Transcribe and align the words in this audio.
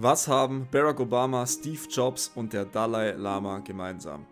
Was 0.00 0.28
haben 0.28 0.68
Barack 0.70 1.00
Obama, 1.00 1.44
Steve 1.44 1.80
Jobs 1.90 2.30
und 2.36 2.52
der 2.52 2.64
Dalai 2.64 3.14
Lama 3.16 3.58
gemeinsam? 3.58 4.26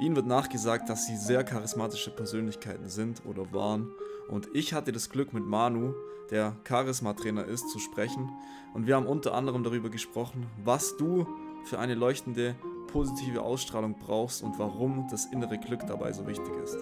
Ihnen 0.00 0.16
wird 0.16 0.26
nachgesagt, 0.26 0.88
dass 0.88 1.06
sie 1.06 1.16
sehr 1.16 1.44
charismatische 1.44 2.10
Persönlichkeiten 2.10 2.88
sind 2.88 3.22
oder 3.24 3.52
waren. 3.52 3.88
Und 4.28 4.48
ich 4.52 4.74
hatte 4.74 4.90
das 4.90 5.10
Glück 5.10 5.32
mit 5.32 5.46
Manu, 5.46 5.94
der 6.32 6.56
Charisma-Trainer 6.66 7.44
ist, 7.44 7.70
zu 7.70 7.78
sprechen. 7.78 8.32
Und 8.74 8.88
wir 8.88 8.96
haben 8.96 9.06
unter 9.06 9.34
anderem 9.34 9.62
darüber 9.62 9.90
gesprochen, 9.90 10.48
was 10.64 10.96
du 10.96 11.24
für 11.66 11.78
eine 11.78 11.94
leuchtende, 11.94 12.56
positive 12.88 13.42
Ausstrahlung 13.42 13.94
brauchst 14.04 14.42
und 14.42 14.58
warum 14.58 15.06
das 15.08 15.26
innere 15.26 15.58
Glück 15.58 15.86
dabei 15.86 16.10
so 16.12 16.26
wichtig 16.26 16.52
ist. 16.64 16.78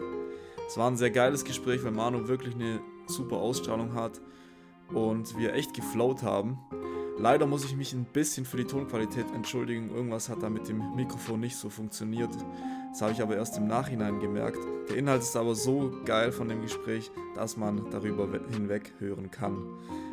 Es 0.67 0.79
war 0.79 0.91
ein 0.91 0.97
sehr 0.97 1.11
geiles 1.11 1.45
Gespräch, 1.45 1.85
weil 1.85 1.93
Manu 1.93 2.27
wirklich 2.27 2.55
eine 2.55 2.81
super 3.07 3.37
Ausstrahlung 3.37 3.93
hat 3.93 4.19
und 4.95 5.37
wir 5.37 5.53
echt 5.53 5.75
geflowt 5.75 6.23
haben. 6.23 6.59
Leider 7.21 7.47
muss 7.47 7.65
ich 7.67 7.77
mich 7.77 7.93
ein 7.93 8.07
bisschen 8.07 8.47
für 8.47 8.57
die 8.57 8.65
Tonqualität 8.65 9.27
entschuldigen. 9.35 9.91
Irgendwas 9.95 10.31
hat 10.31 10.43
da 10.43 10.49
mit 10.49 10.67
dem 10.69 10.97
Mikrofon 10.97 11.39
nicht 11.41 11.55
so 11.55 11.69
funktioniert. 11.69 12.31
Das 12.91 13.03
habe 13.03 13.13
ich 13.13 13.21
aber 13.21 13.37
erst 13.37 13.59
im 13.59 13.67
Nachhinein 13.67 14.21
gemerkt. 14.21 14.57
Der 14.89 14.97
Inhalt 14.97 15.21
ist 15.21 15.37
aber 15.37 15.55
so 15.55 15.93
geil 16.07 16.33
von 16.33 16.49
dem 16.49 16.63
Gespräch, 16.63 17.11
dass 17.35 17.59
man 17.59 17.91
darüber 17.91 18.27
hinweg 18.51 18.95
hören 19.01 19.31
kann. 19.31 19.59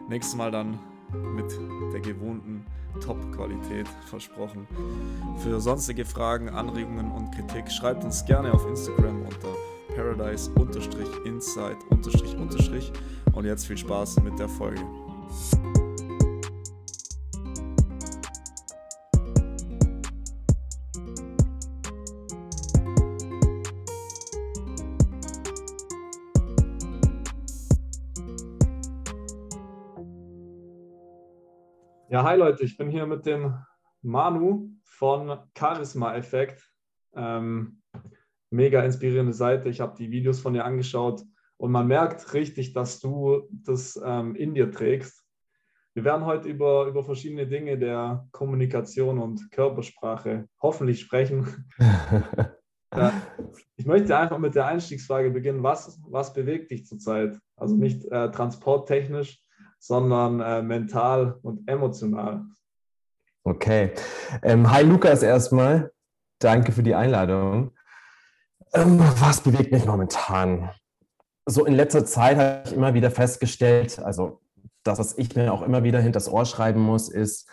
Nächstes 0.10 0.36
Mal 0.36 0.52
dann 0.52 0.80
mit 1.34 1.50
der 1.94 2.02
gewohnten 2.02 2.66
Top-Qualität 3.00 3.88
versprochen. 4.10 4.68
Für 5.38 5.62
sonstige 5.62 6.04
Fragen, 6.04 6.50
Anregungen 6.50 7.10
und 7.10 7.32
Kritik 7.32 7.72
schreibt 7.72 8.04
uns 8.04 8.26
gerne 8.26 8.54
auf 8.54 8.68
Instagram 8.68 9.22
unter 9.22 9.56
paradise-inside- 9.96 11.78
und 13.34 13.46
jetzt 13.46 13.66
viel 13.66 13.78
Spaß 13.78 14.20
mit 14.24 14.38
der 14.38 14.50
Folge. 14.50 14.82
Ja, 32.18 32.24
hi 32.24 32.36
Leute, 32.36 32.64
ich 32.64 32.76
bin 32.78 32.90
hier 32.90 33.06
mit 33.06 33.28
dem 33.28 33.54
Manu 34.02 34.72
von 34.86 35.38
Charisma 35.56 36.16
Effekt. 36.16 36.68
Ähm, 37.16 37.84
mega 38.50 38.82
inspirierende 38.82 39.34
Seite. 39.34 39.70
Ich 39.70 39.82
habe 39.82 39.96
die 39.96 40.10
Videos 40.10 40.40
von 40.40 40.56
dir 40.56 40.66
angeschaut 40.66 41.22
und 41.58 41.72
man 41.72 41.86
merkt 41.86 42.34
richtig, 42.34 42.74
dass 42.74 43.00
du 43.00 43.48
das 43.52 44.02
ähm, 44.04 44.36
in 44.36 44.56
dir 44.56 44.72
trägst. 44.72 45.24
Wir 45.94 46.06
werden 46.06 46.26
heute 46.26 46.50
über, 46.50 46.88
über 46.88 47.04
verschiedene 47.04 47.46
Dinge 47.46 47.78
der 47.78 48.28
Kommunikation 48.32 49.20
und 49.20 49.52
Körpersprache 49.52 50.50
hoffentlich 50.60 51.02
sprechen. 51.02 51.70
ja, 52.96 53.14
ich 53.76 53.86
möchte 53.86 54.18
einfach 54.18 54.40
mit 54.40 54.56
der 54.56 54.66
Einstiegsfrage 54.66 55.30
beginnen. 55.30 55.62
Was, 55.62 56.02
was 56.10 56.34
bewegt 56.34 56.72
dich 56.72 56.88
zurzeit? 56.88 57.38
Also 57.56 57.76
nicht 57.76 58.06
äh, 58.06 58.32
transporttechnisch, 58.32 59.40
sondern 59.80 60.40
äh, 60.40 60.62
mental 60.62 61.40
und 61.42 61.68
emotional. 61.70 62.46
Okay. 63.44 63.92
Ähm, 64.44 64.70
hi 64.72 64.84
Lukas 64.84 65.24
erstmal. 65.24 65.92
Danke 66.40 66.72
für 66.72 66.84
die 66.84 66.96
Einladung. 66.96 67.72
Ähm, 68.74 69.00
was 69.20 69.42
bewegt 69.42 69.72
mich 69.72 69.86
momentan? 69.86 70.70
So 71.46 71.66
in 71.66 71.74
letzter 71.74 72.06
Zeit 72.06 72.38
habe 72.38 72.64
ich 72.66 72.74
immer 72.74 72.94
wieder 72.94 73.10
festgestellt, 73.10 74.00
also 74.00 74.42
das, 74.84 75.00
was 75.00 75.18
ich 75.18 75.36
mir 75.36 75.54
auch 75.54 75.62
immer 75.62 75.84
wieder 75.84 76.00
hinter 76.00 76.18
das 76.18 76.30
Ohr 76.30 76.46
schreiben 76.46 76.82
muss, 76.82 77.10
ist 77.10 77.50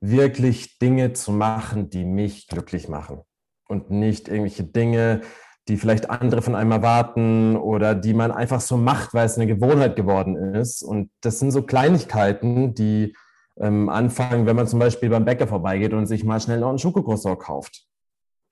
wirklich 0.00 0.78
Dinge 0.78 1.12
zu 1.12 1.32
machen, 1.32 1.90
die 1.90 2.04
mich 2.04 2.46
glücklich 2.46 2.88
machen. 2.88 3.22
Und 3.68 3.90
nicht 3.90 4.28
irgendwelche 4.28 4.64
Dinge, 4.64 5.22
die 5.68 5.76
vielleicht 5.76 6.10
andere 6.10 6.42
von 6.42 6.54
einem 6.54 6.72
erwarten 6.72 7.56
oder 7.56 7.94
die 7.94 8.12
man 8.14 8.30
einfach 8.30 8.60
so 8.60 8.76
macht, 8.76 9.14
weil 9.14 9.26
es 9.26 9.36
eine 9.36 9.46
Gewohnheit 9.46 9.96
geworden 9.96 10.36
ist. 10.36 10.82
Und 10.82 11.10
das 11.22 11.38
sind 11.38 11.52
so 11.52 11.62
Kleinigkeiten, 11.62 12.74
die 12.74 13.16
ähm, 13.56 13.88
anfangen, 13.88 14.46
wenn 14.46 14.56
man 14.56 14.66
zum 14.66 14.78
Beispiel 14.78 15.08
beim 15.08 15.24
Bäcker 15.24 15.46
vorbeigeht 15.46 15.94
und 15.94 16.06
sich 16.06 16.24
mal 16.24 16.40
schnell 16.40 16.60
noch 16.60 16.68
einen 16.68 16.78
Schokokroissant 16.78 17.38
kauft. 17.38 17.86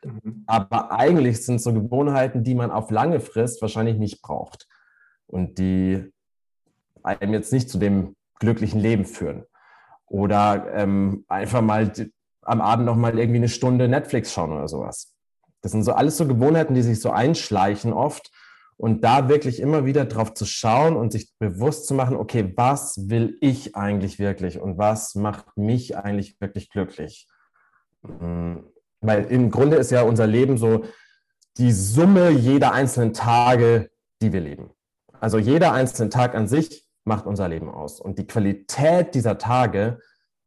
Mhm. 0.04 0.44
Aber 0.46 0.92
eigentlich 0.92 1.44
sind 1.44 1.60
so 1.60 1.72
Gewohnheiten, 1.72 2.44
die 2.44 2.54
man 2.54 2.70
auf 2.70 2.90
lange 2.90 3.20
Frist 3.20 3.60
wahrscheinlich 3.60 3.98
nicht 3.98 4.22
braucht 4.22 4.68
und 5.26 5.58
die 5.58 6.10
einem 7.02 7.34
jetzt 7.34 7.52
nicht 7.52 7.68
zu 7.68 7.78
dem 7.78 8.16
glücklichen 8.38 8.80
Leben 8.80 9.04
führen. 9.04 9.44
Oder 10.06 10.66
ähm, 10.74 11.24
einfach 11.28 11.62
mal 11.62 11.92
am 12.42 12.60
Abend 12.60 12.86
noch 12.86 12.96
mal 12.96 13.18
irgendwie 13.18 13.38
eine 13.38 13.48
Stunde 13.48 13.88
Netflix 13.88 14.32
schauen 14.32 14.52
oder 14.52 14.68
sowas. 14.68 15.11
Das 15.62 15.72
sind 15.72 15.84
so 15.84 15.92
alles 15.92 16.16
so 16.16 16.26
Gewohnheiten, 16.26 16.74
die 16.74 16.82
sich 16.82 17.00
so 17.00 17.10
einschleichen 17.10 17.92
oft. 17.92 18.30
Und 18.76 19.04
da 19.04 19.28
wirklich 19.28 19.60
immer 19.60 19.84
wieder 19.84 20.06
drauf 20.06 20.34
zu 20.34 20.44
schauen 20.44 20.96
und 20.96 21.12
sich 21.12 21.32
bewusst 21.38 21.86
zu 21.86 21.94
machen, 21.94 22.16
okay, 22.16 22.52
was 22.56 23.08
will 23.08 23.36
ich 23.40 23.76
eigentlich 23.76 24.18
wirklich 24.18 24.58
und 24.58 24.76
was 24.76 25.14
macht 25.14 25.56
mich 25.56 25.96
eigentlich 25.96 26.40
wirklich 26.40 26.68
glücklich? 26.68 27.28
Mhm. 28.02 28.64
Weil 29.00 29.24
im 29.26 29.50
Grunde 29.50 29.76
ist 29.76 29.90
ja 29.90 30.02
unser 30.02 30.26
Leben 30.26 30.56
so 30.56 30.84
die 31.58 31.72
Summe 31.72 32.30
jeder 32.30 32.72
einzelnen 32.72 33.12
Tage, 33.12 33.90
die 34.20 34.32
wir 34.32 34.40
leben. 34.40 34.70
Also 35.20 35.38
jeder 35.38 35.72
einzelne 35.72 36.08
Tag 36.08 36.34
an 36.34 36.48
sich 36.48 36.88
macht 37.04 37.26
unser 37.26 37.48
Leben 37.48 37.68
aus. 37.68 38.00
Und 38.00 38.18
die 38.18 38.26
Qualität 38.26 39.14
dieser 39.14 39.38
Tage 39.38 40.00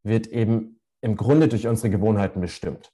wird 0.04 0.28
eben 0.28 0.80
im 1.02 1.16
Grunde 1.16 1.48
durch 1.48 1.68
unsere 1.68 1.90
Gewohnheiten 1.90 2.42
bestimmt. 2.42 2.92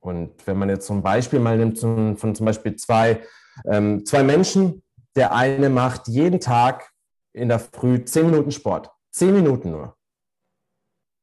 Und 0.00 0.46
wenn 0.46 0.58
man 0.58 0.68
jetzt 0.68 0.86
zum 0.86 1.02
Beispiel 1.02 1.40
mal 1.40 1.56
nimmt 1.58 1.78
von 1.78 2.16
zum 2.16 2.46
Beispiel 2.46 2.76
zwei, 2.76 3.22
ähm, 3.66 4.04
zwei 4.06 4.22
Menschen, 4.22 4.82
der 5.16 5.32
eine 5.34 5.68
macht 5.68 6.08
jeden 6.08 6.40
Tag 6.40 6.92
in 7.32 7.48
der 7.48 7.58
Früh 7.58 8.04
zehn 8.04 8.26
Minuten 8.26 8.52
Sport, 8.52 8.90
zehn 9.10 9.34
Minuten 9.34 9.70
nur, 9.70 9.96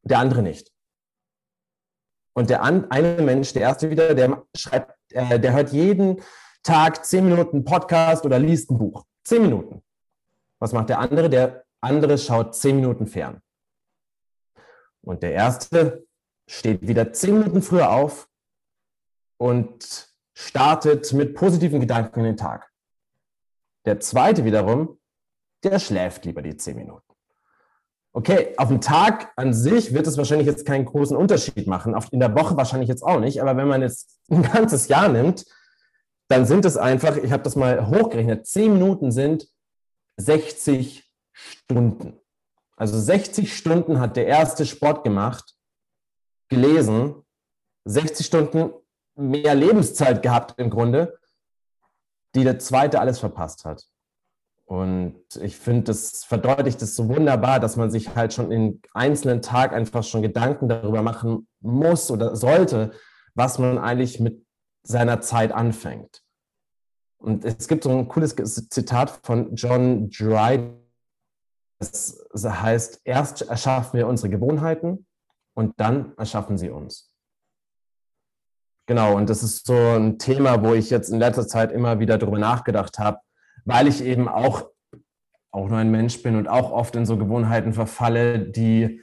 der 0.03 0.19
andere 0.19 0.41
nicht. 0.41 0.72
Und 2.34 2.50
der 2.50 2.63
an, 2.63 2.91
eine 2.91 3.22
Mensch, 3.22 3.53
der 3.53 3.62
erste 3.62 3.90
wieder, 3.90 4.13
der 4.13 4.46
schreibt, 4.56 4.94
äh, 5.12 5.40
der 5.40 5.53
hört 5.53 5.72
jeden 5.72 6.22
Tag 6.63 7.06
zehn 7.06 7.25
Minuten 7.25 7.63
Podcast 7.63 8.25
oder 8.25 8.40
liest 8.40 8.69
ein 8.69 8.78
Buch, 8.78 9.06
zehn 9.24 9.44
Minuten. 9.44 9.81
Was 10.59 10.74
macht 10.74 10.90
der 10.90 11.00
andere? 11.00 11.30
Der 11.30 11.63
andere 11.80 12.18
schaut 12.18 12.56
zehn 12.56 12.75
Minuten 12.75 13.07
fern. 13.07 13.42
Und 15.02 15.24
der 15.24 15.34
erste 15.34 16.06
steht 16.47 16.86
wieder 16.88 17.13
zehn 17.13 17.40
Minuten 17.40 17.62
früher 17.62 17.92
auf, 17.92 18.28
und 19.38 20.07
startet 20.34 21.13
mit 21.13 21.35
positiven 21.35 21.79
Gedanken 21.79 22.19
in 22.19 22.25
den 22.25 22.38
Tag. 22.38 22.69
Der 23.85 24.00
zweite 24.00 24.46
wiederum, 24.46 25.00
der 25.63 25.79
schläft 25.79 26.25
lieber 26.25 26.41
die 26.41 26.57
zehn 26.57 26.75
Minuten. 26.75 27.01
Okay, 28.13 28.53
auf 28.57 28.69
den 28.69 28.81
Tag 28.81 29.34
an 29.35 29.53
sich 29.53 29.94
wird 29.94 30.07
es 30.07 30.18
wahrscheinlich 30.18 30.47
jetzt 30.47 30.66
keinen 30.66 30.85
großen 30.85 31.18
Unterschied 31.18 31.68
machen, 31.68 31.95
in 32.12 32.19
der 32.19 32.34
Woche 32.34 32.56
wahrscheinlich 32.56 32.88
jetzt 32.88 33.03
auch 33.03 33.19
nicht, 33.19 33.41
aber 33.41 33.57
wenn 33.57 33.68
man 33.68 33.81
jetzt 33.81 34.19
ein 34.29 34.41
ganzes 34.41 34.88
Jahr 34.88 35.09
nimmt, 35.09 35.45
dann 36.28 36.45
sind 36.45 36.66
es 36.66 36.78
einfach, 36.78 37.18
ich 37.18 37.31
habe 37.31 37.44
das 37.44 37.56
mal 37.56 37.88
hochgerechnet, 37.88 38.47
zehn 38.47 38.74
Minuten 38.74 39.12
sind 39.12 39.47
60 40.18 41.12
Stunden. 41.34 42.19
Also 42.78 43.00
60 43.00 43.56
Stunden 43.56 44.00
hat 44.00 44.16
der 44.16 44.28
erste 44.28 44.66
Sport 44.66 45.03
gemacht, 45.03 45.53
gelesen, 46.50 47.16
60 47.85 48.25
Stunden 48.25 48.72
mehr 49.15 49.55
Lebenszeit 49.55 50.21
gehabt 50.21 50.59
im 50.59 50.69
Grunde, 50.69 51.17
die 52.35 52.43
der 52.43 52.59
zweite 52.59 52.99
alles 52.99 53.19
verpasst 53.19 53.65
hat. 53.65 53.85
Und 54.65 55.21
ich 55.41 55.57
finde, 55.57 55.83
das 55.83 56.23
verdeutlicht 56.23 56.81
es 56.81 56.95
so 56.95 57.07
wunderbar, 57.07 57.59
dass 57.59 57.75
man 57.75 57.91
sich 57.91 58.15
halt 58.15 58.33
schon 58.33 58.51
in 58.51 58.81
einzelnen 58.93 59.41
Tag 59.41 59.73
einfach 59.73 60.03
schon 60.03 60.23
Gedanken 60.23 60.67
darüber 60.67 61.03
machen 61.03 61.47
muss 61.59 62.09
oder 62.09 62.35
sollte, 62.35 62.91
was 63.35 63.59
man 63.59 63.77
eigentlich 63.77 64.19
mit 64.19 64.44
seiner 64.81 65.21
Zeit 65.21 65.51
anfängt. 65.51 66.23
Und 67.18 67.45
es 67.45 67.68
gibt 67.68 67.83
so 67.83 67.91
ein 67.91 68.07
cooles 68.07 68.35
Zitat 68.69 69.19
von 69.23 69.56
John 69.56 70.09
Dryden. 70.09 70.79
Das 71.79 72.27
heißt, 72.33 73.01
erst 73.03 73.44
erschaffen 73.44 73.97
wir 73.97 74.07
unsere 74.07 74.29
Gewohnheiten 74.29 75.06
und 75.53 75.79
dann 75.79 76.13
erschaffen 76.18 76.57
sie 76.57 76.69
uns. 76.69 77.14
Genau, 78.87 79.15
und 79.15 79.29
das 79.29 79.41
ist 79.41 79.65
so 79.65 79.73
ein 79.73 80.19
Thema, 80.19 80.63
wo 80.63 80.73
ich 80.73 80.89
jetzt 80.89 81.09
in 81.09 81.19
letzter 81.19 81.47
Zeit 81.47 81.71
immer 81.71 81.99
wieder 81.99 82.17
darüber 82.17 82.37
nachgedacht 82.37 82.99
habe, 82.99 83.19
weil 83.65 83.87
ich 83.87 84.03
eben 84.03 84.27
auch, 84.27 84.69
auch 85.51 85.67
nur 85.67 85.79
ein 85.79 85.91
Mensch 85.91 86.21
bin 86.21 86.35
und 86.35 86.47
auch 86.47 86.71
oft 86.71 86.95
in 86.95 87.05
so 87.05 87.17
Gewohnheiten 87.17 87.73
verfalle, 87.73 88.39
die 88.39 89.01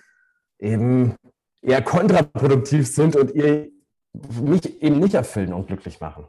eben 0.58 1.17
eher 1.62 1.82
kontraproduktiv 1.82 2.87
sind 2.87 3.17
und 3.17 3.32
ihr 3.32 3.70
mich 4.40 4.82
eben 4.82 5.00
nicht 5.00 5.14
erfüllen 5.14 5.52
und 5.52 5.67
glücklich 5.67 6.00
machen. 6.00 6.26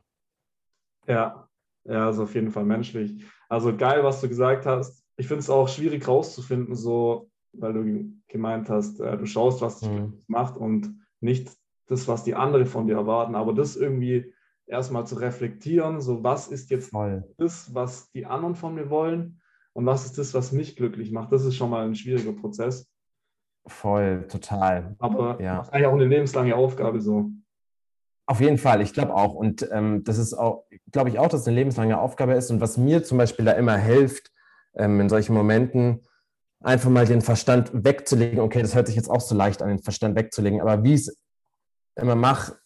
Ja, 1.06 1.48
ja, 1.84 2.10
ist 2.10 2.20
auf 2.20 2.34
jeden 2.34 2.52
Fall 2.52 2.64
menschlich. 2.64 3.24
Also 3.50 3.76
geil, 3.76 4.04
was 4.04 4.22
du 4.22 4.30
gesagt 4.30 4.66
hast. 4.66 5.04
Ich 5.18 5.28
finde 5.28 5.42
es 5.42 5.50
auch 5.50 5.68
schwierig 5.68 6.08
rauszufinden, 6.08 6.76
so 6.76 7.30
weil 7.54 7.74
du 7.74 8.12
gemeint 8.28 8.70
hast, 8.70 9.00
äh, 9.00 9.18
du 9.18 9.26
schaust, 9.26 9.62
was 9.62 9.80
dich 9.80 9.90
mhm. 9.90 10.20
macht 10.28 10.58
und 10.58 11.00
nicht 11.22 11.52
das, 11.88 12.08
was 12.08 12.24
die 12.24 12.36
anderen 12.36 12.66
von 12.66 12.88
dir 12.88 12.96
erwarten. 12.96 13.36
Aber 13.36 13.54
das 13.54 13.76
irgendwie 13.76 14.34
erstmal 14.66 15.06
zu 15.06 15.16
reflektieren, 15.16 16.02
so 16.02 16.24
was 16.24 16.48
ist 16.48 16.70
jetzt 16.70 16.92
Voll. 16.92 17.24
das, 17.38 17.74
was 17.74 18.12
die 18.12 18.26
anderen 18.26 18.56
von 18.56 18.76
mir 18.76 18.90
wollen 18.90 19.42
und 19.74 19.86
was 19.86 20.06
ist 20.06 20.18
das, 20.18 20.34
was 20.34 20.52
mich 20.52 20.76
glücklich 20.76 21.12
macht. 21.12 21.32
Das 21.32 21.44
ist 21.44 21.56
schon 21.56 21.70
mal 21.70 21.86
ein 21.86 21.96
schwieriger 21.96 22.34
Prozess. 22.34 22.90
Voll, 23.66 24.28
total. 24.28 24.96
Aber 25.00 25.42
ja. 25.42 25.58
das 25.58 25.68
ist 25.68 25.74
eigentlich 25.74 25.88
auch 25.88 25.94
eine 25.94 26.06
lebenslange 26.06 26.56
Aufgabe 26.56 27.02
so. 27.02 27.32
Auf 28.26 28.40
jeden 28.40 28.58
Fall, 28.58 28.82
ich 28.82 28.94
glaube 28.94 29.14
auch. 29.14 29.34
Und 29.34 29.68
ähm, 29.72 30.04
das 30.04 30.18
ist 30.18 30.34
auch, 30.34 30.66
glaube 30.92 31.10
ich 31.10 31.20
auch, 31.20 31.28
dass 31.28 31.42
es 31.42 31.48
eine 31.48 31.58
lebenslange 31.58 32.00
Aufgabe 32.00 32.34
ist. 32.34 32.52
Und 32.52 32.62
was 32.62 32.78
mir 32.78 33.04
zum 33.04 33.18
Beispiel 33.18 33.46
da 33.46 33.52
immer 33.54 33.78
hilft, 33.78 34.32
ähm, 34.76 35.00
in 35.00 35.10
solchen 35.10 35.34
Momenten, 35.34 36.02
einfach 36.62 36.90
mal 36.90 37.06
den 37.06 37.22
Verstand 37.22 37.72
wegzulegen. 37.74 38.40
Okay, 38.40 38.62
das 38.62 38.76
hört 38.76 38.88
sich 38.88 38.96
jetzt 38.96 39.10
auch 39.10 39.22
so 39.22 39.36
leicht 39.36 39.62
an, 39.62 39.70
den 39.70 39.80
Verstand 39.80 40.16
wegzulegen. 40.16 40.62
Aber 40.62 40.84
wie 40.84 40.94
es 40.94 41.18
immer 41.96 42.16
mache, 42.16 42.58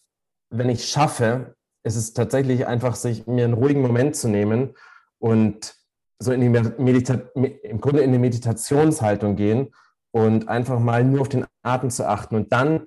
wenn 0.50 0.68
ich 0.68 0.86
schaffe, 0.86 1.56
ist 1.84 1.96
es 1.96 2.12
tatsächlich 2.12 2.66
einfach, 2.66 2.94
sich 2.96 3.26
mir 3.26 3.44
einen 3.44 3.54
ruhigen 3.54 3.82
Moment 3.82 4.16
zu 4.16 4.28
nehmen 4.28 4.74
und 5.18 5.74
so 6.18 6.32
in 6.32 6.40
die 6.40 6.48
Medita 6.48 7.14
im 7.34 7.80
Grunde 7.80 8.02
in 8.02 8.12
die 8.12 8.18
Meditationshaltung 8.18 9.36
gehen 9.36 9.72
und 10.10 10.48
einfach 10.48 10.80
mal 10.80 11.04
nur 11.04 11.20
auf 11.20 11.28
den 11.28 11.46
Atem 11.62 11.90
zu 11.90 12.08
achten 12.08 12.34
und 12.34 12.52
dann 12.52 12.86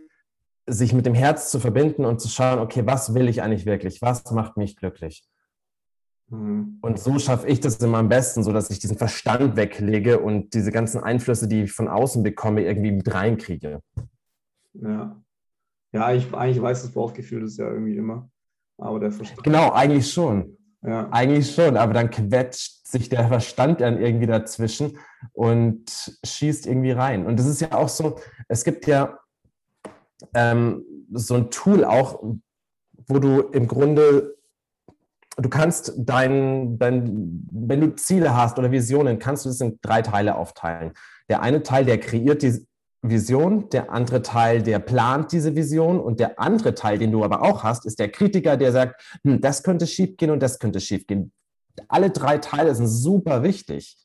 sich 0.67 0.93
mit 0.93 1.05
dem 1.05 1.13
Herz 1.13 1.49
zu 1.49 1.59
verbinden 1.59 2.05
und 2.05 2.19
zu 2.21 2.27
schauen, 2.27 2.59
okay, 2.59 2.85
was 2.85 3.13
will 3.13 3.29
ich 3.29 3.41
eigentlich 3.41 3.65
wirklich? 3.65 4.01
Was 4.01 4.29
macht 4.31 4.57
mich 4.57 4.75
glücklich? 4.75 5.23
Mhm. 6.29 6.79
Und 6.81 6.99
so 6.99 7.19
schaffe 7.19 7.47
ich 7.47 7.59
das 7.59 7.77
immer 7.77 7.97
am 7.99 8.09
besten, 8.09 8.43
so 8.43 8.51
dass 8.51 8.69
ich 8.69 8.79
diesen 8.79 8.97
Verstand 8.97 9.55
weglege 9.55 10.19
und 10.19 10.53
diese 10.53 10.71
ganzen 10.71 11.03
Einflüsse, 11.03 11.47
die 11.47 11.63
ich 11.63 11.71
von 11.71 11.87
außen 11.87 12.23
bekomme, 12.23 12.63
irgendwie 12.63 12.91
mit 12.91 13.13
reinkriege. 13.13 13.81
Ja. 14.73 15.21
Ja, 15.93 16.13
ich 16.13 16.33
eigentlich 16.33 16.61
weiß 16.61 16.83
das 16.83 16.91
Bauchgefühl 16.91 17.41
das 17.41 17.57
ja 17.57 17.69
irgendwie 17.69 17.97
immer. 17.97 18.29
Aber 18.77 18.99
der 18.99 19.11
Verstand. 19.11 19.43
Genau, 19.43 19.71
eigentlich 19.71 20.11
schon. 20.11 20.57
Ja. 20.83 21.09
Eigentlich 21.11 21.53
schon, 21.53 21.77
aber 21.77 21.93
dann 21.93 22.09
quetscht 22.09 22.87
sich 22.87 23.07
der 23.07 23.27
Verstand 23.27 23.81
dann 23.81 24.01
irgendwie 24.01 24.25
dazwischen 24.25 24.97
und 25.33 26.17
schießt 26.25 26.65
irgendwie 26.65 26.91
rein. 26.91 27.25
Und 27.25 27.37
das 27.37 27.45
ist 27.45 27.61
ja 27.61 27.73
auch 27.73 27.89
so, 27.89 28.19
es 28.47 28.63
gibt 28.63 28.87
ja 28.87 29.19
ähm, 30.33 30.83
so 31.11 31.35
ein 31.35 31.51
Tool 31.51 31.85
auch, 31.85 32.23
wo 33.07 33.19
du 33.19 33.41
im 33.41 33.67
Grunde, 33.67 34.35
du 35.37 35.49
kannst 35.49 35.93
dein, 35.97 36.79
dein, 36.79 37.47
wenn 37.51 37.81
du 37.81 37.95
Ziele 37.95 38.35
hast 38.35 38.57
oder 38.57 38.71
Visionen, 38.71 39.19
kannst 39.19 39.45
du 39.45 39.49
das 39.49 39.61
in 39.61 39.77
drei 39.83 40.01
Teile 40.01 40.35
aufteilen. 40.35 40.93
Der 41.29 41.43
eine 41.43 41.61
Teil, 41.61 41.85
der 41.85 41.99
kreiert 41.99 42.41
die 42.41 42.65
Vision, 43.01 43.69
der 43.69 43.91
andere 43.91 44.21
Teil, 44.21 44.61
der 44.61 44.79
plant 44.79 45.31
diese 45.31 45.55
Vision 45.55 45.99
und 45.99 46.19
der 46.19 46.39
andere 46.39 46.75
Teil, 46.75 46.99
den 46.99 47.11
du 47.11 47.23
aber 47.23 47.41
auch 47.41 47.63
hast, 47.63 47.85
ist 47.85 47.99
der 47.99 48.11
Kritiker, 48.11 48.57
der 48.57 48.71
sagt, 48.71 49.01
hm, 49.23 49.41
das 49.41 49.63
könnte 49.63 49.87
schiefgehen 49.87 50.31
und 50.31 50.41
das 50.41 50.59
könnte 50.59 50.79
schiefgehen. 50.79 51.31
Alle 51.87 52.11
drei 52.11 52.37
Teile 52.37 52.75
sind 52.75 52.87
super 52.87 53.43
wichtig, 53.43 53.97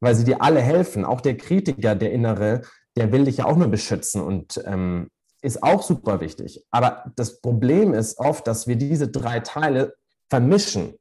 weil 0.00 0.14
sie 0.14 0.24
dir 0.24 0.42
alle 0.42 0.60
helfen. 0.60 1.04
Auch 1.04 1.20
der 1.20 1.36
Kritiker, 1.36 1.94
der 1.94 2.12
Innere, 2.12 2.62
der 2.96 3.12
will 3.12 3.24
dich 3.24 3.38
ja 3.38 3.44
auch 3.44 3.56
nur 3.56 3.68
beschützen 3.68 4.20
und 4.22 4.60
ähm, 4.66 5.08
ist 5.42 5.62
auch 5.62 5.82
super 5.82 6.20
wichtig. 6.20 6.64
Aber 6.70 7.12
das 7.14 7.40
Problem 7.40 7.94
ist 7.94 8.18
oft, 8.18 8.46
dass 8.46 8.66
wir 8.66 8.76
diese 8.76 9.08
drei 9.08 9.40
Teile 9.40 9.94
vermischen. 10.28 10.94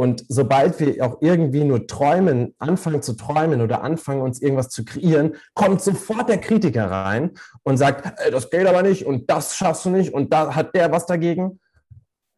Und 0.00 0.24
sobald 0.28 0.80
wir 0.80 1.04
auch 1.04 1.18
irgendwie 1.20 1.62
nur 1.62 1.86
träumen, 1.86 2.54
anfangen 2.58 3.02
zu 3.02 3.12
träumen 3.12 3.60
oder 3.60 3.82
anfangen, 3.82 4.22
uns 4.22 4.40
irgendwas 4.40 4.70
zu 4.70 4.82
kreieren, 4.82 5.34
kommt 5.52 5.82
sofort 5.82 6.30
der 6.30 6.38
Kritiker 6.38 6.90
rein 6.90 7.32
und 7.64 7.76
sagt, 7.76 8.18
das 8.32 8.48
geht 8.48 8.66
aber 8.66 8.82
nicht 8.82 9.04
und 9.04 9.28
das 9.28 9.56
schaffst 9.56 9.84
du 9.84 9.90
nicht 9.90 10.14
und 10.14 10.32
da 10.32 10.54
hat 10.54 10.74
der 10.74 10.90
was 10.90 11.04
dagegen. 11.04 11.60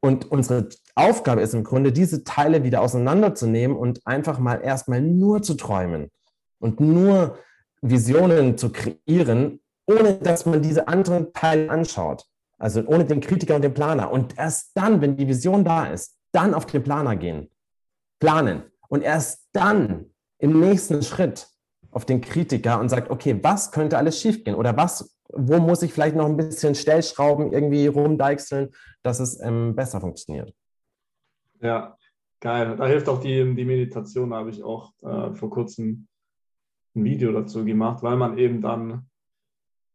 Und 0.01 0.29
unsere 0.29 0.71
Aufgabe 0.97 1.41
ist 1.41 1.55
im 1.55 1.63
Grunde, 1.63 1.93
diese 1.93 2.25
Teile 2.25 2.65
wieder 2.65 2.81
auseinanderzunehmen 2.81 3.77
und 3.77 4.05
einfach 4.09 4.41
mal 4.41 4.57
erstmal 4.57 5.01
nur 5.01 5.43
zu 5.43 5.55
träumen 5.55 6.11
und 6.59 6.81
nur 6.81 7.39
Visionen 7.81 8.59
zu 8.59 8.73
kreieren, 8.73 9.61
ohne 9.87 10.15
dass 10.15 10.47
man 10.47 10.63
diese 10.63 10.89
anderen 10.89 11.33
Teile 11.33 11.71
anschaut. 11.71 12.25
Also 12.59 12.83
ohne 12.87 13.05
den 13.05 13.21
Kritiker 13.21 13.55
und 13.55 13.63
den 13.63 13.73
Planer. 13.73 14.11
Und 14.11 14.37
erst 14.37 14.73
dann, 14.75 15.01
wenn 15.01 15.17
die 15.17 15.29
Vision 15.29 15.63
da 15.63 15.87
ist, 15.87 16.17
dann 16.33 16.55
auf 16.55 16.67
den 16.67 16.83
Planer 16.83 17.15
gehen 17.15 17.49
planen 18.23 18.63
und 18.89 19.03
erst 19.03 19.49
dann 19.53 20.07
im 20.39 20.61
nächsten 20.61 21.03
Schritt 21.03 21.49
auf 21.91 22.05
den 22.05 22.21
Kritiker 22.21 22.79
und 22.79 22.89
sagt, 22.89 23.11
okay, 23.11 23.37
was 23.43 23.73
könnte 23.73 23.99
alles 23.99 24.21
schiefgehen 24.21 24.57
oder 24.57 24.77
was, 24.77 25.19
wo 25.33 25.59
muss 25.59 25.83
ich 25.83 25.93
vielleicht 25.93 26.15
noch 26.15 26.27
ein 26.27 26.37
bisschen 26.37 26.77
Stellschrauben 26.77 27.53
irgendwie 27.53 27.89
rumdeichseln, 27.89 28.71
dass 29.03 29.19
es 29.19 29.41
ähm, 29.41 29.75
besser 29.75 30.01
funktioniert. 30.01 30.55
Ja, 31.61 31.97
geil. 32.39 32.77
Da 32.77 32.87
hilft 32.87 33.09
auch 33.09 33.21
die, 33.21 33.55
die 33.57 33.65
Meditation, 33.65 34.31
da 34.31 34.37
habe 34.37 34.51
ich 34.51 34.63
auch 34.63 34.93
äh, 35.03 35.35
vor 35.35 35.51
kurzem 35.51 36.07
ein 36.95 37.05
Video 37.05 37.33
dazu 37.33 37.65
gemacht, 37.65 38.05
weil 38.05 38.17
man 38.17 38.39
eben 38.39 38.63
dann 38.63 39.11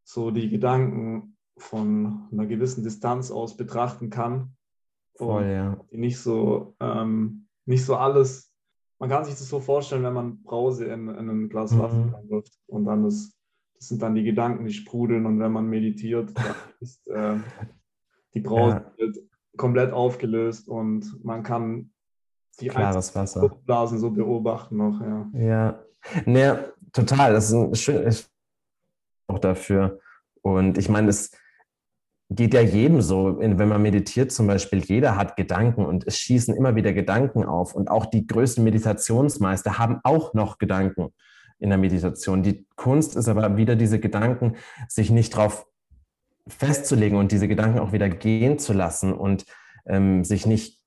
so 0.04 0.32
die 0.32 0.50
Gedanken 0.50 1.38
von 1.58 2.28
einer 2.32 2.46
gewissen 2.46 2.84
Distanz 2.84 3.32
aus 3.32 3.56
betrachten 3.56 4.10
kann. 4.10 4.58
Voll, 5.16 5.46
ja. 5.46 5.80
Die 5.92 5.98
nicht 5.98 6.20
so 6.20 6.76
ähm, 6.82 7.47
nicht 7.68 7.86
so 7.86 7.96
alles. 7.96 8.52
Man 9.00 9.10
kann 9.10 9.26
sich 9.26 9.36
das 9.36 9.48
so 9.48 9.60
vorstellen, 9.60 10.04
wenn 10.04 10.14
man 10.14 10.42
Brause 10.42 10.86
in, 10.86 11.08
in 11.10 11.30
ein 11.30 11.50
Glas 11.50 11.72
mhm. 11.72 11.80
Wasser 11.80 12.24
wirft 12.28 12.58
und 12.66 12.86
dann 12.86 13.04
das, 13.04 13.38
das 13.76 13.90
sind 13.90 14.02
dann 14.02 14.16
die 14.16 14.24
Gedanken, 14.24 14.66
die 14.66 14.74
sprudeln 14.74 15.26
und 15.26 15.40
wenn 15.40 15.52
man 15.52 15.68
meditiert, 15.68 16.32
dann 16.36 16.56
ist 16.80 17.08
äh, 17.08 17.36
die 18.34 18.40
Brause 18.40 18.86
ja. 18.98 19.08
komplett 19.56 19.94
aufgelöst 19.94 20.68
und 20.68 21.24
man 21.24 21.44
kann 21.44 21.92
die 22.60 22.70
Klares 22.70 23.16
Wasser. 23.16 23.50
Blasen 23.66 24.00
so 24.00 24.10
beobachten 24.10 24.78
noch. 24.78 25.00
Ja, 25.02 25.30
ja. 25.34 25.80
Nee, 26.26 26.54
total. 26.92 27.34
Das 27.34 27.50
ist 27.50 27.54
ein 27.54 27.76
schönes 27.76 28.32
auch 29.28 29.40
dafür. 29.40 30.00
Und 30.42 30.78
ich 30.78 30.90
meine, 30.90 31.08
das 31.08 31.32
geht 32.30 32.54
ja 32.54 32.62
jedem 32.62 33.02
so, 33.02 33.38
wenn 33.40 33.68
man 33.68 33.82
meditiert 33.82 34.32
zum 34.32 34.48
Beispiel, 34.48 34.80
jeder 34.80 35.16
hat 35.16 35.38
Gedanken 35.38 35.86
und 35.86 36.06
es 36.06 36.18
schießen 36.18 36.56
immer 36.56 36.76
wieder 36.76 36.92
Gedanken 36.94 37.46
auf. 37.46 37.74
Und 37.74 37.90
auch 37.90 38.06
die 38.06 38.28
größten 38.28 38.64
Meditationsmeister 38.64 39.78
haben 39.78 40.02
auch 40.04 40.34
noch 40.34 40.58
Gedanken 40.58 41.14
in 41.60 41.70
der 41.70 41.78
Meditation. 41.78 42.44
Die 42.44 42.66
Kunst 42.76 43.16
ist 43.16 43.30
aber 43.30 43.56
wieder 43.56 43.76
diese 43.76 44.00
Gedanken, 44.00 44.56
sich 44.90 45.10
nicht 45.10 45.36
drauf 45.36 45.66
festzulegen 46.48 47.18
und 47.18 47.32
diese 47.32 47.48
Gedanken 47.48 47.80
auch 47.80 47.94
wieder 47.94 48.10
gehen 48.10 48.60
zu 48.60 48.74
lassen 48.74 49.14
und 49.14 49.46
ähm, 49.86 50.24
sich 50.24 50.46
nicht 50.46 50.82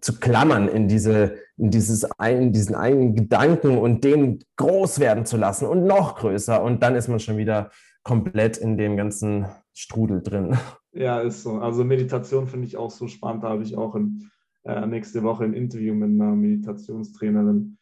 zu 0.00 0.18
klammern 0.18 0.68
in, 0.68 0.88
diese, 0.88 1.36
in, 1.56 1.70
dieses, 1.70 2.06
in 2.22 2.52
diesen 2.52 2.74
einen 2.74 3.14
Gedanken 3.14 3.78
und 3.78 4.04
den 4.04 4.40
groß 4.56 5.00
werden 5.00 5.24
zu 5.24 5.38
lassen 5.38 5.66
und 5.66 5.84
noch 5.84 6.16
größer. 6.16 6.62
Und 6.62 6.82
dann 6.82 6.94
ist 6.94 7.08
man 7.08 7.18
schon 7.18 7.38
wieder 7.38 7.70
komplett 8.02 8.58
in 8.58 8.76
dem 8.76 8.96
ganzen 8.96 9.46
Strudel 9.76 10.22
drin. 10.22 10.56
Ja, 10.92 11.20
ist 11.20 11.42
so. 11.42 11.58
Also 11.58 11.84
Meditation 11.84 12.46
finde 12.48 12.66
ich 12.66 12.78
auch 12.78 12.90
so 12.90 13.06
spannend. 13.08 13.44
Da 13.44 13.50
habe 13.50 13.62
ich 13.62 13.76
auch 13.76 13.94
in, 13.94 14.30
äh, 14.64 14.86
nächste 14.86 15.22
Woche 15.22 15.44
ein 15.44 15.52
Interview 15.52 15.94
mit 15.94 16.08
einer 16.08 16.34
Meditationstrainerin. 16.34 17.76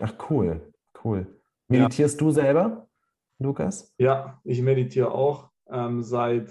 Ach 0.00 0.14
cool, 0.30 0.72
cool. 1.04 1.26
Meditierst 1.68 2.18
ja. 2.18 2.26
du 2.26 2.30
selber, 2.32 2.88
Lukas? 3.38 3.94
Ja, 3.98 4.40
ich 4.44 4.62
meditiere 4.62 5.10
auch 5.10 5.50
ähm, 5.68 6.02
seit, 6.02 6.50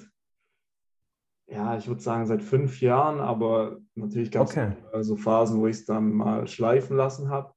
ja, 1.47 1.75
ich 1.75 1.87
würde 1.87 2.01
sagen 2.01 2.27
seit 2.27 2.43
fünf 2.43 2.79
Jahren, 2.79 3.19
aber 3.19 3.79
natürlich 3.95 4.29
gab 4.29 4.47
es 4.47 4.51
okay. 4.51 4.73
so 5.01 5.15
Phasen, 5.15 5.59
wo 5.59 5.65
ich 5.65 5.77
es 5.77 5.85
dann 5.85 6.11
mal 6.13 6.47
schleifen 6.47 6.95
lassen 6.95 7.29
habe. 7.29 7.51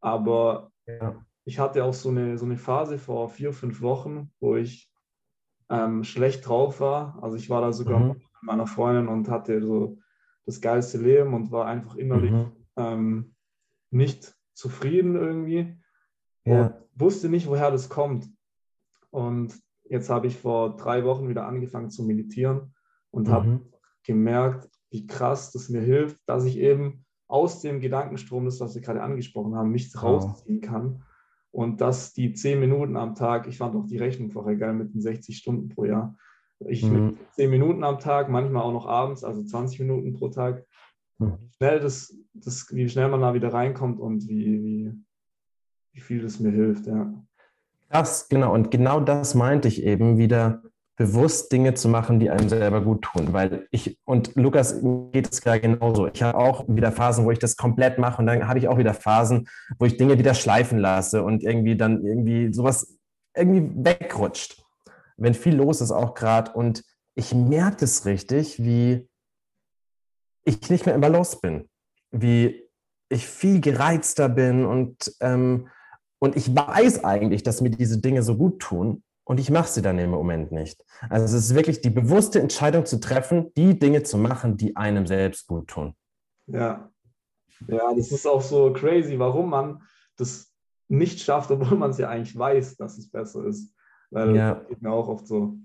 Aber 0.00 0.72
ja. 0.86 1.22
ich 1.44 1.58
hatte 1.58 1.84
auch 1.84 1.94
so 1.94 2.08
eine, 2.08 2.38
so 2.38 2.46
eine 2.46 2.56
Phase 2.56 2.98
vor 2.98 3.28
vier, 3.28 3.52
fünf 3.52 3.82
Wochen, 3.82 4.32
wo 4.40 4.56
ich 4.56 4.90
ähm, 5.70 6.04
schlecht 6.04 6.46
drauf 6.46 6.80
war. 6.80 7.18
Also 7.22 7.36
ich 7.36 7.50
war 7.50 7.60
da 7.60 7.72
sogar 7.72 8.00
mhm. 8.00 8.08
mit 8.08 8.22
meiner 8.42 8.66
Freundin 8.66 9.08
und 9.08 9.28
hatte 9.28 9.62
so 9.62 9.98
das 10.46 10.60
geilste 10.60 10.98
Leben 10.98 11.34
und 11.34 11.50
war 11.50 11.66
einfach 11.66 11.96
innerlich 11.96 12.32
mhm. 12.32 12.52
ähm, 12.76 13.34
nicht 13.90 14.36
zufrieden 14.52 15.16
irgendwie 15.16 15.78
ja. 16.44 16.66
und 16.66 16.74
wusste 16.94 17.28
nicht, 17.28 17.46
woher 17.46 17.70
das 17.70 17.88
kommt. 17.88 18.28
Und 19.10 19.54
jetzt 19.84 20.10
habe 20.10 20.26
ich 20.26 20.36
vor 20.36 20.76
drei 20.76 21.04
Wochen 21.04 21.28
wieder 21.28 21.46
angefangen 21.46 21.90
zu 21.90 22.04
meditieren 22.04 22.74
und 23.10 23.28
mhm. 23.28 23.32
habe 23.32 23.60
gemerkt, 24.04 24.68
wie 24.90 25.06
krass 25.06 25.50
das 25.52 25.68
mir 25.70 25.80
hilft, 25.80 26.18
dass 26.26 26.44
ich 26.44 26.58
eben 26.58 27.04
aus 27.26 27.60
dem 27.62 27.80
Gedankenstrom, 27.80 28.44
das, 28.44 28.60
was 28.60 28.74
wir 28.74 28.82
gerade 28.82 29.02
angesprochen 29.02 29.56
haben, 29.56 29.70
mich 29.70 29.90
rausziehen 30.00 30.60
kann 30.60 31.02
und 31.54 31.80
dass 31.80 32.12
die 32.12 32.32
zehn 32.32 32.58
Minuten 32.58 32.96
am 32.96 33.14
Tag, 33.14 33.46
ich 33.46 33.58
fand 33.58 33.76
auch 33.76 33.86
die 33.86 33.96
Rechnung 33.96 34.28
vorher 34.30 34.56
geil 34.56 34.74
mit 34.74 34.92
den 34.92 35.00
60 35.00 35.36
Stunden 35.36 35.68
pro 35.68 35.84
Jahr. 35.84 36.16
Ich 36.66 36.82
mhm. 36.82 37.06
mit 37.06 37.16
zehn 37.32 37.48
Minuten 37.48 37.84
am 37.84 38.00
Tag, 38.00 38.28
manchmal 38.28 38.64
auch 38.64 38.72
noch 38.72 38.86
abends, 38.86 39.22
also 39.22 39.44
20 39.44 39.78
Minuten 39.78 40.14
pro 40.14 40.28
Tag, 40.28 40.66
mhm. 41.18 41.38
wie, 41.38 41.48
schnell 41.56 41.78
das, 41.78 42.12
das, 42.32 42.66
wie 42.72 42.88
schnell 42.88 43.08
man 43.08 43.20
da 43.20 43.34
wieder 43.34 43.52
reinkommt 43.52 44.00
und 44.00 44.28
wie, 44.28 44.64
wie, 44.64 44.92
wie 45.92 46.00
viel 46.00 46.22
das 46.22 46.40
mir 46.40 46.50
hilft, 46.50 46.86
ja. 46.86 47.14
Krass, 47.88 48.28
genau. 48.28 48.52
Und 48.52 48.72
genau 48.72 48.98
das 48.98 49.36
meinte 49.36 49.68
ich 49.68 49.84
eben, 49.84 50.18
wieder 50.18 50.60
bewusst 50.96 51.50
Dinge 51.50 51.74
zu 51.74 51.88
machen, 51.88 52.20
die 52.20 52.30
einem 52.30 52.48
selber 52.48 52.80
gut 52.80 53.02
tun. 53.02 53.32
Weil 53.32 53.66
ich, 53.70 53.98
und 54.04 54.34
Lukas 54.36 54.80
geht 55.12 55.32
es 55.32 55.40
gerade 55.40 55.60
genauso. 55.60 56.08
Ich 56.08 56.22
habe 56.22 56.38
auch 56.38 56.64
wieder 56.68 56.92
Phasen, 56.92 57.24
wo 57.24 57.30
ich 57.30 57.38
das 57.38 57.56
komplett 57.56 57.98
mache 57.98 58.20
und 58.20 58.26
dann 58.26 58.46
habe 58.46 58.58
ich 58.58 58.68
auch 58.68 58.78
wieder 58.78 58.94
Phasen, 58.94 59.48
wo 59.78 59.86
ich 59.86 59.96
Dinge 59.96 60.18
wieder 60.18 60.34
schleifen 60.34 60.78
lasse 60.78 61.22
und 61.22 61.42
irgendwie 61.42 61.76
dann 61.76 62.04
irgendwie 62.04 62.52
sowas 62.52 62.96
irgendwie 63.36 63.84
wegrutscht. 63.84 64.62
Wenn 65.16 65.34
viel 65.34 65.56
los 65.56 65.80
ist 65.80 65.90
auch 65.90 66.14
gerade 66.14 66.52
und 66.52 66.84
ich 67.14 67.34
merke 67.34 67.84
es 67.84 68.06
richtig, 68.06 68.62
wie 68.62 69.08
ich 70.44 70.68
nicht 70.70 70.86
mehr 70.86 70.94
im 70.94 71.00
Balance 71.00 71.38
bin, 71.40 71.68
wie 72.10 72.68
ich 73.08 73.26
viel 73.26 73.60
gereizter 73.60 74.28
bin 74.28 74.64
und, 74.64 75.14
ähm, 75.20 75.68
und 76.18 76.36
ich 76.36 76.54
weiß 76.54 77.04
eigentlich, 77.04 77.42
dass 77.42 77.60
mir 77.60 77.70
diese 77.70 78.00
Dinge 78.00 78.22
so 78.22 78.36
gut 78.36 78.60
tun 78.60 79.03
und 79.24 79.40
ich 79.40 79.50
mache 79.50 79.68
sie 79.68 79.82
dann 79.82 79.98
im 79.98 80.10
Moment 80.10 80.52
nicht. 80.52 80.84
Also 81.08 81.24
es 81.24 81.32
ist 81.32 81.54
wirklich 81.54 81.80
die 81.80 81.90
bewusste 81.90 82.40
Entscheidung 82.40 82.86
zu 82.86 83.00
treffen, 83.00 83.52
die 83.56 83.78
Dinge 83.78 84.02
zu 84.02 84.18
machen, 84.18 84.56
die 84.56 84.76
einem 84.76 85.06
selbst 85.06 85.46
gut 85.46 85.68
tun. 85.68 85.94
Ja, 86.46 86.90
ja, 87.68 87.94
das 87.94 88.12
ist 88.12 88.26
auch 88.26 88.42
so 88.42 88.72
crazy, 88.72 89.18
warum 89.18 89.50
man 89.50 89.82
das 90.16 90.52
nicht 90.88 91.20
schafft, 91.20 91.50
obwohl 91.50 91.78
man 91.78 91.90
es 91.90 91.98
ja 91.98 92.08
eigentlich 92.08 92.36
weiß, 92.36 92.76
dass 92.76 92.98
es 92.98 93.10
besser 93.10 93.44
ist. 93.44 93.74
Weil 94.10 94.36
ja. 94.36 94.54
das 94.54 94.68
geht 94.68 94.82
mir 94.82 94.92
auch 94.92 95.08
oft 95.08 95.26
so. 95.26 95.56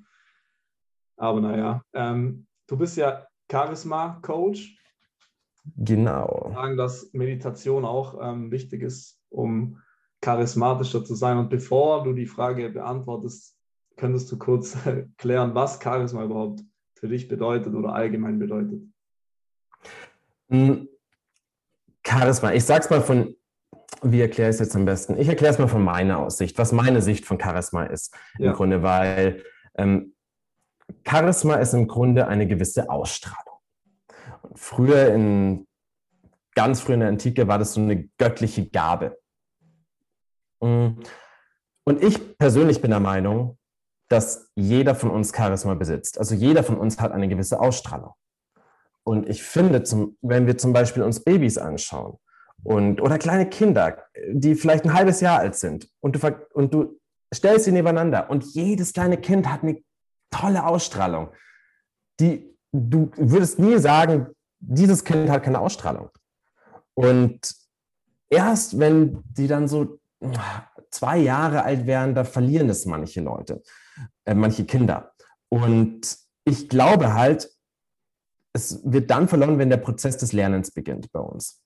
Aber 1.18 1.42
naja, 1.42 1.84
ähm, 1.94 2.48
du 2.68 2.78
bist 2.78 2.98
ja 2.98 3.28
Charisma-Coach. 3.52 4.78
Genau. 5.76 6.52
Sagen, 6.54 6.78
dass 6.78 7.12
Meditation 7.14 7.86
auch 7.86 8.18
ähm, 8.22 8.52
wichtig 8.52 8.82
ist, 8.82 9.20
um 9.30 9.82
charismatischer 10.22 11.04
zu 11.04 11.16
sein. 11.16 11.38
Und 11.38 11.50
bevor 11.50 12.04
du 12.04 12.14
die 12.14 12.26
Frage 12.26 12.70
beantwortest, 12.70 13.56
könntest 13.98 14.32
du 14.32 14.38
kurz 14.38 14.78
klären, 15.18 15.56
was 15.56 15.80
Charisma 15.82 16.24
überhaupt 16.24 16.62
für 16.96 17.08
dich 17.08 17.28
bedeutet 17.28 17.74
oder 17.74 17.94
allgemein 17.94 18.40
bedeutet. 18.40 18.82
Hm, 20.50 20.88
Charisma, 22.06 22.54
ich 22.54 22.66
sag's 22.66 22.90
mal 22.90 23.02
von, 23.02 23.36
wie 24.02 24.22
erkläre 24.22 24.50
ich 24.50 24.56
es 24.56 24.60
jetzt 24.60 24.76
am 24.76 24.86
besten? 24.86 25.18
Ich 25.18 25.28
erkläre 25.28 25.54
es 25.54 25.60
mal 25.60 25.68
von 25.68 25.84
meiner 25.84 26.20
Aussicht, 26.20 26.58
was 26.58 26.72
meine 26.72 27.02
Sicht 27.02 27.26
von 27.26 27.40
Charisma 27.40 27.84
ist. 27.84 28.16
Ja. 28.38 28.52
Im 28.52 28.56
Grunde, 28.56 28.82
weil 28.84 29.44
ähm, 29.76 30.14
Charisma 31.08 31.56
ist 31.56 31.74
im 31.74 31.88
Grunde 31.88 32.28
eine 32.28 32.48
gewisse 32.48 32.90
Ausstrahlung. 32.90 33.60
Und 34.42 34.60
früher 34.60 35.14
in 35.14 35.68
ganz 36.56 36.82
früh 36.82 36.94
in 36.94 37.02
der 37.02 37.10
Antike 37.10 37.48
war 37.48 37.60
das 37.60 37.74
so 37.74 37.82
eine 37.82 38.08
göttliche 38.18 38.68
Gabe. 38.70 39.18
Mm. 40.62 41.02
Und 41.86 42.04
ich 42.04 42.38
persönlich 42.38 42.82
bin 42.82 42.92
der 42.92 43.00
Meinung, 43.00 43.58
dass 44.10 44.50
jeder 44.56 44.96
von 44.96 45.12
uns 45.12 45.34
Charisma 45.36 45.76
besitzt. 45.76 46.18
Also 46.18 46.36
jeder 46.36 46.64
von 46.64 46.78
uns 46.78 47.00
hat 47.00 47.12
eine 47.12 47.28
gewisse 47.28 47.60
Ausstrahlung. 47.60 48.14
Und 49.04 49.30
ich 49.30 49.44
finde, 49.44 49.84
zum, 49.84 50.18
wenn 50.22 50.46
wir 50.46 50.58
zum 50.58 50.74
Beispiel 50.74 51.04
uns 51.04 51.24
Babys 51.24 51.58
anschauen 51.58 52.18
und, 52.64 53.02
oder 53.02 53.18
kleine 53.18 53.48
Kinder, 53.48 54.04
die 54.32 54.56
vielleicht 54.56 54.86
ein 54.86 54.94
halbes 54.94 55.22
Jahr 55.22 55.40
alt 55.40 55.56
sind 55.56 55.90
und 56.00 56.16
du, 56.16 56.36
und 56.54 56.74
du 56.74 57.00
stellst 57.34 57.66
sie 57.66 57.72
nebeneinander 57.72 58.30
und 58.30 58.44
jedes 58.44 58.94
kleine 58.94 59.18
Kind 59.18 59.50
hat 59.50 59.64
eine 59.64 59.82
tolle 60.32 60.66
Ausstrahlung. 60.66 61.30
Die, 62.20 62.56
du 62.72 63.12
würdest 63.16 63.60
nie 63.60 63.78
sagen, 63.78 64.28
dieses 64.60 65.04
Kind 65.04 65.30
hat 65.30 65.44
keine 65.44 65.60
Ausstrahlung. 65.60 66.10
Und 66.94 67.56
erst 68.30 68.78
wenn 68.80 69.24
die 69.26 69.48
dann 69.48 69.68
so 69.68 70.00
zwei 70.92 71.18
Jahre 71.18 71.64
alt 71.64 71.86
werden, 71.86 72.16
da 72.16 72.24
verlieren 72.24 72.70
es 72.70 72.86
manche 72.86 73.22
Leute, 73.22 73.62
äh, 74.26 74.34
manche 74.34 74.66
Kinder. 74.66 75.14
Und 75.50 76.18
ich 76.46 76.70
glaube 76.70 77.14
halt, 77.14 77.50
es 78.54 78.82
wird 78.84 79.10
dann 79.12 79.28
verloren, 79.28 79.60
wenn 79.60 79.70
der 79.70 79.78
Prozess 79.78 80.18
des 80.18 80.34
Lernens 80.34 80.72
beginnt 80.72 81.12
bei 81.12 81.20
uns. 81.20 81.62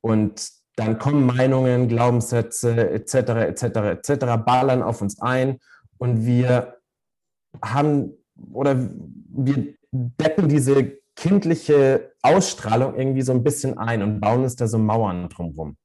Und 0.00 0.50
dann 0.76 0.98
kommen 0.98 1.26
Meinungen, 1.26 1.88
Glaubenssätze 1.88 2.90
etc. 2.90 3.14
etc. 3.14 3.62
etc. 3.62 4.24
ballern 4.44 4.82
auf 4.82 5.02
uns 5.02 5.20
ein 5.20 5.58
und 5.98 6.24
wir 6.24 6.76
haben 7.62 8.12
oder 8.52 8.76
wir 9.30 9.74
decken 9.90 10.48
diese 10.48 10.98
kindliche 11.16 12.12
Ausstrahlung 12.22 12.94
irgendwie 12.94 13.22
so 13.22 13.32
ein 13.32 13.42
bisschen 13.42 13.76
ein 13.76 14.02
und 14.02 14.20
bauen 14.20 14.44
uns 14.44 14.54
da 14.54 14.68
so 14.68 14.78
Mauern 14.78 15.28
drumherum. 15.28 15.76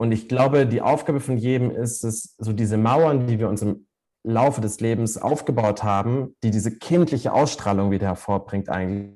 Und 0.00 0.12
ich 0.12 0.30
glaube, 0.30 0.66
die 0.66 0.80
Aufgabe 0.80 1.20
von 1.20 1.36
jedem 1.36 1.70
ist 1.70 2.04
es, 2.04 2.34
so 2.38 2.54
diese 2.54 2.78
Mauern, 2.78 3.26
die 3.26 3.38
wir 3.38 3.50
uns 3.50 3.60
im 3.60 3.86
Laufe 4.22 4.62
des 4.62 4.80
Lebens 4.80 5.18
aufgebaut 5.18 5.82
haben, 5.82 6.34
die 6.42 6.50
diese 6.50 6.78
kindliche 6.78 7.34
Ausstrahlung 7.34 7.90
wieder 7.90 8.06
hervorbringt, 8.06 8.70
eigentlich, 8.70 9.14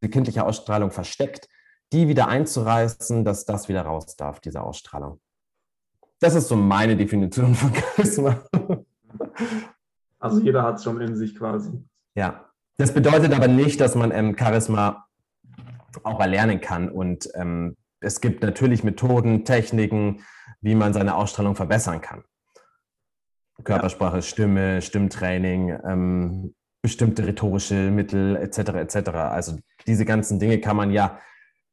die 0.00 0.08
kindliche 0.08 0.46
Ausstrahlung 0.46 0.92
versteckt, 0.92 1.48
die 1.92 2.06
wieder 2.06 2.28
einzureißen, 2.28 3.24
dass 3.24 3.44
das 3.44 3.68
wieder 3.68 3.82
raus 3.82 4.14
darf, 4.14 4.38
diese 4.38 4.62
Ausstrahlung. 4.62 5.20
Das 6.20 6.36
ist 6.36 6.46
so 6.46 6.54
meine 6.54 6.96
Definition 6.96 7.52
von 7.52 7.74
Charisma. 7.74 8.40
Also 10.20 10.38
jeder 10.38 10.62
hat 10.62 10.76
es 10.76 10.84
schon 10.84 11.00
in 11.00 11.16
sich 11.16 11.34
quasi. 11.34 11.72
Ja. 12.14 12.48
Das 12.76 12.94
bedeutet 12.94 13.34
aber 13.34 13.48
nicht, 13.48 13.80
dass 13.80 13.96
man 13.96 14.12
ähm, 14.12 14.36
Charisma 14.38 15.08
auch 16.04 16.20
erlernen 16.20 16.60
kann 16.60 16.88
und 16.88 17.28
ähm, 17.34 17.76
es 18.02 18.20
gibt 18.20 18.42
natürlich 18.42 18.84
Methoden, 18.84 19.44
Techniken, 19.44 20.24
wie 20.60 20.74
man 20.74 20.92
seine 20.92 21.16
Ausstrahlung 21.16 21.54
verbessern 21.54 22.00
kann. 22.00 22.24
Körpersprache, 23.64 24.16
ja. 24.16 24.22
Stimme, 24.22 24.82
Stimmtraining, 24.82 25.78
ähm, 25.84 26.54
bestimmte 26.82 27.26
rhetorische 27.26 27.90
Mittel 27.90 28.36
etc. 28.36 28.58
etc. 28.74 29.10
Also 29.10 29.58
diese 29.86 30.04
ganzen 30.04 30.40
Dinge 30.40 30.60
kann 30.60 30.76
man 30.76 30.90
ja 30.90 31.18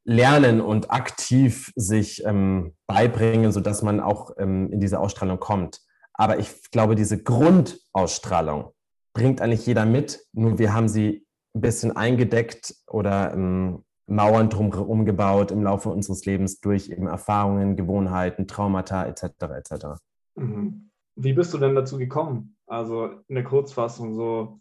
lernen 0.06 0.62
und 0.62 0.92
aktiv 0.92 1.72
sich 1.76 2.24
ähm, 2.26 2.76
beibringen, 2.88 3.52
sodass 3.52 3.82
man 3.82 4.00
auch 4.00 4.32
ähm, 4.38 4.72
in 4.72 4.80
diese 4.80 5.00
Ausstrahlung 5.00 5.40
kommt. 5.40 5.82
Aber 6.14 6.40
ich 6.40 6.70
glaube, 6.72 6.96
diese 6.96 7.22
Grundausstrahlung 7.22 8.72
bringt 9.14 9.42
eigentlich 9.42 9.66
jeder 9.66 9.86
mit, 9.86 10.20
nur 10.34 10.60
wir 10.60 10.74
haben 10.74 10.88
sie 10.88 11.26
ein 11.56 11.62
bisschen 11.62 11.96
eingedeckt 11.96 12.76
oder 12.88 13.34
ähm, 13.34 13.84
Mauern 14.10 14.50
drumherum 14.50 15.06
gebaut 15.06 15.52
im 15.52 15.64
Laufe 15.64 15.90
unseres 15.90 16.26
Lebens 16.26 16.60
durch 16.60 16.90
eben 16.90 17.08
Erfahrungen, 17.08 17.76
Gewohnheiten, 17.76 18.48
Traumata 18.48 19.06
etc. 19.06 19.24
etc. 19.24 19.86
Mhm. 20.36 20.90
Wie 21.16 21.34
bist 21.34 21.54
du 21.54 21.58
denn 21.58 21.76
dazu 21.76 21.98
gekommen? 21.98 22.56
Also 22.66 23.10
in 23.28 23.36
der 23.36 23.44
Kurzfassung 23.44 24.14
so, 24.14 24.60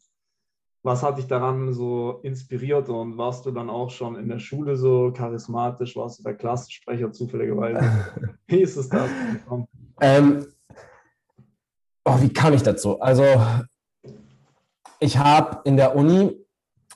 was 0.82 1.02
hat 1.02 1.18
dich 1.18 1.26
daran 1.26 1.72
so 1.72 2.20
inspiriert 2.22 2.88
und 2.88 3.18
warst 3.18 3.46
du 3.46 3.50
dann 3.50 3.70
auch 3.70 3.90
schon 3.90 4.16
in 4.16 4.28
der 4.28 4.38
Schule 4.38 4.76
so 4.76 5.12
charismatisch? 5.12 5.96
Warst 5.96 6.18
du 6.18 6.22
der 6.22 6.34
Klassensprecher 6.34 7.12
zufälligerweise? 7.12 7.80
wie 8.46 8.62
ist 8.62 8.76
es 8.76 8.88
da 8.88 9.06
gekommen? 9.32 9.66
Ähm, 10.00 10.46
oh, 12.04 12.20
wie 12.20 12.32
kam 12.32 12.54
ich 12.54 12.62
dazu? 12.62 13.00
Also 13.00 13.24
ich 15.00 15.18
habe 15.18 15.60
in 15.64 15.76
der 15.76 15.94
Uni 15.94 16.44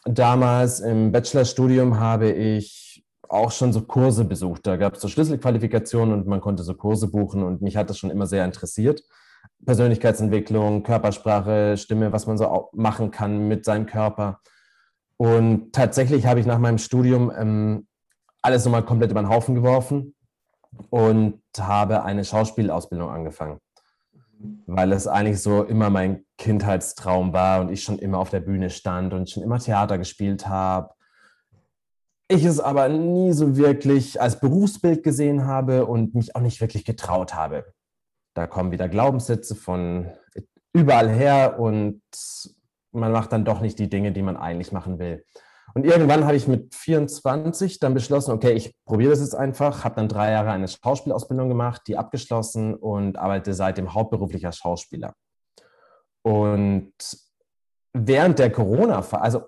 damals 0.04 0.80
im 0.80 1.12
Bachelorstudium 1.12 1.99
habe 1.99 2.30
ich 2.30 3.04
auch 3.28 3.50
schon 3.50 3.73
so 3.73 3.82
Kurse 3.82 4.25
besucht. 4.25 4.66
Da 4.66 4.76
gab 4.76 4.94
es 4.94 5.00
so 5.00 5.09
Schlüsselqualifikationen 5.09 6.12
und 6.14 6.26
man 6.26 6.40
konnte 6.40 6.62
so 6.62 6.75
Kurse 6.75 7.09
buchen 7.09 7.42
und 7.42 7.62
mich 7.62 7.76
hat 7.76 7.88
das 7.88 7.99
schon 7.99 8.11
immer 8.11 8.26
sehr 8.26 8.44
interessiert. 8.44 9.02
Persönlichkeitsentwicklung, 9.64 10.82
Körpersprache, 10.82 11.76
Stimme, 11.76 12.12
was 12.12 12.26
man 12.26 12.37
so 12.37 12.68
machen 12.73 13.11
kann 13.11 13.49
mit 13.49 13.64
seinem 13.64 13.87
Körper. 13.87 14.40
Und 15.16 15.73
tatsächlich 15.73 16.26
habe 16.26 16.40
ich 16.40 16.47
nach 16.47 16.59
meinem 16.59 16.78
Studium 16.78 17.32
ähm, 17.37 17.87
alles 18.42 18.64
nochmal 18.64 18.85
komplett 18.85 19.12
über 19.12 19.23
den 19.23 19.28
Haufen 19.28 19.54
geworfen 19.54 20.14
und 20.90 21.40
habe 21.59 22.02
eine 22.02 22.25
Schauspielausbildung 22.25 23.09
angefangen 23.09 23.61
weil 24.66 24.92
es 24.92 25.06
eigentlich 25.06 25.40
so 25.40 25.62
immer 25.62 25.90
mein 25.90 26.25
Kindheitstraum 26.38 27.32
war 27.32 27.61
und 27.61 27.70
ich 27.70 27.82
schon 27.82 27.99
immer 27.99 28.18
auf 28.18 28.30
der 28.30 28.40
Bühne 28.40 28.70
stand 28.70 29.14
und 29.14 29.30
schon 29.30 29.42
immer 29.42 29.58
Theater 29.58 29.99
gespielt 29.99 30.49
habe. 30.49 30.94
Ich 32.28 32.44
es 32.44 32.61
aber 32.61 32.88
nie 32.88 33.32
so 33.32 33.56
wirklich 33.56 34.20
als 34.20 34.40
Berufsbild 34.40 35.02
gesehen 35.02 35.46
habe 35.46 35.87
und 35.87 36.14
mich 36.14 36.34
auch 36.34 36.40
nicht 36.40 36.61
wirklich 36.61 36.84
getraut 36.84 37.34
habe. 37.34 37.66
Da 38.34 38.46
kommen 38.46 38.72
wieder 38.72 38.88
Glaubenssätze 38.88 39.54
von 39.54 40.11
überall 40.72 41.11
her 41.11 41.58
und 41.58 42.00
man 42.92 43.12
macht 43.12 43.32
dann 43.32 43.44
doch 43.44 43.61
nicht 43.61 43.78
die 43.78 43.90
Dinge, 43.90 44.12
die 44.12 44.22
man 44.22 44.37
eigentlich 44.37 44.72
machen 44.72 44.99
will. 44.99 45.25
Und 45.75 45.85
irgendwann 45.85 46.25
habe 46.25 46.37
ich 46.37 46.47
mit 46.47 46.75
24 46.75 47.79
dann 47.79 47.95
beschlossen, 47.95 48.33
okay, 48.33 48.52
ich 48.52 48.75
probiere 48.85 49.11
das 49.11 49.21
jetzt 49.21 49.35
einfach, 49.35 49.85
habe 49.85 49.95
dann 49.97 50.09
drei 50.09 50.33
Jahre 50.33 50.50
eine 50.50 50.69
Schauspielausbildung 50.69 51.49
gemacht, 51.49 51.83
die 51.87 51.97
abgeschlossen 51.97 52.75
und 52.75 53.17
arbeite 53.17 53.55
seitdem 53.55 53.95
hauptberuflich 53.95 54.45
als 54.45 54.59
Schauspieler. 54.59 55.14
Und 56.23 56.93
während 57.93 58.38
der 58.38 58.52
Corona-Phase, 58.52 59.23
also 59.23 59.43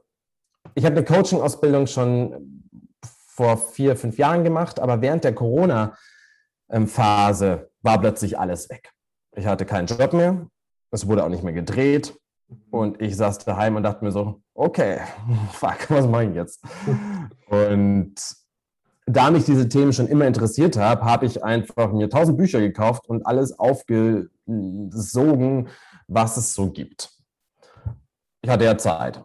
ich 0.75 0.85
habe 0.85 0.97
eine 0.97 1.05
Coaching-Ausbildung 1.05 1.87
schon 1.87 2.63
vor 3.03 3.59
vier, 3.59 3.97
fünf 3.97 4.17
Jahren 4.17 4.45
gemacht, 4.45 4.81
aber 4.81 5.03
während 5.03 5.25
der 5.25 5.35
Corona-Phase 5.35 5.99
war 7.83 8.01
plötzlich 8.01 8.39
alles 8.39 8.71
weg. 8.71 8.93
Ich 9.37 9.47
hatte 9.47 9.67
keinen 9.67 9.87
Job 9.87 10.13
mehr. 10.13 10.47
Es 10.91 11.09
wurde 11.09 11.25
auch 11.25 11.29
nicht 11.29 11.43
mehr 11.43 11.53
gedreht. 11.53 12.17
Und 12.71 13.03
ich 13.03 13.17
saß 13.17 13.39
daheim 13.41 13.75
und 13.77 13.83
dachte 13.83 14.05
mir 14.05 14.13
so, 14.13 14.44
okay, 14.55 15.01
fuck, 15.53 15.91
was 15.91 16.07
mache 16.07 16.25
ich 16.25 16.35
jetzt? 16.35 16.63
Und 17.49 18.15
da 19.07 19.31
mich 19.31 19.45
diese 19.45 19.69
Themen 19.69 19.93
schon 19.93 20.09
immer 20.09 20.27
interessiert 20.27 20.77
habe, 20.77 21.05
habe 21.05 21.27
ich 21.27 21.45
einfach 21.45 21.93
mir 21.93 22.09
tausend 22.09 22.39
Bücher 22.39 22.61
gekauft 22.61 23.07
und 23.09 23.27
alles 23.27 23.59
aufgesogen, 23.59 24.29
was 26.09 26.37
es 26.37 26.55
so 26.55 26.71
gibt. 26.71 27.11
Ich 28.43 28.49
hatte 28.51 28.65
ja 28.65 28.79
Zeit. 28.79 29.23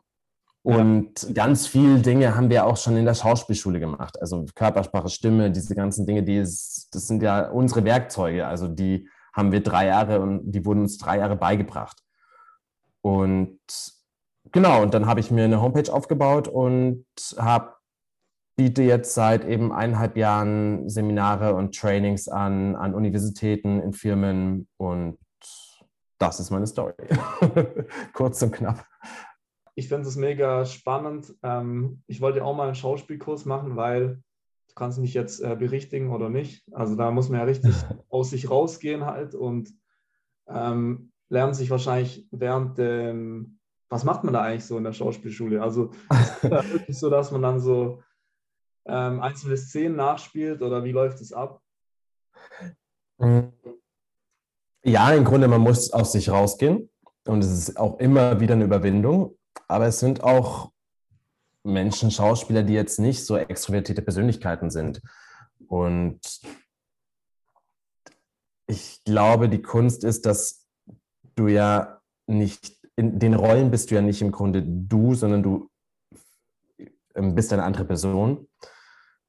Und 0.61 1.23
ja. 1.23 1.31
ganz 1.31 1.67
viele 1.67 1.99
Dinge 1.99 2.35
haben 2.35 2.49
wir 2.49 2.65
auch 2.65 2.75
schon 2.77 2.97
in 2.97 3.05
der 3.05 3.13
Schauspielschule 3.13 3.79
gemacht. 3.79 4.21
Also 4.21 4.45
Körpersprache, 4.53 5.09
Stimme, 5.09 5.51
diese 5.51 5.73
ganzen 5.75 6.05
Dinge, 6.05 6.23
die 6.23 6.37
ist, 6.37 6.89
das 6.91 7.07
sind 7.07 7.23
ja 7.23 7.49
unsere 7.49 7.85
Werkzeuge. 7.85 8.45
Also 8.45 8.67
die 8.67 9.07
haben 9.33 9.51
wir 9.53 9.63
drei 9.63 9.87
Jahre 9.87 10.19
und 10.19 10.51
die 10.51 10.65
wurden 10.65 10.81
uns 10.81 10.97
drei 10.97 11.19
Jahre 11.19 11.37
beigebracht. 11.37 11.97
Und 13.01 13.59
genau, 14.51 14.81
und 14.81 14.93
dann 14.93 15.05
habe 15.05 15.19
ich 15.19 15.31
mir 15.31 15.45
eine 15.45 15.61
Homepage 15.61 15.91
aufgebaut 15.91 16.47
und 16.47 17.05
habe 17.37 17.73
biete 18.55 18.83
jetzt 18.83 19.13
seit 19.13 19.45
eben 19.45 19.71
eineinhalb 19.71 20.17
Jahren 20.17 20.89
Seminare 20.89 21.55
und 21.55 21.73
Trainings 21.73 22.27
an, 22.27 22.75
an 22.75 22.93
Universitäten, 22.93 23.79
in 23.79 23.93
Firmen 23.93 24.67
und 24.77 25.17
das 26.17 26.41
ist 26.41 26.51
meine 26.51 26.67
Story. 26.67 26.93
Kurz 28.13 28.41
und 28.41 28.51
knapp. 28.51 28.85
Ich 29.75 29.87
finde 29.87 30.09
es 30.09 30.17
mega 30.17 30.65
spannend. 30.65 31.33
Ähm, 31.41 32.03
ich 32.07 32.19
wollte 32.19 32.43
auch 32.43 32.53
mal 32.53 32.65
einen 32.65 32.75
Schauspielkurs 32.75 33.45
machen, 33.45 33.77
weil 33.77 34.21
du 34.67 34.75
kannst 34.75 34.99
mich 34.99 35.13
jetzt 35.13 35.39
äh, 35.39 35.55
berichtigen 35.55 36.11
oder 36.11 36.29
nicht. 36.29 36.65
Also 36.73 36.95
da 36.95 37.11
muss 37.11 37.29
man 37.29 37.39
ja 37.39 37.45
richtig 37.45 37.73
aus 38.09 38.31
sich 38.31 38.49
rausgehen 38.49 39.05
halt 39.05 39.35
und 39.35 39.69
ähm, 40.49 41.13
lernt 41.29 41.55
sich 41.55 41.69
wahrscheinlich 41.69 42.27
während 42.31 42.77
dem, 42.77 43.58
was 43.89 44.03
macht 44.03 44.23
man 44.23 44.33
da 44.33 44.41
eigentlich 44.41 44.65
so 44.65 44.77
in 44.77 44.83
der 44.83 44.93
Schauspielschule? 44.93 45.61
Also 45.61 45.91
ist 46.09 46.43
da 46.43 46.63
wirklich 46.71 46.97
so, 46.97 47.09
dass 47.09 47.31
man 47.31 47.41
dann 47.41 47.59
so 47.59 48.01
ähm, 48.85 49.21
einzelne 49.21 49.57
Szenen 49.57 49.95
nachspielt 49.95 50.61
oder 50.61 50.83
wie 50.83 50.91
läuft 50.91 51.21
es 51.21 51.33
ab? 51.33 51.61
Mm. 53.17 53.49
Ja, 54.83 55.11
im 55.11 55.25
Grunde, 55.25 55.47
man 55.47 55.61
muss 55.61 55.91
aus 55.91 56.13
sich 56.13 56.29
rausgehen 56.29 56.89
und 57.25 57.43
es 57.43 57.51
ist 57.51 57.77
auch 57.77 57.99
immer 57.99 58.39
wieder 58.39 58.53
eine 58.53 58.63
Überwindung, 58.63 59.37
aber 59.67 59.87
es 59.87 59.99
sind 59.99 60.23
auch 60.23 60.71
Menschen, 61.63 62.11
Schauspieler, 62.11 62.63
die 62.63 62.73
jetzt 62.73 62.99
nicht 62.99 63.25
so 63.25 63.35
extrovertierte 63.35 64.01
Persönlichkeiten 64.01 64.69
sind. 64.69 65.01
Und 65.67 66.21
ich 68.67 69.03
glaube, 69.03 69.49
die 69.49 69.61
Kunst 69.61 70.03
ist, 70.03 70.25
dass 70.25 70.65
du 71.35 71.47
ja 71.47 72.01
nicht, 72.27 72.78
in 72.99 73.17
den 73.17 73.33
Rollen 73.33 73.71
bist 73.71 73.89
du 73.89 73.95
ja 73.95 74.01
nicht 74.01 74.21
im 74.21 74.33
Grunde 74.33 74.61
du, 74.61 75.13
sondern 75.13 75.41
du 75.41 75.69
ähm, 77.15 77.33
bist 77.33 77.53
eine 77.53 77.63
andere 77.63 77.85
Person. 77.85 78.49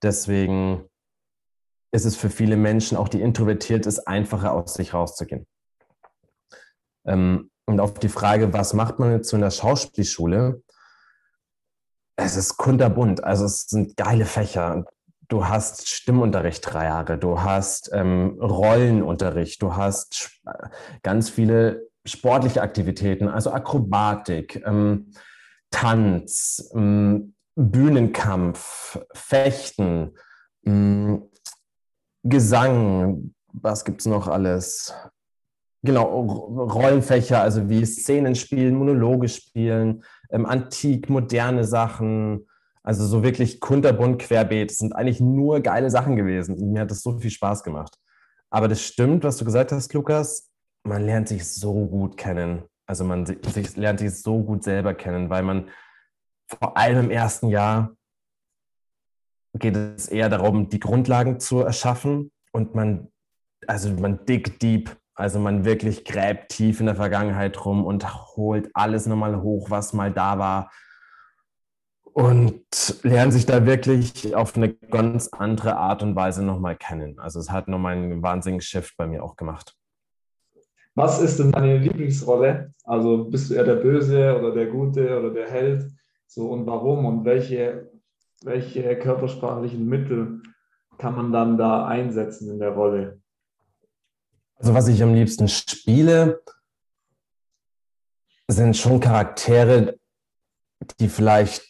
Deswegen 0.02 0.88
ist 1.92 2.04
es 2.04 2.16
für 2.16 2.30
viele 2.30 2.56
Menschen, 2.56 2.96
auch 2.96 3.08
die 3.08 3.20
introvertiert 3.20 3.86
ist, 3.86 4.00
einfacher 4.08 4.52
aus 4.52 4.74
sich 4.74 4.92
rauszugehen. 4.92 5.46
Ähm, 7.06 7.52
und 7.64 7.78
auf 7.78 7.94
die 7.94 8.08
Frage, 8.08 8.52
was 8.52 8.74
macht 8.74 8.98
man 8.98 9.12
jetzt 9.12 9.28
so 9.28 9.36
in 9.36 9.42
der 9.42 9.52
Schauspielschule? 9.52 10.60
Es 12.16 12.36
ist 12.36 12.56
kunterbunt, 12.56 13.22
also 13.22 13.44
es 13.44 13.68
sind 13.68 13.96
geile 13.96 14.24
Fächer. 14.24 14.84
Du 15.28 15.46
hast 15.46 15.88
Stimmunterricht 15.88 16.64
drei 16.66 16.86
Jahre, 16.86 17.18
du 17.18 17.40
hast 17.40 17.88
ähm, 17.92 18.36
Rollenunterricht, 18.40 19.62
du 19.62 19.76
hast 19.76 20.40
ganz 21.04 21.30
viele 21.30 21.89
sportliche 22.10 22.62
Aktivitäten, 22.62 23.28
also 23.28 23.50
Akrobatik, 23.52 24.62
ähm, 24.66 25.12
Tanz, 25.70 26.70
ähm, 26.74 27.34
Bühnenkampf, 27.54 28.98
Fechten, 29.12 30.14
mh, 30.62 30.72
mm, 30.72 31.22
Gesang, 32.22 33.34
was 33.52 33.84
gibt 33.84 34.00
es 34.00 34.06
noch 34.06 34.28
alles? 34.28 34.94
Genau, 35.82 36.04
Rollenfächer, 36.04 37.40
also 37.40 37.70
wie 37.70 37.86
Szenen 37.86 38.34
spielen, 38.34 38.74
Monologe 38.74 39.28
spielen, 39.28 40.04
ähm, 40.30 40.44
antik, 40.44 41.08
moderne 41.08 41.64
Sachen, 41.64 42.46
also 42.82 43.06
so 43.06 43.22
wirklich 43.22 43.60
kunterbunt 43.60 44.20
querbeet. 44.20 44.70
Es 44.70 44.78
sind 44.78 44.94
eigentlich 44.94 45.20
nur 45.20 45.60
geile 45.60 45.90
Sachen 45.90 46.16
gewesen. 46.16 46.72
Mir 46.72 46.82
hat 46.82 46.90
das 46.90 47.02
so 47.02 47.18
viel 47.18 47.30
Spaß 47.30 47.62
gemacht. 47.62 47.96
Aber 48.50 48.68
das 48.68 48.82
stimmt, 48.82 49.24
was 49.24 49.38
du 49.38 49.44
gesagt 49.44 49.72
hast, 49.72 49.92
Lukas. 49.94 50.49
Man 50.82 51.04
lernt 51.04 51.28
sich 51.28 51.46
so 51.46 51.86
gut 51.86 52.16
kennen. 52.16 52.64
Also 52.86 53.04
man 53.04 53.26
sich, 53.26 53.76
lernt 53.76 54.00
sich 54.00 54.20
so 54.20 54.42
gut 54.42 54.64
selber 54.64 54.94
kennen, 54.94 55.30
weil 55.30 55.42
man 55.42 55.70
vor 56.48 56.76
allem 56.76 57.04
im 57.04 57.10
ersten 57.10 57.48
Jahr 57.48 57.94
geht 59.54 59.76
es 59.76 60.08
eher 60.08 60.28
darum, 60.28 60.68
die 60.68 60.80
Grundlagen 60.80 61.38
zu 61.40 61.60
erschaffen 61.60 62.32
und 62.52 62.74
man, 62.74 63.08
also 63.66 63.92
man 63.92 64.24
dig 64.26 64.58
deep, 64.58 64.96
also 65.14 65.38
man 65.38 65.64
wirklich 65.64 66.04
gräbt 66.04 66.50
tief 66.50 66.80
in 66.80 66.86
der 66.86 66.96
Vergangenheit 66.96 67.64
rum 67.64 67.84
und 67.84 68.36
holt 68.36 68.70
alles 68.74 69.06
nochmal 69.06 69.40
hoch, 69.40 69.70
was 69.70 69.92
mal 69.92 70.12
da 70.12 70.38
war 70.38 70.70
und 72.12 72.64
lernt 73.02 73.32
sich 73.32 73.46
da 73.46 73.66
wirklich 73.66 74.34
auf 74.34 74.56
eine 74.56 74.72
ganz 74.74 75.28
andere 75.28 75.76
Art 75.76 76.02
und 76.02 76.16
Weise 76.16 76.42
nochmal 76.42 76.76
kennen. 76.76 77.18
Also 77.18 77.38
es 77.38 77.50
hat 77.50 77.68
nochmal 77.68 77.94
einen 77.94 78.22
wahnsinnigen 78.22 78.60
Shift 78.60 78.96
bei 78.96 79.06
mir 79.06 79.22
auch 79.22 79.36
gemacht. 79.36 79.76
Was 80.94 81.20
ist 81.20 81.38
denn 81.38 81.52
deine 81.52 81.78
Lieblingsrolle? 81.78 82.74
Also 82.84 83.24
bist 83.24 83.50
du 83.50 83.54
eher 83.54 83.64
der 83.64 83.76
Böse 83.76 84.36
oder 84.38 84.52
der 84.52 84.66
Gute 84.66 85.18
oder 85.18 85.30
der 85.30 85.50
Held? 85.50 85.90
So 86.26 86.50
und 86.50 86.66
warum 86.66 87.04
und 87.04 87.24
welche, 87.24 87.90
welche 88.42 88.98
körpersprachlichen 88.98 89.86
Mittel 89.86 90.42
kann 90.98 91.16
man 91.16 91.32
dann 91.32 91.56
da 91.56 91.86
einsetzen 91.86 92.50
in 92.50 92.58
der 92.58 92.70
Rolle? 92.70 93.20
Also 94.56 94.74
was 94.74 94.88
ich 94.88 95.02
am 95.02 95.14
liebsten 95.14 95.48
spiele, 95.48 96.42
sind 98.48 98.76
schon 98.76 99.00
Charaktere, 99.00 99.98
die 100.98 101.08
vielleicht, 101.08 101.62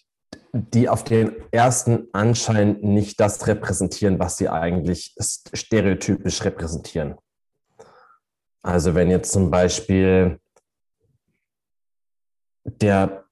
die 0.53 0.89
auf 0.89 1.05
den 1.05 1.37
ersten 1.53 2.09
Anschein 2.13 2.81
nicht 2.81 3.21
das 3.21 3.47
repräsentieren, 3.47 4.19
was 4.19 4.39
sie 4.39 4.49
eigentlich 4.49 5.15
stereotypisch 5.53 6.43
repräsentieren. 6.45 7.17
Also 8.63 8.95
wenn 8.95 9.11
jetzt 9.11 9.33
zum 9.33 9.51
Beispiel 9.51 10.39
der 12.65 13.25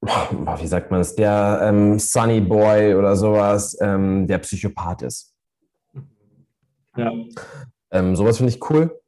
wie 0.00 0.66
sagt 0.66 0.90
man 0.90 1.00
es, 1.00 1.14
der 1.14 1.60
ähm, 1.62 1.98
Sunny 1.98 2.40
Boy 2.40 2.94
oder 2.94 3.16
sowas, 3.16 3.76
ähm, 3.80 4.26
der 4.26 4.38
Psychopath 4.38 5.02
ist. 5.02 5.34
Ja. 6.96 7.12
Ähm, 7.90 8.14
sowas 8.14 8.36
finde 8.36 8.52
ich 8.52 8.70
cool. 8.70 9.00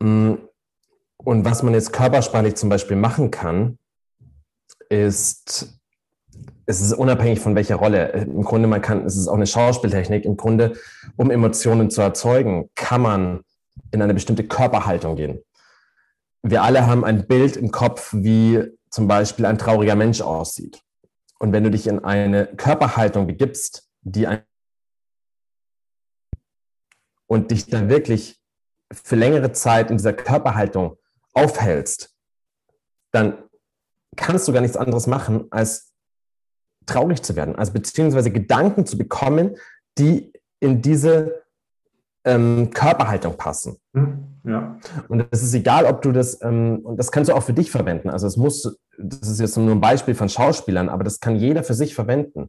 Mm, 0.00 0.34
und 1.18 1.44
was 1.44 1.62
man 1.62 1.74
jetzt 1.74 1.92
körpersprachlich 1.92 2.56
zum 2.56 2.68
Beispiel 2.68 2.96
machen 2.96 3.30
kann, 3.30 3.78
ist, 4.88 5.78
es 6.66 6.80
ist 6.80 6.92
unabhängig 6.92 7.40
von 7.40 7.54
welcher 7.54 7.76
Rolle. 7.76 8.08
Im 8.08 8.42
Grunde, 8.42 8.68
man 8.68 8.82
kann, 8.82 9.04
es 9.04 9.16
ist 9.16 9.28
auch 9.28 9.34
eine 9.34 9.46
Schauspieltechnik. 9.46 10.24
Im 10.24 10.36
Grunde, 10.36 10.72
um 11.16 11.30
Emotionen 11.30 11.90
zu 11.90 12.00
erzeugen, 12.00 12.70
kann 12.74 13.02
man 13.02 13.40
in 13.90 14.02
eine 14.02 14.14
bestimmte 14.14 14.46
Körperhaltung 14.46 15.16
gehen. 15.16 15.42
Wir 16.42 16.62
alle 16.62 16.86
haben 16.86 17.04
ein 17.04 17.26
Bild 17.26 17.56
im 17.56 17.70
Kopf, 17.70 18.12
wie 18.14 18.64
zum 18.90 19.08
Beispiel 19.08 19.46
ein 19.46 19.58
trauriger 19.58 19.94
Mensch 19.94 20.20
aussieht. 20.20 20.82
Und 21.38 21.52
wenn 21.52 21.64
du 21.64 21.70
dich 21.70 21.86
in 21.86 22.04
eine 22.04 22.46
Körperhaltung 22.46 23.26
begibst, 23.26 23.88
die 24.02 24.26
ein 24.26 24.42
und 27.26 27.50
dich 27.50 27.66
dann 27.66 27.88
wirklich 27.88 28.40
für 28.92 29.16
längere 29.16 29.52
Zeit 29.52 29.90
in 29.90 29.96
dieser 29.96 30.12
Körperhaltung 30.12 30.96
aufhältst, 31.32 32.14
dann 33.12 33.44
kannst 34.16 34.48
du 34.48 34.52
gar 34.52 34.60
nichts 34.60 34.76
anderes 34.76 35.06
machen, 35.06 35.46
als 35.50 35.92
traurig 36.86 37.22
zu 37.22 37.36
werden, 37.36 37.54
also 37.56 37.72
beziehungsweise 37.72 38.30
Gedanken 38.30 38.84
zu 38.84 38.98
bekommen, 38.98 39.56
die 39.96 40.32
in 40.58 40.82
diese 40.82 41.39
ähm, 42.24 42.70
Körperhaltung 42.70 43.36
passen. 43.36 43.76
Hm, 43.94 44.18
ja. 44.44 44.78
Und 45.08 45.26
es 45.30 45.42
ist 45.42 45.54
egal, 45.54 45.86
ob 45.86 46.02
du 46.02 46.12
das, 46.12 46.40
ähm, 46.42 46.80
und 46.82 46.98
das 46.98 47.10
kannst 47.10 47.30
du 47.30 47.34
auch 47.34 47.42
für 47.42 47.52
dich 47.52 47.70
verwenden. 47.70 48.10
Also 48.10 48.26
es 48.26 48.36
muss, 48.36 48.78
das 48.98 49.28
ist 49.28 49.40
jetzt 49.40 49.56
nur 49.56 49.70
ein 49.70 49.80
Beispiel 49.80 50.14
von 50.14 50.28
Schauspielern, 50.28 50.88
aber 50.88 51.04
das 51.04 51.20
kann 51.20 51.36
jeder 51.36 51.62
für 51.62 51.74
sich 51.74 51.94
verwenden. 51.94 52.48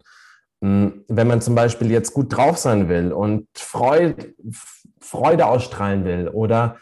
Ähm, 0.62 1.06
wenn 1.08 1.28
man 1.28 1.42
zum 1.42 1.56
Beispiel 1.56 1.90
jetzt 1.92 2.14
gut 2.14 2.36
drauf 2.36 2.58
sein 2.58 2.90
will 2.90 3.12
und 3.12 3.48
Freude, 3.56 4.34
Freude 5.00 5.48
ausstrahlen 5.48 6.06
will 6.06 6.28
oder 6.28 6.78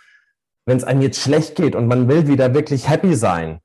wenn 0.65 0.77
es 0.77 0.83
einem 0.83 1.01
jetzt 1.01 1.19
schlecht 1.19 1.55
geht 1.55 1.75
und 1.75 1.87
man 1.87 2.07
will 2.07 2.27
wieder 2.27 2.53
wirklich 2.53 2.89
happy 2.89 3.15
sein, 3.15 3.59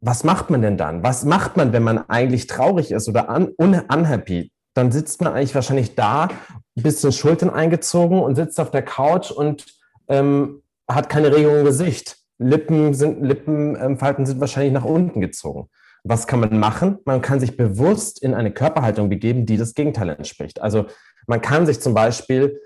was 0.00 0.24
macht 0.24 0.50
man 0.50 0.62
denn 0.62 0.76
dann? 0.76 1.02
Was 1.04 1.24
macht 1.24 1.56
man, 1.56 1.72
wenn 1.72 1.84
man 1.84 1.98
eigentlich 2.10 2.48
traurig 2.48 2.90
ist 2.90 3.08
oder 3.08 3.28
un 3.30 3.54
unhappy? 3.56 4.51
Dann 4.74 4.92
sitzt 4.92 5.20
man 5.20 5.32
eigentlich 5.32 5.54
wahrscheinlich 5.54 5.94
da 5.94 6.24
ein 6.24 6.82
bisschen 6.82 7.12
Schultern 7.12 7.50
eingezogen 7.50 8.20
und 8.20 8.36
sitzt 8.36 8.58
auf 8.58 8.70
der 8.70 8.82
Couch 8.82 9.30
und 9.30 9.66
ähm, 10.08 10.62
hat 10.88 11.08
keine 11.08 11.34
Regung 11.34 11.56
im 11.56 11.64
Gesicht. 11.64 12.16
Lippen 12.38 12.94
sind, 12.94 13.22
Lippenfalten 13.22 14.26
sind 14.26 14.40
wahrscheinlich 14.40 14.72
nach 14.72 14.84
unten 14.84 15.20
gezogen. 15.20 15.68
Was 16.04 16.26
kann 16.26 16.40
man 16.40 16.58
machen? 16.58 16.98
Man 17.04 17.22
kann 17.22 17.38
sich 17.38 17.56
bewusst 17.56 18.22
in 18.22 18.34
eine 18.34 18.52
Körperhaltung 18.52 19.08
begeben, 19.08 19.46
die 19.46 19.56
das 19.56 19.74
Gegenteil 19.74 20.08
entspricht. 20.08 20.60
Also 20.60 20.86
man 21.26 21.40
kann 21.40 21.66
sich 21.66 21.80
zum 21.80 21.94
Beispiel 21.94 22.60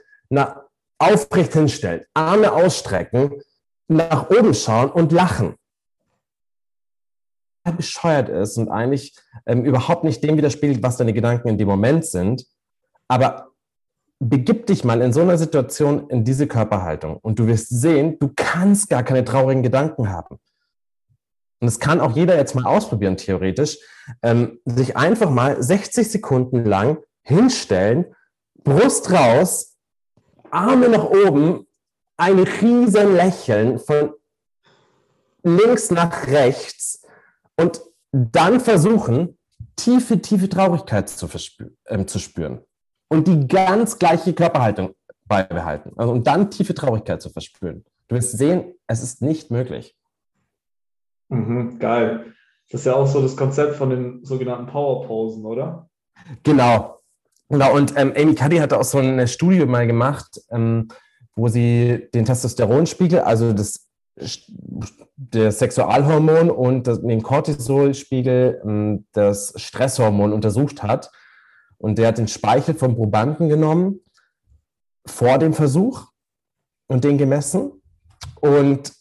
aufrecht 0.98 1.52
hinstellen, 1.52 2.04
Arme 2.14 2.52
ausstrecken, 2.52 3.42
nach 3.88 4.30
oben 4.30 4.54
schauen 4.54 4.90
und 4.90 5.12
lachen. 5.12 5.54
Bescheuert 7.72 8.28
ist 8.28 8.56
und 8.58 8.68
eigentlich 8.68 9.14
ähm, 9.46 9.64
überhaupt 9.64 10.04
nicht 10.04 10.22
dem 10.22 10.36
widerspiegelt, 10.36 10.82
was 10.82 10.96
deine 10.96 11.12
Gedanken 11.12 11.48
in 11.48 11.58
dem 11.58 11.68
Moment 11.68 12.06
sind. 12.06 12.46
Aber 13.08 13.48
begib 14.18 14.66
dich 14.66 14.84
mal 14.84 15.02
in 15.02 15.12
so 15.12 15.20
einer 15.20 15.38
Situation 15.38 16.08
in 16.08 16.24
diese 16.24 16.46
Körperhaltung 16.46 17.18
und 17.18 17.38
du 17.38 17.46
wirst 17.46 17.68
sehen, 17.68 18.18
du 18.18 18.30
kannst 18.34 18.88
gar 18.88 19.02
keine 19.02 19.24
traurigen 19.24 19.62
Gedanken 19.62 20.08
haben. 20.08 20.38
Und 21.60 21.66
das 21.66 21.78
kann 21.78 22.00
auch 22.00 22.14
jeder 22.14 22.36
jetzt 22.36 22.54
mal 22.54 22.64
ausprobieren, 22.64 23.16
theoretisch, 23.16 23.78
ähm, 24.22 24.60
sich 24.64 24.96
einfach 24.96 25.30
mal 25.30 25.62
60 25.62 26.10
Sekunden 26.10 26.64
lang 26.64 26.98
hinstellen, 27.22 28.06
Brust 28.62 29.10
raus, 29.10 29.76
Arme 30.50 30.88
nach 30.88 31.04
oben, 31.04 31.66
ein 32.16 32.38
riesen 32.38 33.14
Lächeln 33.14 33.78
von 33.78 34.12
links 35.42 35.90
nach 35.90 36.26
rechts 36.26 37.05
und 37.56 37.80
dann 38.12 38.60
versuchen, 38.60 39.38
tiefe, 39.76 40.20
tiefe 40.20 40.48
Traurigkeit 40.48 41.08
zu, 41.08 41.28
äh, 41.84 42.06
zu 42.06 42.18
spüren 42.18 42.60
und 43.08 43.26
die 43.26 43.46
ganz 43.46 43.98
gleiche 43.98 44.32
Körperhaltung 44.32 44.94
beibehalten. 45.26 45.92
Also, 45.96 46.12
und 46.12 46.26
dann 46.26 46.50
tiefe 46.50 46.74
Traurigkeit 46.74 47.20
zu 47.20 47.30
verspüren. 47.30 47.84
Du 48.08 48.14
wirst 48.14 48.38
sehen, 48.38 48.74
es 48.86 49.02
ist 49.02 49.22
nicht 49.22 49.50
möglich. 49.50 49.96
Mhm, 51.28 51.78
geil. 51.78 52.32
Das 52.70 52.80
ist 52.80 52.86
ja 52.86 52.94
auch 52.94 53.06
so 53.06 53.20
das 53.20 53.36
Konzept 53.36 53.76
von 53.76 53.90
den 53.90 54.24
sogenannten 54.24 54.66
Powerposen, 54.66 55.44
oder? 55.44 55.88
Genau. 56.42 57.00
Genau. 57.48 57.74
Und 57.74 57.94
ähm, 57.96 58.12
Amy 58.16 58.34
Cuddy 58.34 58.58
hatte 58.58 58.78
auch 58.78 58.84
so 58.84 58.98
eine 58.98 59.28
Studie 59.28 59.66
mal 59.66 59.86
gemacht, 59.86 60.40
ähm, 60.50 60.88
wo 61.34 61.48
sie 61.48 62.08
den 62.14 62.24
Testosteronspiegel, 62.24 63.20
also 63.20 63.52
das, 63.52 63.85
der 65.16 65.52
Sexualhormon 65.52 66.50
und 66.50 66.86
den 66.86 67.22
Cortisolspiegel, 67.22 68.62
ähm, 68.64 69.06
das 69.12 69.52
Stresshormon 69.56 70.32
untersucht 70.32 70.82
hat. 70.82 71.10
Und 71.78 71.98
der 71.98 72.08
hat 72.08 72.18
den 72.18 72.28
Speichel 72.28 72.74
vom 72.74 72.96
Probanden 72.96 73.48
genommen 73.48 74.00
vor 75.06 75.38
dem 75.38 75.52
Versuch 75.52 76.06
und 76.88 77.04
den 77.04 77.18
gemessen 77.18 77.72
und 78.40 78.92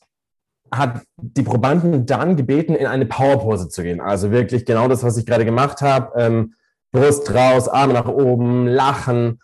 hat 0.71 1.01
die 1.17 1.43
Probanden 1.43 2.05
dann 2.05 2.35
gebeten, 2.35 2.75
in 2.75 2.85
eine 2.85 3.05
Powerpose 3.05 3.69
zu 3.69 3.83
gehen. 3.83 4.01
Also 4.01 4.31
wirklich 4.31 4.65
genau 4.65 4.87
das, 4.87 5.03
was 5.03 5.17
ich 5.17 5.25
gerade 5.25 5.45
gemacht 5.45 5.81
habe. 5.81 6.11
Ähm, 6.19 6.55
Brust 6.91 7.33
raus, 7.33 7.67
Arme 7.67 7.93
nach 7.93 8.07
oben, 8.07 8.67
lachen 8.67 9.39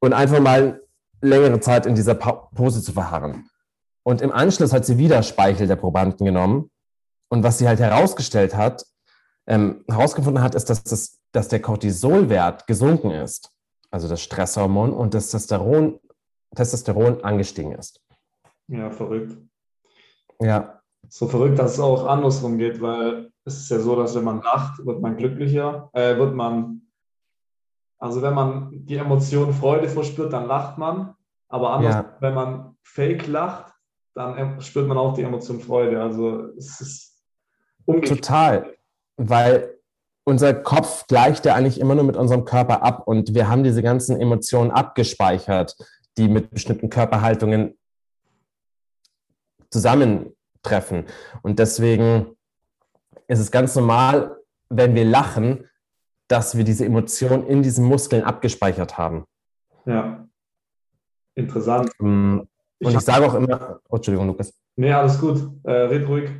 und 0.00 0.12
einfach 0.12 0.40
mal 0.40 0.80
längere 1.20 1.60
Zeit 1.60 1.86
in 1.86 1.94
dieser 1.94 2.14
Pose 2.14 2.82
zu 2.82 2.92
verharren. 2.92 3.48
Und 4.06 4.22
im 4.22 4.30
Anschluss 4.30 4.72
hat 4.72 4.84
sie 4.84 4.98
wieder 4.98 5.24
Speichel 5.24 5.66
der 5.66 5.74
Probanden 5.74 6.24
genommen. 6.24 6.70
Und 7.28 7.42
was 7.42 7.58
sie 7.58 7.66
halt 7.66 7.80
herausgestellt 7.80 8.54
hat, 8.54 8.86
ähm, 9.48 9.84
herausgefunden 9.88 10.44
hat, 10.44 10.54
ist, 10.54 10.70
dass, 10.70 10.84
das, 10.84 11.18
dass 11.32 11.48
der 11.48 11.60
Cortisolwert 11.60 12.68
gesunken 12.68 13.10
ist, 13.10 13.50
also 13.90 14.06
das 14.06 14.22
Stresshormon, 14.22 14.92
und 14.92 15.12
das 15.12 15.30
Testosteron, 15.30 15.98
Testosteron 16.54 17.24
angestiegen 17.24 17.72
ist. 17.72 18.00
Ja, 18.68 18.92
verrückt. 18.92 19.36
Ja. 20.40 20.80
So 21.08 21.26
verrückt, 21.26 21.58
dass 21.58 21.72
es 21.72 21.80
auch 21.80 22.06
andersrum 22.06 22.58
geht, 22.58 22.80
weil 22.80 23.32
es 23.44 23.56
ist 23.56 23.70
ja 23.70 23.80
so, 23.80 23.96
dass 23.96 24.14
wenn 24.14 24.22
man 24.22 24.40
lacht, 24.40 24.86
wird 24.86 25.00
man 25.00 25.16
glücklicher, 25.16 25.90
äh, 25.94 26.16
wird 26.16 26.32
man, 26.32 26.82
also 27.98 28.22
wenn 28.22 28.34
man 28.34 28.70
die 28.72 28.98
Emotion 28.98 29.52
Freude 29.52 29.88
verspürt, 29.88 30.32
dann 30.32 30.46
lacht 30.46 30.78
man, 30.78 31.16
aber 31.48 31.70
anders, 31.70 31.94
ja. 31.96 32.16
wenn 32.20 32.34
man 32.34 32.76
fake 32.84 33.26
lacht, 33.26 33.72
dann 34.16 34.60
spürt 34.60 34.88
man 34.88 34.98
auch 34.98 35.14
die 35.14 35.22
Emotion 35.22 35.60
Freude. 35.60 36.02
Also 36.02 36.48
es 36.56 36.80
ist 36.80 37.22
umgekehrt. 37.84 38.24
Total 38.24 38.76
weil 39.16 39.74
unser 40.24 40.54
Kopf 40.54 41.06
gleicht 41.06 41.46
ja 41.46 41.54
eigentlich 41.54 41.80
immer 41.80 41.94
nur 41.94 42.04
mit 42.04 42.16
unserem 42.16 42.44
Körper 42.44 42.82
ab 42.82 43.06
und 43.06 43.34
wir 43.34 43.48
haben 43.48 43.62
diese 43.62 43.82
ganzen 43.82 44.20
Emotionen 44.20 44.70
abgespeichert, 44.70 45.76
die 46.18 46.28
mit 46.28 46.50
bestimmten 46.50 46.90
Körperhaltungen 46.90 47.78
zusammentreffen. 49.70 51.04
Und 51.42 51.58
deswegen 51.58 52.36
ist 53.28 53.38
es 53.38 53.50
ganz 53.50 53.74
normal, 53.76 54.36
wenn 54.68 54.94
wir 54.94 55.04
lachen, 55.04 55.68
dass 56.28 56.56
wir 56.56 56.64
diese 56.64 56.84
Emotion 56.84 57.46
in 57.46 57.62
diesen 57.62 57.84
Muskeln 57.84 58.24
abgespeichert 58.24 58.98
haben. 58.98 59.24
Ja, 59.84 60.26
interessant. 61.36 61.90
Und 62.80 62.90
ich, 62.90 62.96
ich 62.96 63.00
sage 63.00 63.26
auch 63.26 63.34
immer, 63.34 63.80
oh, 63.88 63.96
Entschuldigung, 63.96 64.26
Lukas. 64.26 64.52
Nee, 64.76 64.92
alles 64.92 65.18
gut, 65.18 65.50
äh, 65.64 65.70
red 65.70 66.06
ruhig. 66.06 66.30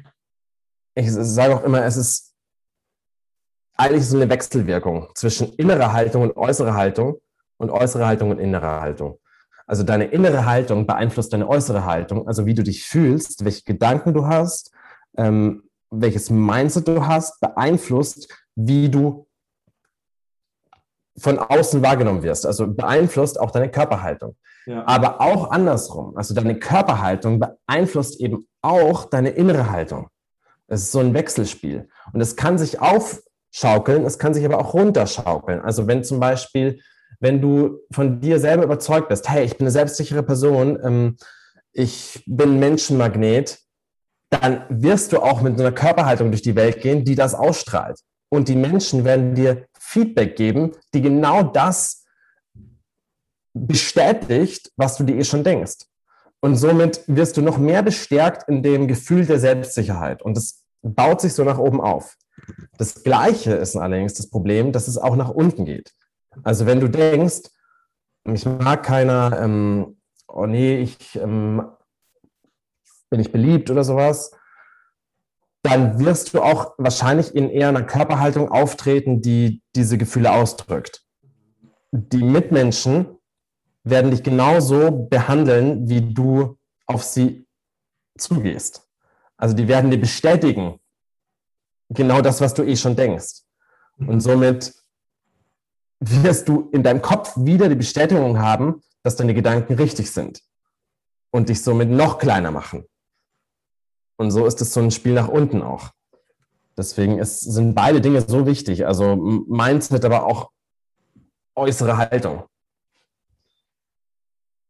Ich 0.95 1.11
sage 1.13 1.55
auch 1.55 1.65
immer, 1.65 1.85
es 1.85 1.97
ist 1.97 2.35
eigentlich 3.75 4.07
so 4.07 4.17
eine 4.17 4.29
Wechselwirkung 4.29 5.09
zwischen 5.15 5.53
innerer 5.55 5.93
Haltung 5.93 6.23
und 6.23 6.37
äußerer 6.37 6.75
Haltung 6.75 7.21
und 7.59 7.71
äußere 7.71 8.07
Haltung 8.07 8.31
und 8.31 8.39
innere 8.39 8.81
Haltung. 8.81 9.19
Also 9.67 9.83
deine 9.83 10.07
innere 10.07 10.47
Haltung 10.47 10.87
beeinflusst 10.87 11.33
deine 11.33 11.49
äußere 11.49 11.85
Haltung, 11.85 12.27
also 12.29 12.47
wie 12.47 12.55
du 12.55 12.63
dich 12.63 12.85
fühlst, 12.85 13.45
welche 13.45 13.65
Gedanken 13.65 14.15
du 14.15 14.27
hast, 14.27 14.73
ähm, 15.17 15.65
welches 15.91 16.31
Mindset 16.31 16.89
du 16.89 17.07
hast, 17.07 17.41
beeinflusst, 17.41 18.33
wie 18.55 18.89
du 18.89 19.26
von 21.19 21.39
außen 21.39 21.83
wahrgenommen 21.83 22.23
wirst. 22.23 22.47
Also 22.47 22.67
beeinflusst 22.67 23.41
auch 23.41 23.51
deine 23.51 23.71
Körperhaltung. 23.71 24.37
Ja. 24.67 24.87
Aber 24.87 25.21
auch 25.21 25.51
andersrum. 25.51 26.17
Also 26.17 26.35
deine 26.35 26.59
Körperhaltung 26.59 27.41
beeinflusst 27.41 28.21
eben 28.21 28.47
auch 28.63 29.05
deine 29.05 29.31
innere 29.31 29.71
Haltung. 29.71 30.09
Es 30.67 30.83
ist 30.83 30.93
so 30.93 30.99
ein 30.99 31.15
Wechselspiel. 31.15 31.89
Und 32.13 32.21
es 32.21 32.37
kann 32.37 32.59
sich 32.59 32.81
auf, 32.81 33.23
schaukeln, 33.53 34.05
es 34.05 34.19
kann 34.19 34.35
sich 34.35 34.45
aber 34.45 34.59
auch 34.59 34.75
runterschaukeln. 34.75 35.61
Also 35.61 35.87
wenn 35.87 36.05
zum 36.05 36.21
Beispiel, 36.21 36.81
wenn 37.21 37.41
du 37.41 37.79
von 37.93 38.21
dir 38.21 38.41
selber 38.41 38.65
überzeugt 38.65 39.09
bist, 39.09 39.29
hey, 39.31 39.45
ich 39.45 39.57
bin 39.57 39.67
eine 39.67 39.71
selbstsichere 39.71 40.23
Person, 40.23 40.79
ähm, 40.83 41.17
ich 41.73 42.23
bin 42.27 42.59
Menschenmagnet, 42.59 43.59
dann 44.31 44.65
wirst 44.69 45.13
du 45.13 45.21
auch 45.21 45.41
mit 45.41 45.59
einer 45.59 45.73
Körperhaltung 45.73 46.31
durch 46.31 46.43
die 46.43 46.57
Welt 46.57 46.81
gehen, 46.81 47.05
die 47.05 47.15
das 47.15 47.35
ausstrahlt. 47.35 48.01
Und 48.29 48.49
die 48.49 48.57
Menschen 48.57 49.05
werden 49.05 49.35
dir 49.35 49.67
Feedback 49.87 50.37
geben, 50.37 50.73
die 50.93 51.01
genau 51.01 51.43
das 51.43 52.05
bestätigt, 53.55 54.73
was 54.77 54.97
du 54.97 55.05
dir 55.05 55.17
eh 55.17 55.25
schon 55.25 55.45
denkst. 55.45 55.87
Und 56.41 56.57
somit 56.57 57.03
wirst 57.07 57.37
du 57.37 57.43
noch 57.43 57.59
mehr 57.59 57.83
bestärkt 57.83 58.49
in 58.49 58.63
dem 58.63 58.89
Gefühl 58.89 59.25
der 59.25 59.39
Selbstsicherheit. 59.39 60.23
Und 60.23 60.37
das 60.37 60.65
baut 60.83 61.21
sich 61.21 61.33
so 61.33 61.45
nach 61.45 61.59
oben 61.59 61.81
auf. 61.81 62.17
Das 62.77 63.03
Gleiche 63.03 63.55
ist 63.55 63.77
allerdings 63.77 64.15
das 64.15 64.29
Problem, 64.29 64.73
dass 64.73 64.89
es 64.89 64.99
auch 64.99 65.17
nach 65.17 65.31
unten 65.31 65.65
geht. 65.65 65.93
Also 66.43 66.67
wenn 66.67 66.81
du 66.81 66.89
denkst, 66.89 67.49
ich 68.25 68.45
mag 68.45 68.83
keiner, 68.83 69.41
ähm, 69.41 69.97
oh 70.29 70.47
nee, 70.47 70.79
ich 70.79 71.17
ähm, 71.17 71.63
bin 73.09 73.21
nicht 73.21 73.33
beliebt 73.33 73.71
oder 73.71 73.85
sowas, 73.85 74.33
dann 75.67 75.99
wirst 75.99 76.33
du 76.33 76.43
auch 76.43 76.75
wahrscheinlich 76.79 77.35
in 77.35 77.51
eher 77.51 77.69
einer 77.69 77.83
Körperhaltung 77.83 78.53
auftreten, 78.53 79.21
die 79.21 79.63
diese 79.75 79.99
Gefühle 79.99 80.33
ausdrückt. 80.33 81.03
Die 81.91 82.23
Mitmenschen 82.23 83.19
werden 83.83 84.13
dich 84.13 84.23
genauso 84.23 84.93
behandeln, 84.93 85.89
wie 85.89 86.15
du 86.15 86.57
auf 86.87 87.03
sie 87.03 87.49
zugehst. 88.17 88.89
Also 89.37 89.57
die 89.57 89.67
werden 89.67 89.91
dir 89.91 90.01
bestätigen, 90.01 90.79
genau 91.91 92.21
das, 92.21 92.41
was 92.41 92.55
du 92.55 92.63
eh 92.63 92.77
schon 92.77 92.95
denkst. 92.95 93.43
Und 93.99 94.21
somit 94.21 94.73
wirst 95.99 96.49
du 96.49 96.71
in 96.73 96.85
deinem 96.85 97.03
Kopf 97.03 97.33
wieder 97.37 97.69
die 97.69 97.75
Bestätigung 97.75 98.39
haben, 98.39 98.83
dass 99.03 99.17
deine 99.17 99.35
Gedanken 99.35 99.75
richtig 99.75 100.13
sind 100.13 100.43
und 101.33 101.49
dich 101.49 101.61
somit 101.61 101.91
noch 101.91 102.19
kleiner 102.19 102.53
machen. 102.53 102.85
Und 104.17 104.31
so 104.31 104.47
ist 104.47 104.61
es 104.61 104.73
so 104.73 104.81
ein 104.81 104.91
Spiel 104.91 105.15
nach 105.15 105.29
unten 105.29 105.63
auch. 105.63 105.91
Deswegen 106.77 107.19
ist, 107.19 107.41
sind 107.41 107.75
beide 107.75 108.01
Dinge 108.01 108.21
so 108.21 108.47
wichtig. 108.47 108.87
Also 108.87 109.17
Mindset, 109.17 110.05
aber 110.05 110.27
auch 110.27 110.51
äußere 111.55 111.97
Haltung. 111.97 112.45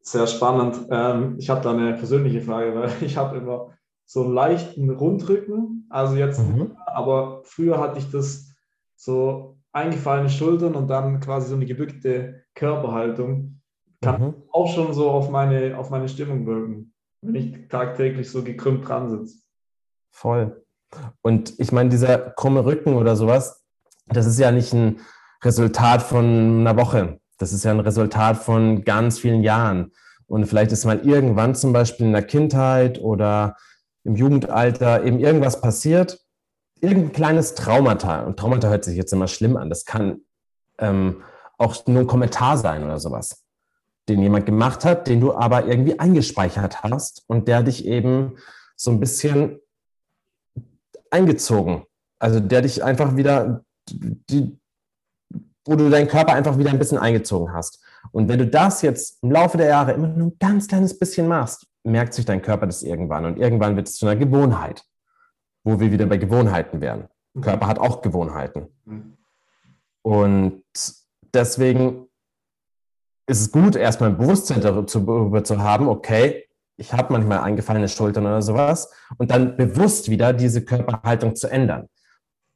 Sehr 0.00 0.28
spannend. 0.28 0.86
Ähm, 0.90 1.36
ich 1.38 1.50
habe 1.50 1.62
da 1.62 1.72
eine 1.72 1.94
persönliche 1.94 2.40
Frage, 2.40 2.74
weil 2.74 2.90
ich 3.00 3.16
habe 3.16 3.38
immer 3.38 3.70
so 4.04 4.24
einen 4.24 4.34
leichten 4.34 4.88
Rundrücken. 4.90 5.86
Also 5.90 6.14
jetzt, 6.14 6.40
mhm. 6.40 6.76
aber 6.86 7.42
früher 7.44 7.80
hatte 7.80 7.98
ich 7.98 8.10
das 8.10 8.54
so 8.94 9.58
eingefallene 9.72 10.30
Schultern 10.30 10.74
und 10.74 10.88
dann 10.88 11.20
quasi 11.20 11.48
so 11.48 11.56
eine 11.56 11.66
gebückte 11.66 12.44
Körperhaltung. 12.54 13.60
Kann 14.00 14.20
mhm. 14.20 14.34
auch 14.52 14.72
schon 14.72 14.94
so 14.94 15.10
auf 15.10 15.30
meine, 15.30 15.76
auf 15.76 15.90
meine 15.90 16.08
Stimmung 16.08 16.46
wirken. 16.46 16.94
Wenn 17.26 17.34
ich 17.34 17.68
tagtäglich 17.68 18.30
so 18.30 18.42
gekrümmt 18.42 18.88
dran 18.88 19.10
sitze. 19.10 19.38
Voll. 20.10 20.64
Und 21.22 21.58
ich 21.58 21.72
meine, 21.72 21.90
dieser 21.90 22.18
krumme 22.18 22.64
Rücken 22.64 22.94
oder 22.94 23.16
sowas, 23.16 23.64
das 24.06 24.26
ist 24.26 24.38
ja 24.38 24.50
nicht 24.52 24.72
ein 24.72 25.00
Resultat 25.42 26.02
von 26.02 26.60
einer 26.60 26.76
Woche. 26.76 27.20
Das 27.38 27.52
ist 27.52 27.64
ja 27.64 27.70
ein 27.70 27.80
Resultat 27.80 28.36
von 28.36 28.84
ganz 28.84 29.18
vielen 29.18 29.42
Jahren. 29.42 29.92
Und 30.26 30.46
vielleicht 30.46 30.72
ist 30.72 30.84
mal 30.84 31.00
irgendwann 31.00 31.54
zum 31.54 31.72
Beispiel 31.72 32.06
in 32.06 32.12
der 32.12 32.22
Kindheit 32.22 33.00
oder 33.00 33.56
im 34.04 34.16
Jugendalter 34.16 35.04
eben 35.04 35.18
irgendwas 35.18 35.60
passiert, 35.60 36.20
irgendein 36.80 37.12
kleines 37.12 37.54
Traumata. 37.54 38.22
Und 38.22 38.38
Traumata 38.38 38.68
hört 38.68 38.84
sich 38.84 38.96
jetzt 38.96 39.12
immer 39.12 39.28
schlimm 39.28 39.56
an. 39.56 39.68
Das 39.68 39.84
kann 39.84 40.20
ähm, 40.78 41.22
auch 41.58 41.86
nur 41.86 42.00
ein 42.00 42.06
Kommentar 42.06 42.56
sein 42.56 42.84
oder 42.84 42.98
sowas, 42.98 43.44
den 44.08 44.20
jemand 44.20 44.46
gemacht 44.46 44.84
hat, 44.84 45.08
den 45.08 45.20
du 45.20 45.34
aber 45.34 45.66
irgendwie 45.66 45.98
eingespeichert 45.98 46.82
hast 46.82 47.24
und 47.26 47.48
der 47.48 47.62
dich 47.62 47.86
eben 47.86 48.36
so 48.76 48.90
ein 48.90 49.00
bisschen 49.00 49.58
eingezogen. 51.10 51.84
Also 52.18 52.40
der 52.40 52.62
dich 52.62 52.84
einfach 52.84 53.16
wieder, 53.16 53.64
die, 53.88 54.58
wo 55.64 55.74
du 55.74 55.90
deinen 55.90 56.08
Körper 56.08 56.34
einfach 56.34 56.58
wieder 56.58 56.70
ein 56.70 56.78
bisschen 56.78 56.98
eingezogen 56.98 57.52
hast. 57.52 57.82
Und 58.12 58.28
wenn 58.28 58.38
du 58.38 58.46
das 58.46 58.82
jetzt 58.82 59.22
im 59.22 59.32
Laufe 59.32 59.58
der 59.58 59.68
Jahre 59.68 59.92
immer 59.92 60.08
nur 60.08 60.28
ein 60.28 60.38
ganz 60.38 60.68
kleines 60.68 60.98
bisschen 60.98 61.26
machst, 61.26 61.66
merkt 61.82 62.14
sich 62.14 62.24
dein 62.24 62.42
Körper 62.42 62.66
das 62.66 62.82
irgendwann. 62.82 63.24
Und 63.24 63.38
irgendwann 63.38 63.76
wird 63.76 63.88
es 63.88 63.96
zu 63.96 64.06
einer 64.06 64.16
Gewohnheit, 64.16 64.84
wo 65.64 65.80
wir 65.80 65.90
wieder 65.90 66.06
bei 66.06 66.16
Gewohnheiten 66.16 66.80
wären. 66.80 67.08
Der 67.34 67.42
Körper 67.42 67.66
hat 67.66 67.78
auch 67.78 68.02
Gewohnheiten. 68.02 68.68
Mhm. 68.84 69.16
Und 70.02 70.62
deswegen 71.34 72.05
ist 73.26 73.40
es 73.40 73.52
gut, 73.52 73.76
erstmal 73.76 74.10
ein 74.10 74.18
Bewusstsein 74.18 74.60
darüber 74.60 75.42
zu 75.44 75.60
haben, 75.60 75.88
okay, 75.88 76.44
ich 76.76 76.92
habe 76.92 77.12
manchmal 77.12 77.40
eingefallene 77.40 77.88
Schultern 77.88 78.26
oder 78.26 78.42
sowas 78.42 78.90
und 79.18 79.30
dann 79.30 79.56
bewusst 79.56 80.10
wieder 80.10 80.32
diese 80.32 80.64
Körperhaltung 80.64 81.34
zu 81.34 81.48
ändern. 81.48 81.88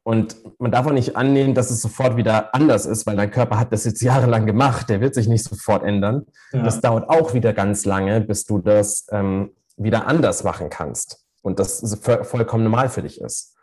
Und 0.03 0.37
man 0.59 0.71
darf 0.71 0.87
auch 0.87 0.93
nicht 0.93 1.17
annehmen, 1.17 1.55
dass 1.55 1.71
es 1.71 1.83
sofort 1.83 2.17
wieder 2.17 2.55
anders 2.55 2.87
ist, 2.87 3.07
weil 3.07 3.17
dein 3.17 3.31
Körper 3.31 3.59
hat 3.59 3.73
das 3.73 3.85
jetzt 3.85 4.01
jahrelang 4.03 4.47
gemacht. 4.47 4.89
Der 4.89 5.01
wird 5.01 5.15
sich 5.15 5.29
nicht 5.29 5.45
sofort 5.45 5.83
ändern. 5.83 6.27
Ja. 6.53 6.63
Das 6.63 6.81
dauert 6.81 7.09
auch 7.09 7.35
wieder 7.35 7.53
ganz 7.53 7.85
lange, 7.85 8.21
bis 8.21 8.45
du 8.45 8.59
das 8.59 9.07
ähm, 9.11 9.51
wieder 9.77 10.07
anders 10.07 10.45
machen 10.45 10.71
kannst. 10.71 11.25
Und 11.43 11.59
das 11.59 11.99
vollkommen 12.23 12.65
normal 12.65 12.89
für 12.89 13.03
dich 13.03 13.21
ist. 13.21 13.57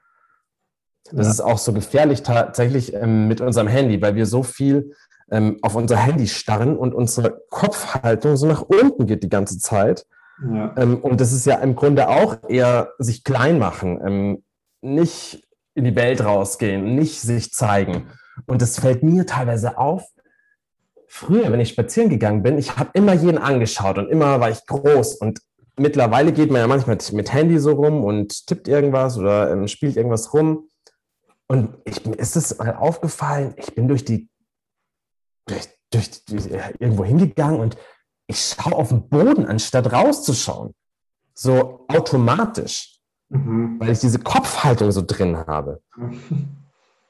Das 1.12 1.28
ja. 1.28 1.32
ist 1.32 1.42
auch 1.42 1.58
so 1.58 1.74
gefährlich 1.74 2.24
tatsächlich 2.24 2.94
ähm, 2.94 3.28
mit 3.28 3.40
unserem 3.40 3.68
Handy, 3.68 4.02
weil 4.02 4.16
wir 4.16 4.26
so 4.26 4.44
viel 4.44 4.94
ähm, 5.32 5.58
auf 5.62 5.76
unser 5.76 5.98
Handy 5.98 6.28
starren 6.28 6.78
und 6.78 6.94
unsere 6.94 7.42
Kopfhaltung 7.50 8.38
so 8.38 8.48
nach 8.48 8.62
unten 8.62 9.06
geht 9.08 9.24
die 9.24 9.30
ganze 9.30 9.60
Zeit. 9.60 10.06
Ja. 10.42 10.74
Ähm, 10.78 10.98
und 11.02 11.20
das 11.20 11.34
ist 11.34 11.46
ja 11.46 11.56
im 11.56 11.76
Grunde 11.76 12.10
auch 12.10 12.38
eher 12.48 12.94
sich 13.00 13.24
klein 13.24 13.60
machen, 13.60 14.00
ähm, 14.06 14.44
nicht 14.82 15.44
in 15.74 15.84
die 15.84 15.96
Welt 15.96 16.24
rausgehen, 16.24 16.96
nicht 16.96 17.22
sich 17.22 17.52
zeigen. 17.52 18.08
Und 18.46 18.62
das 18.62 18.80
fällt 18.80 19.04
mir 19.04 19.26
teilweise 19.26 19.78
auf. 19.78 20.04
Früher, 21.08 21.52
wenn 21.52 21.60
ich 21.60 21.70
spazieren 21.70 22.10
gegangen 22.10 22.44
bin, 22.44 22.58
ich 22.58 22.78
habe 22.78 22.92
immer 22.94 23.14
jeden 23.14 23.38
angeschaut 23.38 23.98
und 23.98 24.10
immer 24.10 24.40
war 24.40 24.50
ich 24.50 24.66
groß. 24.66 25.16
Und 25.16 25.40
mittlerweile 25.78 26.34
geht 26.34 26.52
man 26.52 26.62
ja 26.62 26.68
manchmal 26.68 26.98
mit 27.14 27.34
Handy 27.34 27.60
so 27.60 27.72
rum 27.72 28.04
und 28.04 28.48
tippt 28.48 28.68
irgendwas 28.68 29.18
oder 29.18 29.52
ähm, 29.52 29.68
spielt 29.68 29.96
irgendwas 29.96 30.34
rum. 30.34 30.68
Und 31.48 31.78
ich, 31.86 32.06
mir 32.06 32.16
ist 32.16 32.36
es 32.36 32.58
mal 32.58 32.76
aufgefallen, 32.76 33.54
ich 33.58 33.74
bin 33.74 33.88
durch 33.88 34.04
die, 34.04 34.30
durch, 35.48 35.70
durch 36.26 36.48
irgendwo 36.80 37.04
hingegangen 37.04 37.60
und 37.60 37.78
ich 38.28 38.40
schaue 38.40 38.76
auf 38.76 38.90
den 38.90 39.08
Boden, 39.08 39.46
anstatt 39.46 39.92
rauszuschauen. 39.92 40.74
So 41.34 41.86
automatisch, 41.88 43.00
mhm. 43.30 43.80
weil 43.80 43.92
ich 43.92 44.00
diese 44.00 44.20
Kopfhaltung 44.20 44.92
so 44.92 45.02
drin 45.06 45.38
habe. 45.38 45.82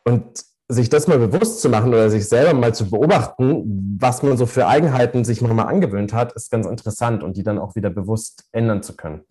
Und 0.03 0.45
sich 0.69 0.89
das 0.89 1.07
mal 1.07 1.17
bewusst 1.17 1.61
zu 1.61 1.69
machen 1.69 1.89
oder 1.89 2.09
sich 2.09 2.27
selber 2.27 2.53
mal 2.53 2.75
zu 2.75 2.89
beobachten, 2.89 3.97
was 3.99 4.21
man 4.21 4.37
so 4.37 4.45
für 4.45 4.67
Eigenheiten 4.67 5.23
sich 5.23 5.41
nochmal 5.41 5.67
angewöhnt 5.67 6.13
hat, 6.13 6.33
ist 6.33 6.51
ganz 6.51 6.67
interessant 6.67 7.23
und 7.23 7.37
die 7.37 7.43
dann 7.43 7.57
auch 7.57 7.75
wieder 7.75 7.89
bewusst 7.89 8.47
ändern 8.51 8.83
zu 8.83 8.95
können. 8.95 9.23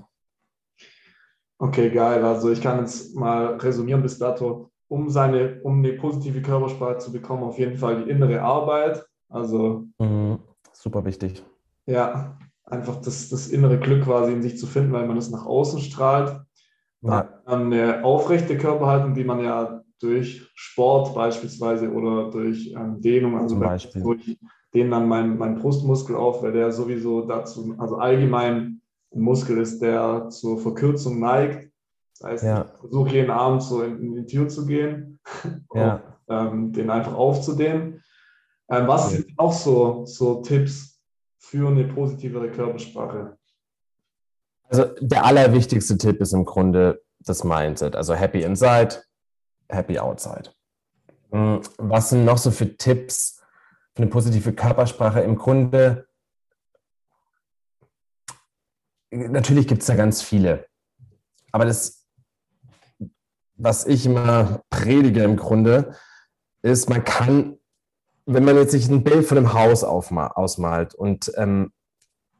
Okay, 1.58 1.90
geil. 1.90 2.24
Also 2.24 2.50
ich 2.50 2.62
kann 2.62 2.80
jetzt 2.80 3.14
mal 3.14 3.56
resümieren 3.56 4.02
bis 4.02 4.18
dato, 4.18 4.70
um 4.88 5.10
seine, 5.10 5.60
um 5.62 5.78
eine 5.78 5.94
positive 5.94 6.42
Körpersprache 6.42 6.98
zu 6.98 7.12
bekommen, 7.12 7.42
auf 7.42 7.58
jeden 7.58 7.76
Fall 7.76 8.04
die 8.04 8.10
innere 8.10 8.42
Arbeit. 8.42 9.04
Also 9.28 9.84
mhm. 9.98 10.38
super 10.72 11.04
wichtig. 11.04 11.44
Ja, 11.86 12.38
einfach 12.64 12.96
das, 13.00 13.28
das 13.28 13.48
innere 13.48 13.78
Glück 13.78 14.04
quasi 14.04 14.32
in 14.32 14.42
sich 14.42 14.58
zu 14.58 14.66
finden, 14.66 14.92
weil 14.92 15.06
man 15.06 15.16
es 15.16 15.30
nach 15.30 15.46
außen 15.46 15.80
strahlt. 15.80 16.40
Ja. 17.02 17.28
Dann 17.46 17.72
eine 17.72 18.04
aufrechte 18.04 18.56
Körperhaltung, 18.56 19.14
die 19.14 19.24
man 19.24 19.42
ja 19.42 19.82
durch 20.00 20.50
Sport 20.54 21.14
beispielsweise 21.14 21.90
oder 21.90 22.30
durch 22.30 22.74
ähm, 22.76 23.00
Dehnung, 23.00 23.38
also 23.38 23.58
durch 24.02 24.38
den 24.74 24.90
dann 24.90 25.08
mein, 25.08 25.38
mein 25.38 25.56
Brustmuskel 25.56 26.16
auf, 26.16 26.42
weil 26.42 26.52
der 26.52 26.70
sowieso 26.70 27.22
dazu, 27.22 27.74
also 27.78 27.96
allgemein 27.96 28.82
ein 29.14 29.20
Muskel 29.20 29.58
ist, 29.58 29.80
der 29.80 30.28
zur 30.28 30.58
Verkürzung 30.58 31.20
neigt. 31.20 31.65
Das 32.18 32.30
heißt, 32.30 32.44
ja. 32.44 32.64
ich 32.64 32.80
versuche 32.80 33.10
jeden 33.10 33.30
Abend 33.30 33.62
so 33.62 33.82
in, 33.82 34.00
in, 34.02 34.14
die 34.14 34.26
Tür 34.26 34.48
zu 34.48 34.66
gehen 34.66 35.20
ja. 35.74 36.02
und 36.26 36.36
ähm, 36.36 36.72
den 36.72 36.90
einfach 36.90 37.14
aufzudehnen. 37.14 38.02
Ähm, 38.68 38.88
was 38.88 39.10
sind 39.10 39.26
auch 39.36 39.52
so, 39.52 40.04
so 40.06 40.42
Tipps, 40.42 40.96
für 41.50 41.68
eine 41.68 41.84
positivere 41.84 42.50
Körpersprache? 42.50 43.38
Also 44.68 44.84
der 45.00 45.24
allerwichtigste 45.24 45.96
Tipp 45.96 46.20
ist 46.20 46.32
im 46.32 46.44
Grunde 46.44 47.02
das 47.20 47.44
Mindset. 47.44 47.94
Also 47.94 48.14
happy 48.14 48.42
inside, 48.42 49.02
happy 49.68 49.98
outside. 49.98 50.50
Hm, 51.30 51.60
was 51.78 52.10
sind 52.10 52.24
noch 52.24 52.38
so 52.38 52.50
für 52.50 52.76
Tipps 52.76 53.40
für 53.94 54.02
eine 54.02 54.10
positive 54.10 54.52
Körpersprache? 54.52 55.20
Im 55.20 55.36
Grunde, 55.36 56.08
natürlich 59.10 59.68
gibt 59.68 59.82
es 59.82 59.86
da 59.86 59.94
ganz 59.94 60.22
viele. 60.22 60.66
Aber 61.52 61.64
das, 61.64 62.05
was 63.56 63.86
ich 63.86 64.06
immer 64.06 64.62
predige 64.70 65.22
im 65.22 65.36
Grunde, 65.36 65.94
ist, 66.62 66.88
man 66.88 67.04
kann 67.04 67.56
wenn 68.26 68.44
man 68.44 68.56
jetzt 68.56 68.72
sich 68.72 68.88
ein 68.88 69.04
Bild 69.04 69.24
von 69.24 69.38
einem 69.38 69.54
Haus 69.54 69.84
ausmalt 69.84 70.94
und 70.94 71.32
ähm, 71.36 71.72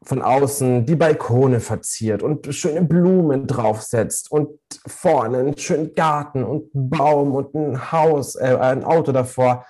von 0.03 0.21
außen 0.21 0.85
die 0.85 0.95
Balkone 0.95 1.59
verziert 1.59 2.21
und 2.21 2.53
schöne 2.53 2.83
Blumen 2.83 3.47
draufsetzt 3.47 4.31
und 4.31 4.59
vorne 4.85 5.39
einen 5.39 5.57
schönen 5.57 5.95
Garten 5.95 6.43
und 6.43 6.75
einen 6.75 6.89
Baum 6.89 7.33
und 7.33 7.55
ein 7.55 7.91
Haus, 7.91 8.35
äh, 8.35 8.57
ein 8.59 8.83
Auto 8.83 9.11
davor. 9.11 9.65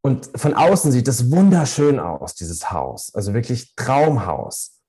Und 0.00 0.30
von 0.34 0.54
außen 0.54 0.90
sieht 0.90 1.08
es 1.08 1.30
wunderschön 1.30 2.00
aus, 2.00 2.34
dieses 2.34 2.70
Haus. 2.70 3.14
Also 3.14 3.34
wirklich 3.34 3.74
Traumhaus. 3.76 4.80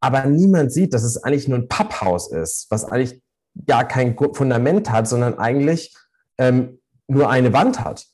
Aber 0.00 0.24
niemand 0.24 0.72
sieht, 0.72 0.94
dass 0.94 1.02
es 1.02 1.22
eigentlich 1.22 1.46
nur 1.46 1.58
ein 1.58 1.68
Papphaus 1.68 2.32
ist, 2.32 2.66
was 2.70 2.84
eigentlich 2.84 3.20
gar 3.66 3.86
kein 3.86 4.16
Fundament 4.16 4.90
hat, 4.90 5.08
sondern 5.08 5.38
eigentlich 5.38 5.94
ähm, 6.38 6.80
nur 7.08 7.28
eine 7.30 7.52
Wand 7.52 7.84
hat. 7.84 8.06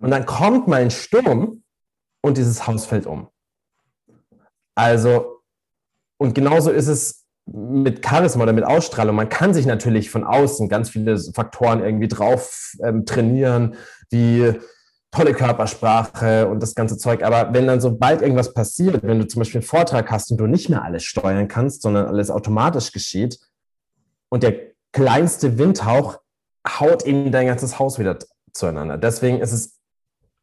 Und 0.00 0.10
dann 0.10 0.26
kommt 0.26 0.68
mal 0.68 0.80
ein 0.80 0.90
Sturm 0.90 1.62
und 2.22 2.36
dieses 2.36 2.66
Haus 2.66 2.86
fällt 2.86 3.06
um. 3.06 3.28
Also, 4.74 5.42
und 6.18 6.34
genauso 6.34 6.70
ist 6.70 6.88
es 6.88 7.26
mit 7.46 8.06
Charisma 8.06 8.44
oder 8.44 8.52
mit 8.52 8.64
Ausstrahlung. 8.64 9.16
Man 9.16 9.28
kann 9.28 9.52
sich 9.52 9.66
natürlich 9.66 10.10
von 10.10 10.24
außen 10.24 10.68
ganz 10.68 10.90
viele 10.90 11.18
Faktoren 11.18 11.82
irgendwie 11.84 12.08
drauf 12.08 12.74
ähm, 12.82 13.04
trainieren, 13.04 13.74
wie 14.10 14.54
tolle 15.10 15.34
Körpersprache 15.34 16.48
und 16.48 16.62
das 16.62 16.74
ganze 16.74 16.96
Zeug. 16.96 17.22
Aber 17.22 17.52
wenn 17.52 17.66
dann 17.66 17.80
sobald 17.80 18.22
irgendwas 18.22 18.54
passiert, 18.54 19.02
wenn 19.02 19.18
du 19.18 19.26
zum 19.26 19.40
Beispiel 19.40 19.60
einen 19.60 19.68
Vortrag 19.68 20.10
hast 20.10 20.30
und 20.30 20.38
du 20.38 20.46
nicht 20.46 20.70
mehr 20.70 20.82
alles 20.82 21.04
steuern 21.04 21.48
kannst, 21.48 21.82
sondern 21.82 22.06
alles 22.06 22.30
automatisch 22.30 22.92
geschieht 22.92 23.38
und 24.32 24.42
der 24.42 24.72
kleinste 24.92 25.58
Windhauch 25.58 26.18
haut 26.66 27.04
eben 27.04 27.30
dein 27.32 27.48
ganzes 27.48 27.78
Haus 27.78 27.98
wieder 27.98 28.18
zueinander. 28.54 28.96
Deswegen 28.96 29.40
ist 29.40 29.52
es 29.52 29.78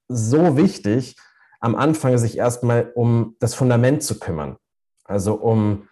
so 0.08 0.58
wichtig, 0.58 1.16
am 1.60 1.76
Anfang 1.76 2.20
sich 2.20 2.38
erstmal 2.38 2.92
um 2.94 3.36
das 3.40 3.56
Fundament 3.56 4.04
zu 4.04 4.20
kümmern. 4.20 4.58
Also 5.06 5.34
um 5.34 5.88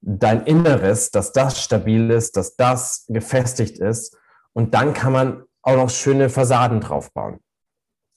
dein 0.00 0.46
Inneres, 0.46 1.10
dass 1.10 1.32
das 1.32 1.60
stabil 1.60 2.12
ist, 2.12 2.36
dass 2.36 2.54
das 2.54 3.06
gefestigt 3.08 3.76
ist. 3.80 4.16
Und 4.52 4.74
dann 4.74 4.94
kann 4.94 5.12
man 5.12 5.42
auch 5.62 5.74
noch 5.74 5.90
schöne 5.90 6.30
Fassaden 6.30 6.80
draufbauen. 6.80 7.40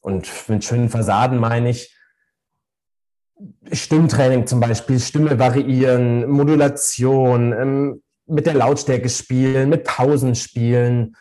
Und 0.01 0.29
mit 0.49 0.63
schönen 0.63 0.89
Fassaden 0.89 1.39
meine 1.39 1.71
ich 1.71 1.97
Stimmtraining 3.71 4.45
zum 4.45 4.59
Beispiel, 4.59 4.99
Stimme 4.99 5.39
variieren, 5.39 6.29
Modulation, 6.29 7.53
ähm, 7.53 8.03
mit 8.27 8.45
der 8.45 8.55
Lautstärke 8.55 9.09
spielen, 9.09 9.69
mit 9.69 9.83
Pausen 9.83 10.35
spielen, 10.35 11.15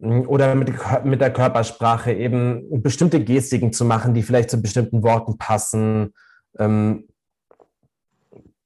oder 0.00 0.54
mit, 0.54 0.72
mit 1.04 1.20
der 1.20 1.32
Körpersprache 1.32 2.12
eben 2.12 2.82
bestimmte 2.82 3.22
Gestiken 3.22 3.72
zu 3.72 3.84
machen, 3.84 4.14
die 4.14 4.22
vielleicht 4.22 4.50
zu 4.50 4.60
bestimmten 4.60 5.02
Worten 5.02 5.36
passen. 5.36 6.14
Ähm, 6.58 7.06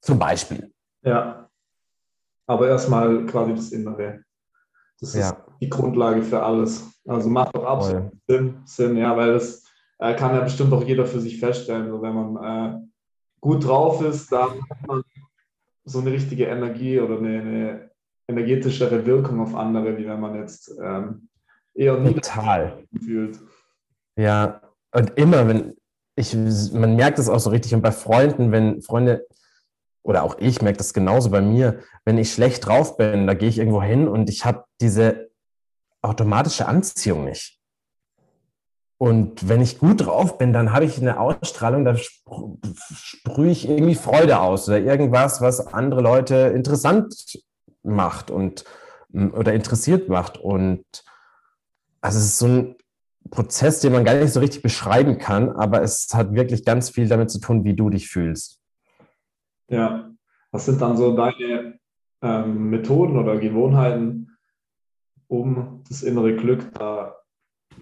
zum 0.00 0.18
Beispiel. 0.18 0.72
Ja. 1.02 1.48
Aber 2.46 2.68
erstmal 2.68 3.24
quasi 3.26 3.54
das 3.54 3.72
Innere. 3.72 4.22
Das 5.00 5.14
ist 5.14 5.20
ja. 5.20 5.44
die 5.60 5.68
Grundlage 5.68 6.22
für 6.22 6.42
alles. 6.42 6.86
Also 7.06 7.28
macht 7.28 7.54
auch 7.56 7.64
absolut 7.64 8.12
Sinn, 8.28 8.58
Sinn, 8.64 8.96
ja, 8.96 9.16
weil 9.16 9.32
das 9.32 9.64
äh, 9.98 10.14
kann 10.14 10.34
ja 10.34 10.42
bestimmt 10.42 10.72
auch 10.72 10.84
jeder 10.84 11.06
für 11.06 11.20
sich 11.20 11.40
feststellen. 11.40 11.90
So, 11.90 12.00
wenn 12.00 12.14
man 12.14 12.44
äh, 12.44 12.86
gut 13.40 13.66
drauf 13.66 14.02
ist, 14.02 14.30
dann 14.30 14.50
hat 14.70 14.86
man 14.86 15.02
so 15.84 16.00
eine 16.00 16.12
richtige 16.12 16.46
Energie 16.46 16.98
oder 17.00 17.18
eine, 17.18 17.40
eine 17.40 17.90
energetischere 18.28 19.04
Wirkung 19.04 19.40
auf 19.40 19.54
andere, 19.54 19.96
wie 19.98 20.06
wenn 20.06 20.20
man 20.20 20.36
jetzt 20.36 20.74
ähm, 20.82 21.28
eher 21.74 22.02
Total. 22.02 22.78
fühlt. 23.02 23.38
Ja, 24.16 24.60
und 24.92 25.12
immer, 25.16 25.46
wenn 25.48 25.74
ich, 26.16 26.34
man 26.72 26.96
merkt 26.96 27.18
es 27.18 27.28
auch 27.28 27.40
so 27.40 27.50
richtig 27.50 27.74
und 27.74 27.82
bei 27.82 27.92
Freunden, 27.92 28.52
wenn 28.52 28.80
Freunde 28.82 29.26
oder 30.02 30.22
auch 30.22 30.36
ich 30.38 30.62
merke 30.62 30.78
das 30.78 30.94
genauso 30.94 31.30
bei 31.30 31.40
mir, 31.40 31.80
wenn 32.04 32.18
ich 32.18 32.32
schlecht 32.32 32.66
drauf 32.66 32.96
bin, 32.96 33.26
da 33.26 33.34
gehe 33.34 33.48
ich 33.48 33.58
irgendwo 33.58 33.82
hin 33.82 34.06
und 34.06 34.28
ich 34.28 34.44
habe 34.44 34.64
diese 34.80 35.30
automatische 36.02 36.66
Anziehung 36.68 37.24
nicht. 37.24 37.58
Und 38.98 39.48
wenn 39.48 39.60
ich 39.60 39.78
gut 39.78 40.06
drauf 40.06 40.38
bin, 40.38 40.52
dann 40.52 40.72
habe 40.72 40.84
ich 40.84 40.98
eine 40.98 41.18
Ausstrahlung, 41.18 41.84
da 41.84 41.96
sprühe 41.96 43.50
ich 43.50 43.68
irgendwie 43.68 43.96
Freude 43.96 44.40
aus 44.40 44.68
oder 44.68 44.78
irgendwas, 44.78 45.40
was 45.40 45.66
andere 45.72 46.00
Leute 46.00 46.52
interessant 46.54 47.38
macht 47.82 48.30
und 48.30 48.64
oder 49.12 49.52
interessiert 49.52 50.08
macht. 50.08 50.38
Und 50.38 50.84
also 52.00 52.18
es 52.18 52.24
ist 52.24 52.38
so 52.38 52.46
ein 52.46 52.76
Prozess, 53.30 53.80
den 53.80 53.92
man 53.92 54.04
gar 54.04 54.14
nicht 54.14 54.32
so 54.32 54.40
richtig 54.40 54.62
beschreiben 54.62 55.18
kann, 55.18 55.50
aber 55.50 55.82
es 55.82 56.08
hat 56.12 56.34
wirklich 56.34 56.64
ganz 56.64 56.90
viel 56.90 57.08
damit 57.08 57.30
zu 57.30 57.40
tun, 57.40 57.64
wie 57.64 57.74
du 57.74 57.90
dich 57.90 58.08
fühlst. 58.08 58.60
Ja, 59.68 60.10
was 60.50 60.66
sind 60.66 60.80
dann 60.80 60.96
so 60.96 61.16
deine 61.16 61.78
ähm, 62.22 62.70
Methoden 62.70 63.16
oder 63.16 63.38
Gewohnheiten, 63.38 64.36
um 65.26 65.82
das 65.88 66.02
innere 66.02 66.36
Glück 66.36 66.72
da 66.74 67.16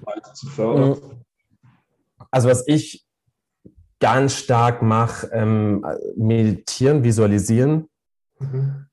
weiter 0.02 0.34
zu 0.34 0.48
fördern? 0.48 1.24
Also 2.30 2.48
was 2.48 2.66
ich 2.66 3.04
ganz 4.00 4.34
stark 4.34 4.82
mache, 4.82 5.28
ähm, 5.32 5.86
meditieren, 6.16 7.04
visualisieren. 7.04 7.88
Mhm. 8.38 8.86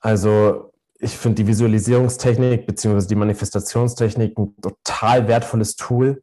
Also 0.00 0.72
ich 0.98 1.16
finde 1.16 1.42
die 1.42 1.46
Visualisierungstechnik 1.46 2.66
bzw. 2.66 3.06
die 3.06 3.14
Manifestationstechnik 3.14 4.38
ein 4.38 4.54
total 4.60 5.28
wertvolles 5.28 5.76
Tool, 5.76 6.22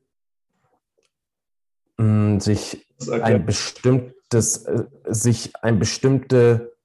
sich 1.98 2.88
ein 3.10 3.46
bestimmtes, 3.46 4.66
äh, 4.66 4.86
sich 5.08 5.56
eine 5.62 5.78
bestimmte 5.78 6.78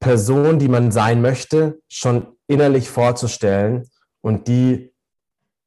Person, 0.00 0.58
die 0.58 0.68
man 0.68 0.90
sein 0.90 1.22
möchte, 1.22 1.80
schon 1.88 2.36
innerlich 2.48 2.90
vorzustellen 2.90 3.88
und 4.20 4.48
die 4.48 4.91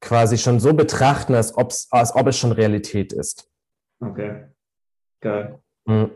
quasi 0.01 0.37
schon 0.37 0.59
so 0.59 0.73
betrachten, 0.73 1.33
als, 1.35 1.55
als 1.91 2.15
ob 2.15 2.27
es 2.27 2.37
schon 2.37 2.51
Realität 2.51 3.13
ist. 3.13 3.49
Okay, 3.99 4.45
geil. 5.21 5.59
Mhm. 5.85 6.11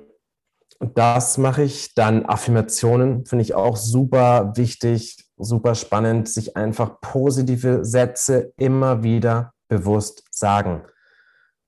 Das 0.79 1.37
mache 1.37 1.63
ich. 1.63 1.93
Dann 1.93 2.25
Affirmationen 2.25 3.25
finde 3.25 3.43
ich 3.43 3.53
auch 3.53 3.75
super 3.75 4.53
wichtig, 4.55 5.17
super 5.37 5.75
spannend, 5.75 6.29
sich 6.29 6.55
einfach 6.55 7.01
positive 7.01 7.83
Sätze 7.83 8.53
immer 8.57 9.03
wieder 9.03 9.53
bewusst 9.67 10.23
sagen. 10.31 10.83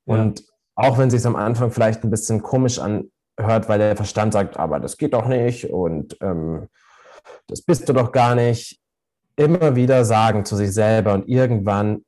Ja. 0.06 0.16
Und 0.16 0.44
auch 0.76 0.98
wenn 0.98 1.08
es 1.08 1.14
sich 1.14 1.26
am 1.26 1.36
Anfang 1.36 1.72
vielleicht 1.72 2.04
ein 2.04 2.10
bisschen 2.10 2.42
komisch 2.42 2.80
anhört, 2.80 3.68
weil 3.68 3.80
der 3.80 3.96
Verstand 3.96 4.34
sagt, 4.34 4.58
aber 4.58 4.80
das 4.80 4.98
geht 4.98 5.14
doch 5.14 5.28
nicht 5.28 5.70
und 5.70 6.18
ähm, 6.22 6.68
das 7.48 7.62
bist 7.62 7.88
du 7.88 7.94
doch 7.94 8.12
gar 8.12 8.36
nicht, 8.36 8.81
immer 9.42 9.76
wieder 9.76 10.06
sagen 10.06 10.46
zu 10.46 10.56
sich 10.56 10.74
selber 10.74 11.14
und 11.14 11.28
irgendwann 11.28 12.06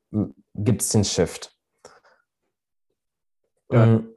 gibt 0.54 0.82
es 0.82 0.90
den 0.90 1.04
Shift. 1.04 1.52
Ja. 3.70 3.84
Ähm, 3.84 4.08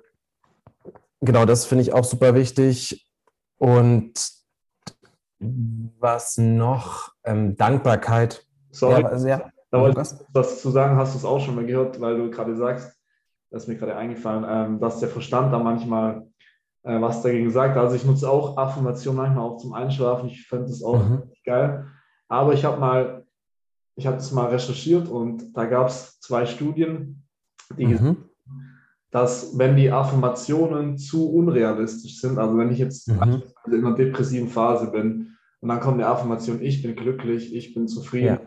genau, 1.22 1.46
das 1.46 1.66
finde 1.66 1.82
ich 1.84 1.94
auch 1.94 2.04
super 2.04 2.36
wichtig. 2.36 3.08
Und 3.58 4.14
was 5.40 6.38
noch? 6.38 7.14
Ähm, 7.24 7.56
Dankbarkeit. 7.56 8.46
Sorry, 8.72 9.02
ja, 9.02 9.18
sehr, 9.18 9.52
da 9.72 9.82
wollte 9.82 10.02
ich 10.02 10.08
was 10.34 10.62
zu 10.62 10.70
sagen, 10.70 10.98
hast 10.98 11.14
du 11.14 11.18
es 11.18 11.26
auch 11.26 11.40
schon 11.40 11.56
mal 11.56 11.66
gehört, 11.66 12.00
weil 12.00 12.18
du 12.18 12.30
gerade 12.30 12.56
sagst, 12.56 12.96
das 13.50 13.64
ist 13.64 13.70
mir 13.70 13.76
gerade 13.76 13.96
eingefallen, 13.96 14.46
ähm, 14.48 14.80
dass 14.80 15.00
der 15.00 15.10
Verstand 15.10 15.54
da 15.54 15.60
manchmal 15.60 16.28
äh, 16.84 17.02
was 17.02 17.22
dagegen 17.22 17.50
sagt. 17.50 17.78
Also 17.78 17.96
ich 17.96 18.06
nutze 18.06 18.30
auch 18.30 18.58
Affirmationen 18.58 19.18
manchmal 19.18 19.46
auch 19.46 19.58
zum 19.58 19.74
Einschlafen. 19.74 20.30
Ich 20.30 20.48
finde 20.48 20.68
das 20.68 20.84
auch 20.84 21.04
mhm. 21.04 21.32
geil. 21.46 21.88
Aber 22.28 22.54
ich 22.54 22.66
habe 22.66 22.80
mal, 22.80 23.26
ich 23.96 24.08
habe 24.08 24.18
das 24.18 24.32
mal 24.32 24.48
recherchiert 24.48 25.08
und 25.08 25.56
da 25.56 25.66
gab 25.66 25.88
es 25.88 26.20
zwei 26.20 26.46
Studien, 26.46 27.24
die 27.78 27.88
mhm 27.88 28.28
dass 29.12 29.58
wenn 29.58 29.76
die 29.76 29.92
Affirmationen 29.92 30.98
zu 30.98 31.32
unrealistisch 31.32 32.20
sind, 32.20 32.38
also 32.38 32.58
wenn 32.58 32.72
ich 32.72 32.80
jetzt 32.80 33.08
mhm. 33.08 33.42
in 33.66 33.86
einer 33.86 33.96
depressiven 33.96 34.50
Phase 34.50 34.92
bin 34.92 35.38
und 35.62 35.70
dann 35.70 35.80
kommt 35.80 35.96
eine 35.96 36.08
Affirmation, 36.08 36.62
ich 36.62 36.82
bin 36.82 36.96
glücklich, 36.96 37.56
ich 37.56 37.74
bin 37.74 37.88
zufrieden, 37.88 38.26
ja. 38.26 38.42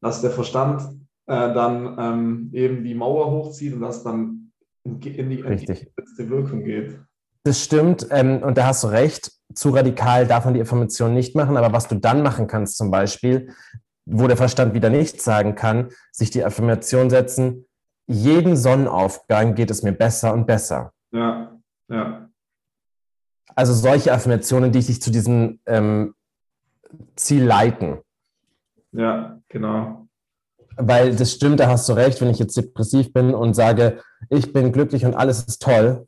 dass 0.00 0.22
der 0.22 0.30
Verstand 0.30 0.82
äh, 1.26 1.52
dann 1.52 1.96
ähm, 1.98 2.50
eben 2.52 2.84
die 2.84 2.94
Mauer 2.94 3.30
hochzieht 3.32 3.74
und 3.74 3.80
das 3.80 4.04
dann 4.04 4.52
in, 4.84 5.00
in 5.00 5.30
die 5.30 5.42
letzte 5.42 6.30
Wirkung 6.30 6.64
geht. 6.64 6.98
Das 7.44 7.62
stimmt 7.62 8.06
ähm, 8.10 8.42
und 8.42 8.56
da 8.56 8.66
hast 8.66 8.82
du 8.84 8.88
recht. 8.88 9.30
Zu 9.54 9.70
radikal 9.70 10.26
darf 10.26 10.46
man 10.46 10.54
die 10.54 10.62
Affirmation 10.62 11.12
nicht 11.12 11.36
machen, 11.36 11.56
aber 11.56 11.72
was 11.72 11.86
du 11.86 11.94
dann 11.94 12.22
machen 12.22 12.46
kannst 12.46 12.76
zum 12.78 12.90
Beispiel, 12.90 13.54
wo 14.06 14.26
der 14.26 14.38
Verstand 14.38 14.74
wieder 14.74 14.90
nichts 14.90 15.24
sagen 15.24 15.54
kann, 15.54 15.90
sich 16.10 16.30
die 16.30 16.44
Affirmation 16.44 17.10
setzen, 17.10 17.66
jeden 18.06 18.56
Sonnenaufgang 18.56 19.54
geht 19.54 19.70
es 19.70 19.82
mir 19.82 19.92
besser 19.92 20.32
und 20.32 20.46
besser. 20.46 20.92
Ja, 21.12 21.58
ja. 21.88 22.28
Also 23.54 23.72
solche 23.72 24.12
Affirmationen, 24.12 24.72
die 24.72 24.80
dich 24.80 25.00
zu 25.00 25.10
diesem 25.10 25.60
ähm, 25.66 26.14
Ziel 27.14 27.44
leiten. 27.44 27.98
Ja, 28.92 29.40
genau. 29.48 30.06
Weil 30.76 31.14
das 31.14 31.32
stimmt, 31.32 31.60
da 31.60 31.68
hast 31.68 31.88
du 31.88 31.92
recht, 31.92 32.20
wenn 32.20 32.30
ich 32.30 32.38
jetzt 32.38 32.56
depressiv 32.56 33.12
bin 33.12 33.32
und 33.32 33.54
sage, 33.54 34.02
ich 34.28 34.52
bin 34.52 34.72
glücklich 34.72 35.04
und 35.04 35.14
alles 35.14 35.44
ist 35.44 35.62
toll. 35.62 36.06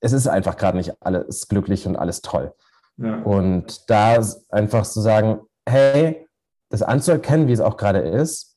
Es 0.00 0.12
ist 0.12 0.26
einfach 0.26 0.56
gerade 0.56 0.76
nicht 0.76 0.94
alles 1.00 1.48
glücklich 1.48 1.86
und 1.86 1.96
alles 1.96 2.22
toll. 2.22 2.54
Ja. 2.96 3.22
Und 3.22 3.88
da 3.90 4.22
einfach 4.48 4.86
zu 4.86 5.00
sagen, 5.00 5.40
hey, 5.66 6.26
das 6.68 6.82
anzuerkennen, 6.82 7.48
wie 7.48 7.52
es 7.52 7.60
auch 7.60 7.76
gerade 7.76 8.00
ist, 8.00 8.50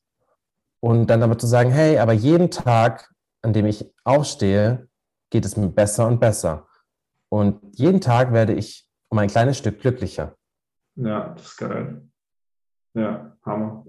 und 0.84 1.06
dann 1.06 1.20
damit 1.20 1.40
zu 1.40 1.46
sagen, 1.46 1.70
hey, 1.70 1.96
aber 1.96 2.12
jeden 2.12 2.50
Tag, 2.50 3.10
an 3.40 3.54
dem 3.54 3.64
ich 3.64 3.90
aufstehe, 4.04 4.86
geht 5.30 5.46
es 5.46 5.56
mir 5.56 5.68
besser 5.68 6.06
und 6.06 6.20
besser. 6.20 6.66
Und 7.30 7.60
jeden 7.78 8.02
Tag 8.02 8.34
werde 8.34 8.52
ich 8.52 8.86
um 9.08 9.18
ein 9.18 9.30
kleines 9.30 9.56
Stück 9.56 9.80
glücklicher. 9.80 10.36
Ja, 10.96 11.30
das 11.30 11.46
ist 11.46 11.56
geil. 11.56 12.06
Ja, 12.92 13.34
Hammer. 13.46 13.86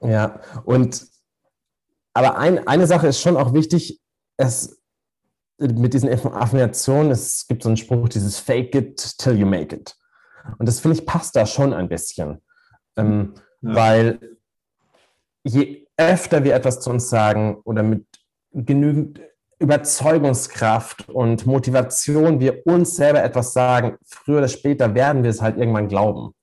Ja, 0.00 0.40
und 0.64 1.06
aber 2.14 2.38
ein, 2.38 2.66
eine 2.66 2.86
Sache 2.86 3.08
ist 3.08 3.20
schon 3.20 3.36
auch 3.36 3.52
wichtig, 3.52 4.00
es 4.38 4.82
mit 5.58 5.94
diesen 5.94 6.08
Affirmationen, 6.08 7.10
es 7.10 7.46
gibt 7.46 7.62
so 7.62 7.68
einen 7.68 7.76
Spruch, 7.76 8.08
dieses 8.08 8.38
Fake 8.38 8.74
it 8.74 9.18
till 9.18 9.38
you 9.38 9.46
make 9.46 9.74
it. 9.74 9.96
Und 10.58 10.68
das 10.68 10.80
finde 10.80 10.98
ich 10.98 11.06
passt 11.06 11.36
da 11.36 11.46
schon 11.46 11.72
ein 11.72 11.88
bisschen. 11.88 12.42
Ähm, 12.96 13.34
ja. 13.62 13.74
Weil 13.74 14.20
je 15.44 15.86
öfter 15.96 16.44
wir 16.44 16.54
etwas 16.54 16.80
zu 16.80 16.90
uns 16.90 17.08
sagen 17.08 17.56
oder 17.64 17.82
mit 17.82 18.04
genügend 18.52 19.20
Überzeugungskraft 19.58 21.08
und 21.08 21.46
Motivation 21.46 22.40
wir 22.40 22.66
uns 22.66 22.96
selber 22.96 23.22
etwas 23.22 23.52
sagen, 23.52 23.96
früher 24.04 24.38
oder 24.38 24.48
später 24.48 24.94
werden 24.94 25.22
wir 25.22 25.30
es 25.30 25.40
halt 25.40 25.56
irgendwann 25.56 25.88
glauben. 25.88 26.34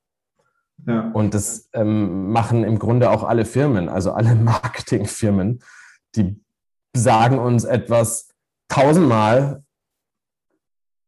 Ja. 0.88 1.12
Und 1.14 1.34
das 1.34 1.70
ähm, 1.74 2.32
machen 2.32 2.64
im 2.64 2.80
Grunde 2.80 3.12
auch 3.12 3.24
alle 3.24 3.46
Firmen, 3.46 3.90
also 3.90 4.14
alle 4.14 4.36
Marketingfirmen, 4.36 5.60
die 6.16 6.42
sagen 6.94 7.38
uns 7.38 7.64
etwas 7.64 8.31
tausendmal 8.72 9.64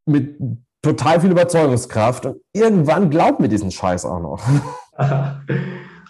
mit 0.06 0.38
total 0.82 1.22
viel 1.22 1.32
Überzeugungskraft 1.32 2.26
und 2.26 2.42
irgendwann 2.52 3.10
glauben 3.10 3.42
wir 3.42 3.50
diesen 3.50 3.72
Scheiß 3.72 4.06
auch 4.06 4.20
noch. 4.20 4.42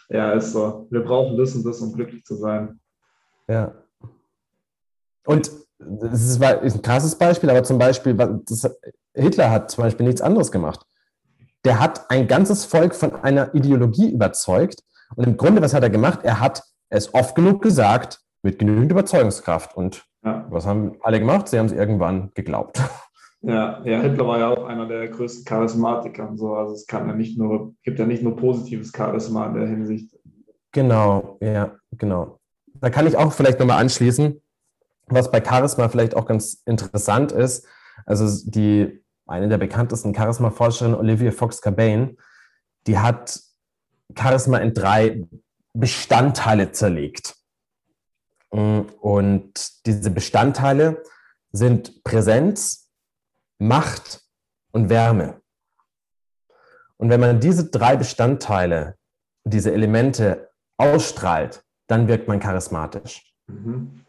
Ja, 0.09 0.33
ist 0.33 0.51
so. 0.51 0.85
Wir 0.91 1.03
brauchen 1.03 1.37
das 1.37 1.55
und 1.55 1.65
das, 1.65 1.79
um 1.81 1.91
glücklich 1.91 2.23
zu 2.23 2.35
sein. 2.35 2.79
Ja. 3.47 3.73
Und 5.25 5.51
das 5.79 6.21
ist 6.21 6.41
ein 6.43 6.81
krasses 6.83 7.15
Beispiel, 7.15 7.49
aber 7.49 7.63
zum 7.63 7.79
Beispiel, 7.79 8.15
Hitler 9.15 9.49
hat 9.49 9.71
zum 9.71 9.83
Beispiel 9.85 10.05
nichts 10.05 10.21
anderes 10.21 10.51
gemacht. 10.51 10.85
Der 11.65 11.79
hat 11.79 12.11
ein 12.11 12.27
ganzes 12.27 12.63
Volk 12.63 12.93
von 12.93 13.15
einer 13.23 13.55
Ideologie 13.55 14.11
überzeugt. 14.11 14.83
Und 15.15 15.25
im 15.25 15.35
Grunde, 15.35 15.63
was 15.63 15.73
hat 15.73 15.81
er 15.81 15.89
gemacht? 15.89 16.19
Er 16.21 16.39
hat 16.39 16.61
es 16.89 17.11
oft 17.15 17.33
genug 17.33 17.63
gesagt, 17.63 18.19
mit 18.43 18.59
genügend 18.59 18.91
Überzeugungskraft. 18.91 19.75
Und 19.75 20.05
ja. 20.23 20.45
was 20.49 20.65
haben 20.65 20.95
alle 21.01 21.19
gemacht? 21.19 21.47
Sie 21.47 21.59
haben 21.59 21.65
es 21.67 21.71
irgendwann 21.71 22.31
geglaubt. 22.33 22.81
Ja, 23.45 23.81
ja, 23.83 23.99
Hitler 23.99 24.25
war 24.25 24.39
ja 24.39 24.47
auch 24.47 24.63
einer 24.63 24.87
der 24.87 25.09
größten 25.09 25.43
Charismatiker 25.43 26.29
und 26.29 26.37
so. 26.37 26.55
Also 26.55 26.75
es 26.75 26.87
kann 26.87 27.09
ja 27.09 27.13
nicht 27.13 27.37
nur, 27.37 27.75
gibt 27.83 27.99
ja 27.99 28.05
nicht 28.05 28.23
nur 28.23 28.37
positives 28.37 28.93
Charisma 28.95 29.47
in 29.47 29.53
der 29.53 29.67
Hinsicht. 29.67 30.17
Genau, 30.71 31.37
ja, 31.41 31.75
genau. 31.91 32.39
Da 32.75 32.89
kann 32.89 33.05
ich 33.05 33.17
auch 33.17 33.33
vielleicht 33.33 33.59
nochmal 33.59 33.81
anschließen, 33.81 34.41
was 35.07 35.29
bei 35.29 35.43
Charisma 35.43 35.89
vielleicht 35.89 36.15
auch 36.15 36.25
ganz 36.25 36.63
interessant 36.65 37.33
ist. 37.33 37.67
Also 38.05 38.49
die, 38.49 39.03
eine 39.27 39.49
der 39.49 39.57
bekanntesten 39.57 40.15
Charisma-Forscherinnen, 40.15 40.97
Olivia 40.97 41.31
Fox-Cabane, 41.31 42.15
die 42.87 42.97
hat 42.97 43.41
Charisma 44.17 44.59
in 44.59 44.73
drei 44.73 45.27
Bestandteile 45.73 46.71
zerlegt. 46.71 47.35
Und 48.53 49.85
diese 49.87 50.11
Bestandteile 50.11 51.01
sind 51.51 52.03
Präsenz, 52.03 52.91
Macht 53.57 54.21
und 54.71 54.89
Wärme. 54.89 55.41
Und 56.97 57.09
wenn 57.09 57.19
man 57.19 57.39
diese 57.39 57.69
drei 57.71 57.95
Bestandteile, 57.95 58.95
diese 59.43 59.73
Elemente 59.73 60.51
ausstrahlt, 60.77 61.63
dann 61.87 62.07
wirkt 62.07 62.27
man 62.27 62.39
charismatisch. 62.39 63.33
Mhm. 63.47 64.05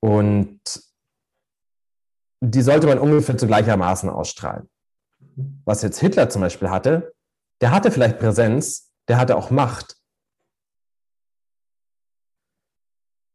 Und 0.00 0.60
die 2.40 2.62
sollte 2.62 2.88
man 2.88 2.98
ungefähr 2.98 3.38
zu 3.38 3.46
gleichermaßen 3.46 4.10
ausstrahlen. 4.10 4.68
Was 5.64 5.82
jetzt 5.82 6.00
Hitler 6.00 6.28
zum 6.28 6.42
Beispiel 6.42 6.70
hatte, 6.70 7.14
der 7.60 7.70
hatte 7.70 7.92
vielleicht 7.92 8.18
Präsenz, 8.18 8.92
der 9.06 9.18
hatte 9.18 9.36
auch 9.36 9.50
Macht. 9.50 9.99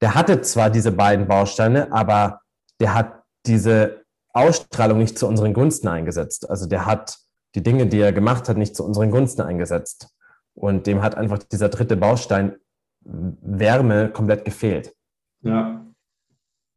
Der 0.06 0.14
hatte 0.14 0.40
zwar 0.42 0.70
diese 0.70 0.92
beiden 0.92 1.28
Bausteine, 1.28 1.92
aber 1.92 2.42
der 2.80 2.94
hat 2.94 3.24
diese 3.48 4.06
Ausstrahlung 4.34 5.00
nicht 5.00 5.18
zu 5.18 5.28
unseren 5.28 5.52
Gunsten 5.52 5.88
eingesetzt. 5.88 6.48
Also 6.48 6.68
der 6.68 6.86
hat 6.86 7.18
die 7.56 7.64
Dinge, 7.64 7.88
die 7.88 8.02
er 8.02 8.14
gemacht 8.14 8.48
hat, 8.48 8.56
nicht 8.56 8.76
zu 8.76 8.86
unseren 8.86 9.10
Gunsten 9.10 9.42
eingesetzt. 9.42 10.10
Und 10.54 10.86
dem 10.86 11.02
hat 11.02 11.16
einfach 11.16 11.40
dieser 11.40 11.70
dritte 11.70 11.98
Baustein 11.98 12.56
Wärme 13.02 14.12
komplett 14.12 14.46
gefehlt. 14.46 14.94
Ja. 15.42 15.84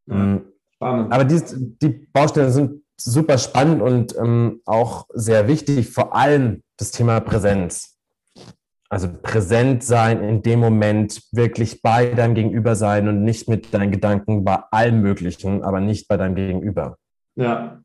ja. 0.07 0.15
Mhm. 0.15 0.47
Spannend. 0.71 1.13
Aber 1.13 1.25
die, 1.25 1.43
die 1.83 2.09
Bausteine 2.11 2.51
sind 2.51 2.83
super 2.97 3.37
spannend 3.37 3.83
und 3.83 4.17
ähm, 4.17 4.63
auch 4.65 5.07
sehr 5.13 5.49
wichtig, 5.49 5.91
vor 5.91 6.17
allem 6.17 6.63
das 6.79 6.93
Thema 6.93 7.21
Präsenz. 7.21 7.98
Also 8.91 9.09
präsent 9.23 9.85
sein 9.85 10.23
in 10.23 10.43
dem 10.43 10.61
Moment, 10.61 11.23
wirklich 11.33 11.83
bei 11.83 12.07
deinem 12.07 12.35
Gegenüber 12.35 12.75
sein 12.75 13.07
und 13.09 13.23
nicht 13.23 13.49
mit 13.49 13.75
deinen 13.75 13.91
Gedanken 13.91 14.45
bei 14.45 14.61
allem 14.71 15.03
Möglichen, 15.03 15.63
aber 15.63 15.81
nicht 15.81 16.09
bei 16.09 16.17
deinem 16.17 16.35
Gegenüber. 16.35 16.97
Ja. 17.37 17.83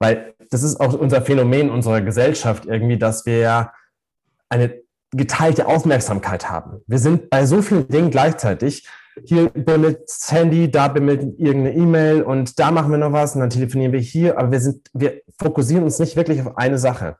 Weil 0.00 0.34
das 0.50 0.64
ist 0.64 0.80
auch 0.80 0.94
unser 0.94 1.22
Phänomen 1.22 1.70
unserer 1.70 2.00
Gesellschaft 2.00 2.66
irgendwie, 2.66 2.98
dass 2.98 3.24
wir 3.24 3.70
eine 4.48 4.82
geteilte 5.12 5.66
Aufmerksamkeit 5.66 6.50
haben. 6.50 6.80
Wir 6.86 6.98
sind 6.98 7.30
bei 7.30 7.46
so 7.46 7.62
vielen 7.62 7.86
Dingen 7.86 8.10
gleichzeitig. 8.10 8.88
Hier 9.24 9.50
bimmelt 9.50 10.02
das 10.06 10.32
Handy, 10.32 10.70
da 10.70 10.88
bimmelt 10.88 11.38
irgendeine 11.38 11.74
E-Mail 11.74 12.22
und 12.22 12.58
da 12.58 12.70
machen 12.70 12.90
wir 12.90 12.98
noch 12.98 13.12
was 13.12 13.34
und 13.34 13.42
dann 13.42 13.50
telefonieren 13.50 13.92
wir 13.92 14.00
hier, 14.00 14.38
aber 14.38 14.50
wir 14.50 14.60
sind, 14.60 14.88
wir 14.94 15.20
fokussieren 15.38 15.84
uns 15.84 15.98
nicht 15.98 16.16
wirklich 16.16 16.40
auf 16.40 16.56
eine 16.56 16.78
Sache. 16.78 17.16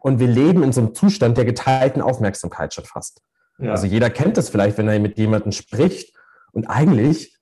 Und 0.00 0.18
wir 0.18 0.28
leben 0.28 0.62
in 0.62 0.72
so 0.72 0.80
einem 0.80 0.94
Zustand 0.94 1.36
der 1.36 1.44
geteilten 1.44 2.02
Aufmerksamkeit 2.02 2.74
schon 2.74 2.84
fast. 2.84 3.22
Ja. 3.58 3.72
Also 3.72 3.86
jeder 3.86 4.10
kennt 4.10 4.36
das 4.36 4.48
vielleicht, 4.48 4.78
wenn 4.78 4.88
er 4.88 4.98
mit 5.00 5.18
jemandem 5.18 5.52
spricht 5.52 6.14
und 6.52 6.66
eigentlich 6.66 7.36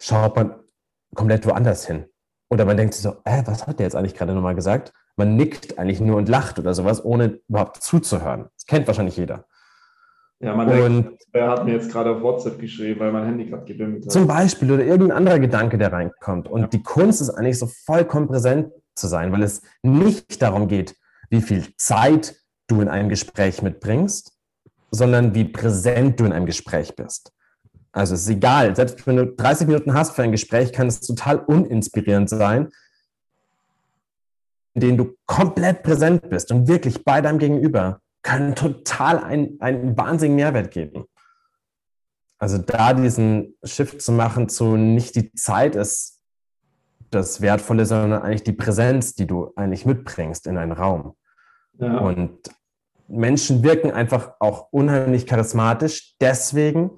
schaut 0.00 0.36
man 0.36 0.54
komplett 1.14 1.46
woanders 1.46 1.86
hin. 1.86 2.06
Oder 2.48 2.64
man 2.64 2.76
denkt 2.76 2.94
sich 2.94 3.02
so, 3.02 3.16
äh, 3.24 3.42
was 3.46 3.66
hat 3.66 3.78
der 3.78 3.86
jetzt 3.86 3.94
eigentlich 3.94 4.14
gerade 4.14 4.34
nochmal 4.34 4.54
gesagt? 4.54 4.92
Man 5.16 5.36
nickt 5.36 5.78
eigentlich 5.78 6.00
nur 6.00 6.16
und 6.16 6.28
lacht 6.28 6.58
oder 6.58 6.74
sowas, 6.74 7.04
ohne 7.04 7.40
überhaupt 7.48 7.82
zuzuhören. 7.82 8.46
Das 8.54 8.66
kennt 8.66 8.86
wahrscheinlich 8.86 9.16
jeder. 9.16 9.46
Ja, 10.40 10.56
man 10.56 10.68
und, 10.68 11.04
denkt, 11.04 11.22
wer 11.32 11.50
hat 11.50 11.64
mir 11.64 11.74
jetzt 11.74 11.90
gerade 11.90 12.10
auf 12.10 12.22
WhatsApp 12.22 12.58
geschrieben, 12.58 12.98
weil 12.98 13.12
mein 13.12 13.24
Handy 13.24 13.46
gerade 13.46 13.64
gebimmelt 13.64 14.04
hat. 14.04 14.10
Zum 14.10 14.26
Beispiel 14.26 14.72
oder 14.72 14.84
irgendein 14.84 15.16
anderer 15.16 15.38
Gedanke, 15.38 15.78
der 15.78 15.92
reinkommt. 15.92 16.48
Und 16.48 16.62
ja. 16.62 16.66
die 16.66 16.82
Kunst 16.82 17.20
ist 17.20 17.30
eigentlich 17.30 17.58
so 17.58 17.68
vollkommen 17.86 18.26
präsent 18.26 18.72
zu 18.94 19.06
sein, 19.06 19.32
weil 19.32 19.42
es 19.42 19.62
nicht 19.82 20.42
darum 20.42 20.66
geht, 20.66 20.96
wie 21.32 21.40
viel 21.40 21.74
Zeit 21.76 22.36
du 22.66 22.82
in 22.82 22.88
einem 22.88 23.08
Gespräch 23.08 23.62
mitbringst, 23.62 24.36
sondern 24.90 25.34
wie 25.34 25.44
präsent 25.44 26.20
du 26.20 26.26
in 26.26 26.32
einem 26.32 26.44
Gespräch 26.44 26.94
bist. 26.94 27.32
Also 27.90 28.14
es 28.14 28.22
ist 28.22 28.28
egal, 28.28 28.76
selbst 28.76 29.06
wenn 29.06 29.16
du 29.16 29.26
30 29.26 29.66
Minuten 29.66 29.94
hast 29.94 30.14
für 30.14 30.22
ein 30.22 30.30
Gespräch, 30.30 30.72
kann 30.72 30.86
es 30.86 31.00
total 31.00 31.38
uninspirierend 31.38 32.28
sein, 32.28 32.68
in 34.74 34.80
denen 34.82 34.98
du 34.98 35.16
komplett 35.26 35.82
präsent 35.82 36.28
bist 36.28 36.52
und 36.52 36.68
wirklich 36.68 37.02
bei 37.02 37.22
deinem 37.22 37.38
Gegenüber, 37.38 38.00
können 38.22 38.54
total 38.54 39.24
einen, 39.24 39.60
einen 39.60 39.96
wahnsinnigen 39.96 40.36
Mehrwert 40.36 40.70
geben. 40.70 41.04
Also 42.38 42.58
da 42.58 42.92
diesen 42.92 43.54
Shift 43.64 44.02
zu 44.02 44.12
machen 44.12 44.48
zu 44.48 44.76
nicht 44.76 45.16
die 45.16 45.32
Zeit 45.32 45.76
ist 45.76 46.20
das 47.10 47.40
Wertvolle, 47.40 47.86
sondern 47.86 48.22
eigentlich 48.22 48.44
die 48.44 48.52
Präsenz, 48.52 49.14
die 49.14 49.26
du 49.26 49.52
eigentlich 49.56 49.86
mitbringst 49.86 50.46
in 50.46 50.58
einen 50.58 50.72
Raum. 50.72 51.14
Ja. 51.78 51.98
Und 51.98 52.38
Menschen 53.08 53.62
wirken 53.62 53.90
einfach 53.90 54.34
auch 54.40 54.68
unheimlich 54.72 55.26
charismatisch 55.26 56.14
deswegen, 56.20 56.90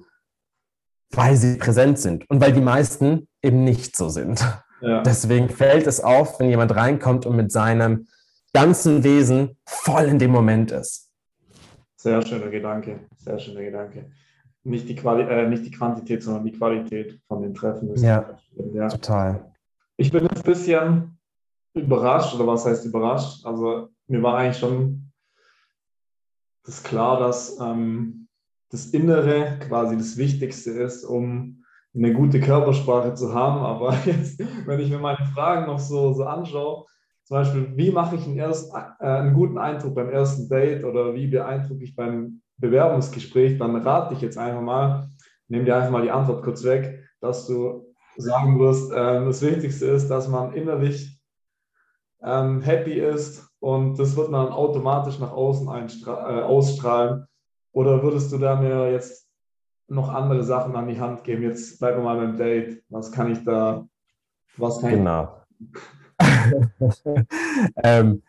weil 1.11 1.35
sie 1.35 1.57
präsent 1.57 1.99
sind 1.99 2.29
und 2.29 2.41
weil 2.41 2.53
die 2.53 2.61
meisten 2.61 3.27
eben 3.41 3.63
nicht 3.63 3.95
so 3.95 4.09
sind. 4.09 4.45
Ja. 4.81 5.01
Deswegen 5.03 5.49
fällt 5.49 5.87
es 5.87 6.01
auf, 6.01 6.39
wenn 6.39 6.49
jemand 6.49 6.75
reinkommt 6.75 7.25
und 7.25 7.35
mit 7.35 7.51
seinem 7.51 8.07
ganzen 8.53 9.03
Wesen 9.03 9.57
voll 9.65 10.05
in 10.05 10.19
dem 10.19 10.31
Moment 10.31 10.71
ist. 10.71 11.11
Sehr 11.97 12.25
schöner 12.25 12.49
Gedanke, 12.49 12.99
sehr 13.17 13.39
schöner 13.39 13.61
Gedanke. 13.61 14.11
Nicht 14.63 14.87
die, 14.89 14.95
Quali 14.95 15.23
äh, 15.23 15.47
nicht 15.47 15.65
die 15.65 15.71
Quantität, 15.71 16.23
sondern 16.23 16.43
die 16.43 16.51
Qualität 16.51 17.19
von 17.27 17.41
den 17.41 17.53
Treffen. 17.53 17.91
Ist 17.91 18.03
ja, 18.03 18.37
ja, 18.73 18.87
total. 18.87 19.51
Ich 19.97 20.11
bin 20.11 20.23
jetzt 20.23 20.37
ein 20.37 20.43
bisschen 20.43 21.17
überrascht, 21.73 22.33
oder 22.35 22.47
was 22.47 22.65
heißt 22.65 22.85
überrascht? 22.85 23.45
Also 23.45 23.89
mir 24.07 24.21
war 24.23 24.37
eigentlich 24.37 24.57
schon 24.57 25.11
das 26.63 26.83
klar, 26.83 27.19
dass 27.19 27.59
ähm, 27.59 28.27
das 28.69 28.87
Innere 28.87 29.59
quasi 29.67 29.97
das 29.97 30.17
Wichtigste 30.17 30.71
ist, 30.71 31.03
um 31.03 31.63
eine 31.95 32.13
gute 32.13 32.41
Körpersprache 32.41 33.13
zu 33.13 33.33
haben. 33.33 33.59
Aber 33.59 33.95
jetzt, 34.05 34.39
wenn 34.65 34.79
ich 34.79 34.89
mir 34.89 34.99
meine 34.99 35.25
Fragen 35.33 35.67
noch 35.67 35.79
so, 35.79 36.13
so 36.13 36.23
anschaue, 36.25 36.85
zum 37.23 37.37
Beispiel, 37.37 37.71
wie 37.75 37.91
mache 37.91 38.17
ich 38.17 38.25
einen, 38.25 38.37
erst, 38.37 38.71
äh, 38.73 39.05
einen 39.05 39.33
guten 39.33 39.57
Eindruck 39.57 39.95
beim 39.95 40.09
ersten 40.09 40.47
Date 40.47 40.83
oder 40.83 41.15
wie 41.15 41.27
beeindrucke 41.27 41.83
ich 41.83 41.95
beim 41.95 42.41
Bewerbungsgespräch, 42.57 43.57
dann 43.57 43.75
rate 43.75 44.13
ich 44.13 44.21
jetzt 44.21 44.37
einfach 44.37 44.61
mal, 44.61 45.09
nehme 45.47 45.65
dir 45.65 45.75
einfach 45.75 45.91
mal 45.91 46.03
die 46.03 46.11
Antwort 46.11 46.43
kurz 46.43 46.63
weg, 46.63 47.03
dass 47.21 47.47
du 47.47 47.93
sagen 48.17 48.59
wirst, 48.59 48.91
äh, 48.91 49.25
das 49.25 49.41
Wichtigste 49.41 49.87
ist, 49.87 50.07
dass 50.09 50.27
man 50.27 50.53
innerlich 50.53 51.19
ähm, 52.21 52.61
happy 52.61 52.93
ist 52.93 53.44
und 53.59 53.97
das 53.97 54.15
wird 54.15 54.29
man 54.29 54.49
automatisch 54.49 55.19
nach 55.19 55.31
außen 55.31 55.67
äh, 56.05 56.09
ausstrahlen. 56.09 57.27
Oder 57.71 58.01
würdest 58.03 58.31
du 58.31 58.37
da 58.37 58.55
mir 58.55 58.91
jetzt 58.91 59.27
noch 59.87 60.09
andere 60.09 60.43
Sachen 60.43 60.75
an 60.75 60.87
die 60.87 60.99
Hand 60.99 61.23
geben? 61.23 61.43
Jetzt 61.43 61.79
bleiben 61.79 61.97
wir 61.97 62.03
mal 62.03 62.17
beim 62.17 62.37
Date. 62.37 62.83
Was 62.89 63.11
kann 63.11 63.31
ich 63.31 63.43
da, 63.43 63.87
was 64.57 64.81
kann 64.81 64.91
genau. 64.91 65.41
ähm, 67.83 68.23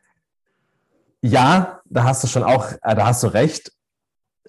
ja, 1.21 1.81
da 1.85 2.05
hast 2.05 2.25
du 2.25 2.29
schon 2.29 2.43
auch, 2.43 2.73
äh, 2.83 2.95
da 2.95 3.07
hast 3.07 3.23
du 3.23 3.29
recht. 3.29 3.73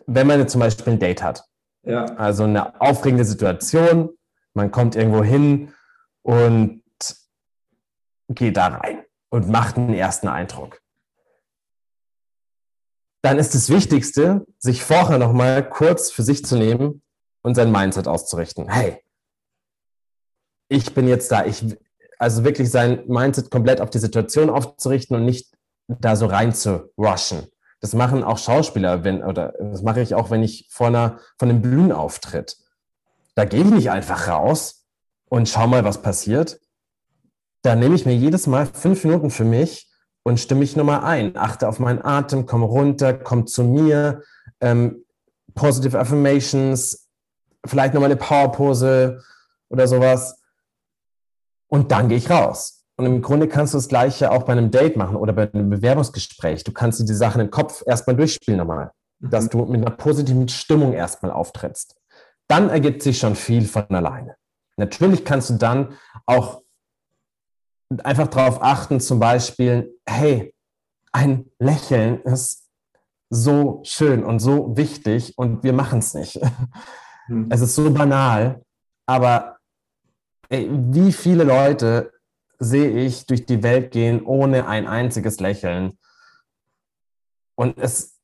Wenn 0.05 0.27
man 0.27 0.39
jetzt 0.39 0.53
zum 0.53 0.61
Beispiel 0.61 0.93
ein 0.93 0.99
Date 0.99 1.21
hat, 1.21 1.43
ja. 1.83 2.05
also 2.15 2.43
eine 2.43 2.79
aufregende 2.79 3.25
Situation, 3.25 4.09
man 4.53 4.71
kommt 4.71 4.95
irgendwo 4.95 5.23
hin 5.23 5.73
und 6.21 6.81
geht 8.29 8.55
da 8.57 8.67
rein 8.67 9.06
und 9.29 9.49
macht 9.49 9.77
einen 9.77 9.93
ersten 9.93 10.27
Eindruck 10.27 10.81
dann 13.27 13.39
ist 13.39 13.55
das 13.55 13.69
Wichtigste, 13.69 14.45
sich 14.57 14.83
vorher 14.83 15.17
nochmal 15.17 15.67
kurz 15.67 16.11
für 16.11 16.23
sich 16.23 16.45
zu 16.45 16.55
nehmen 16.57 17.01
und 17.41 17.55
sein 17.55 17.71
Mindset 17.73 18.07
auszurichten. 18.07 18.69
Hey, 18.69 19.03
ich 20.69 20.93
bin 20.93 21.09
jetzt 21.09 21.29
da. 21.29 21.45
Ich, 21.45 21.77
also 22.19 22.45
wirklich 22.45 22.71
sein 22.71 23.03
Mindset 23.07 23.51
komplett 23.51 23.81
auf 23.81 23.89
die 23.89 23.99
Situation 23.99 24.49
aufzurichten 24.49 25.17
und 25.17 25.25
nicht 25.25 25.51
da 25.87 26.15
so 26.15 26.25
rein 26.25 26.53
zu 26.53 26.89
rushen. 26.97 27.47
Das 27.81 27.93
machen 27.93 28.23
auch 28.23 28.37
Schauspieler, 28.37 29.03
wenn, 29.03 29.21
oder 29.21 29.53
das 29.59 29.83
mache 29.83 30.01
ich 30.01 30.15
auch, 30.15 30.31
wenn 30.31 30.41
ich 30.41 30.67
vor 30.69 30.87
einer, 30.87 31.19
von 31.37 31.49
einem 31.49 31.61
Bühnenauftritt. 31.61 32.55
Da 33.35 33.43
gehe 33.43 33.61
ich 33.61 33.69
nicht 33.69 33.91
einfach 33.91 34.29
raus 34.29 34.85
und 35.27 35.49
schau 35.49 35.67
mal, 35.67 35.83
was 35.83 36.01
passiert. 36.01 36.61
Da 37.61 37.75
nehme 37.75 37.95
ich 37.95 38.05
mir 38.05 38.15
jedes 38.15 38.47
Mal 38.47 38.65
fünf 38.65 39.03
Minuten 39.03 39.29
für 39.29 39.43
mich 39.43 39.89
und 40.23 40.39
stimme 40.39 40.59
mich 40.59 40.75
nochmal 40.75 41.03
ein. 41.03 41.35
Achte 41.37 41.67
auf 41.67 41.79
meinen 41.79 42.03
Atem, 42.03 42.45
komm 42.45 42.63
runter, 42.63 43.13
komm 43.13 43.47
zu 43.47 43.63
mir. 43.63 44.21
Ähm, 44.61 45.03
Positive 45.55 45.97
Affirmations, 45.97 47.07
vielleicht 47.65 47.93
nochmal 47.93 48.11
eine 48.11 48.19
Powerpose 48.19 49.23
oder 49.69 49.87
sowas. 49.87 50.41
Und 51.67 51.91
dann 51.91 52.09
gehe 52.09 52.17
ich 52.17 52.29
raus. 52.29 52.85
Und 52.97 53.05
im 53.05 53.21
Grunde 53.21 53.47
kannst 53.47 53.73
du 53.73 53.77
das 53.77 53.87
Gleiche 53.87 54.31
auch 54.31 54.43
bei 54.43 54.53
einem 54.53 54.71
Date 54.71 54.97
machen 54.97 55.15
oder 55.15 55.33
bei 55.33 55.51
einem 55.51 55.69
Bewerbungsgespräch. 55.69 56.63
Du 56.63 56.71
kannst 56.71 56.99
dir 56.99 57.05
die 57.05 57.13
Sachen 57.13 57.41
im 57.41 57.51
Kopf 57.51 57.83
erstmal 57.85 58.15
durchspielen 58.15 58.57
nochmal, 58.57 58.91
mhm. 59.19 59.29
dass 59.29 59.49
du 59.49 59.65
mit 59.65 59.81
einer 59.81 59.95
positiven 59.95 60.47
Stimmung 60.47 60.93
erstmal 60.93 61.31
auftrittst. 61.31 61.95
Dann 62.47 62.69
ergibt 62.69 63.03
sich 63.03 63.19
schon 63.19 63.35
viel 63.35 63.65
von 63.65 63.85
alleine. 63.89 64.35
Natürlich 64.77 65.25
kannst 65.25 65.49
du 65.49 65.55
dann 65.55 65.95
auch 66.25 66.63
einfach 68.03 68.27
darauf 68.27 68.61
achten, 68.61 68.99
zum 68.99 69.19
Beispiel, 69.19 69.93
hey, 70.05 70.53
ein 71.11 71.49
Lächeln 71.59 72.21
ist 72.21 72.67
so 73.29 73.81
schön 73.83 74.23
und 74.23 74.39
so 74.39 74.75
wichtig 74.77 75.37
und 75.37 75.63
wir 75.63 75.73
machen 75.73 75.99
es 75.99 76.13
nicht. 76.13 76.39
Mhm. 77.27 77.47
Es 77.49 77.59
ist 77.61 77.75
so 77.75 77.91
banal, 77.91 78.61
aber 79.05 79.57
ey, 80.49 80.69
wie 80.71 81.11
viele 81.11 81.43
Leute 81.43 82.13
sehe 82.59 82.89
ich 82.89 83.25
durch 83.25 83.45
die 83.45 83.63
Welt 83.63 83.91
gehen 83.91 84.25
ohne 84.25 84.67
ein 84.67 84.87
einziges 84.87 85.39
Lächeln? 85.39 85.97
Und 87.55 87.77
es 87.77 88.17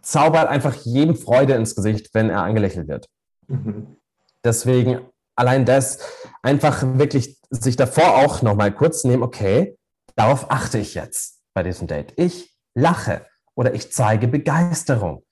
zaubert 0.00 0.48
einfach 0.48 0.74
jedem 0.74 1.16
Freude 1.16 1.54
ins 1.54 1.74
Gesicht, 1.74 2.14
wenn 2.14 2.30
er 2.30 2.42
angelächelt 2.42 2.88
wird. 2.88 3.08
Mhm. 3.48 3.96
Deswegen 4.42 5.00
allein 5.36 5.64
das, 5.64 5.98
einfach 6.42 6.82
wirklich 6.98 7.38
sich 7.62 7.76
davor 7.76 8.16
auch 8.16 8.42
nochmal 8.42 8.72
kurz 8.72 9.04
nehmen, 9.04 9.22
okay, 9.22 9.78
darauf 10.16 10.50
achte 10.50 10.78
ich 10.78 10.94
jetzt 10.94 11.42
bei 11.54 11.62
diesem 11.62 11.86
Date. 11.86 12.12
Ich 12.16 12.54
lache 12.74 13.26
oder 13.54 13.74
ich 13.74 13.92
zeige 13.92 14.28
Begeisterung. 14.28 15.24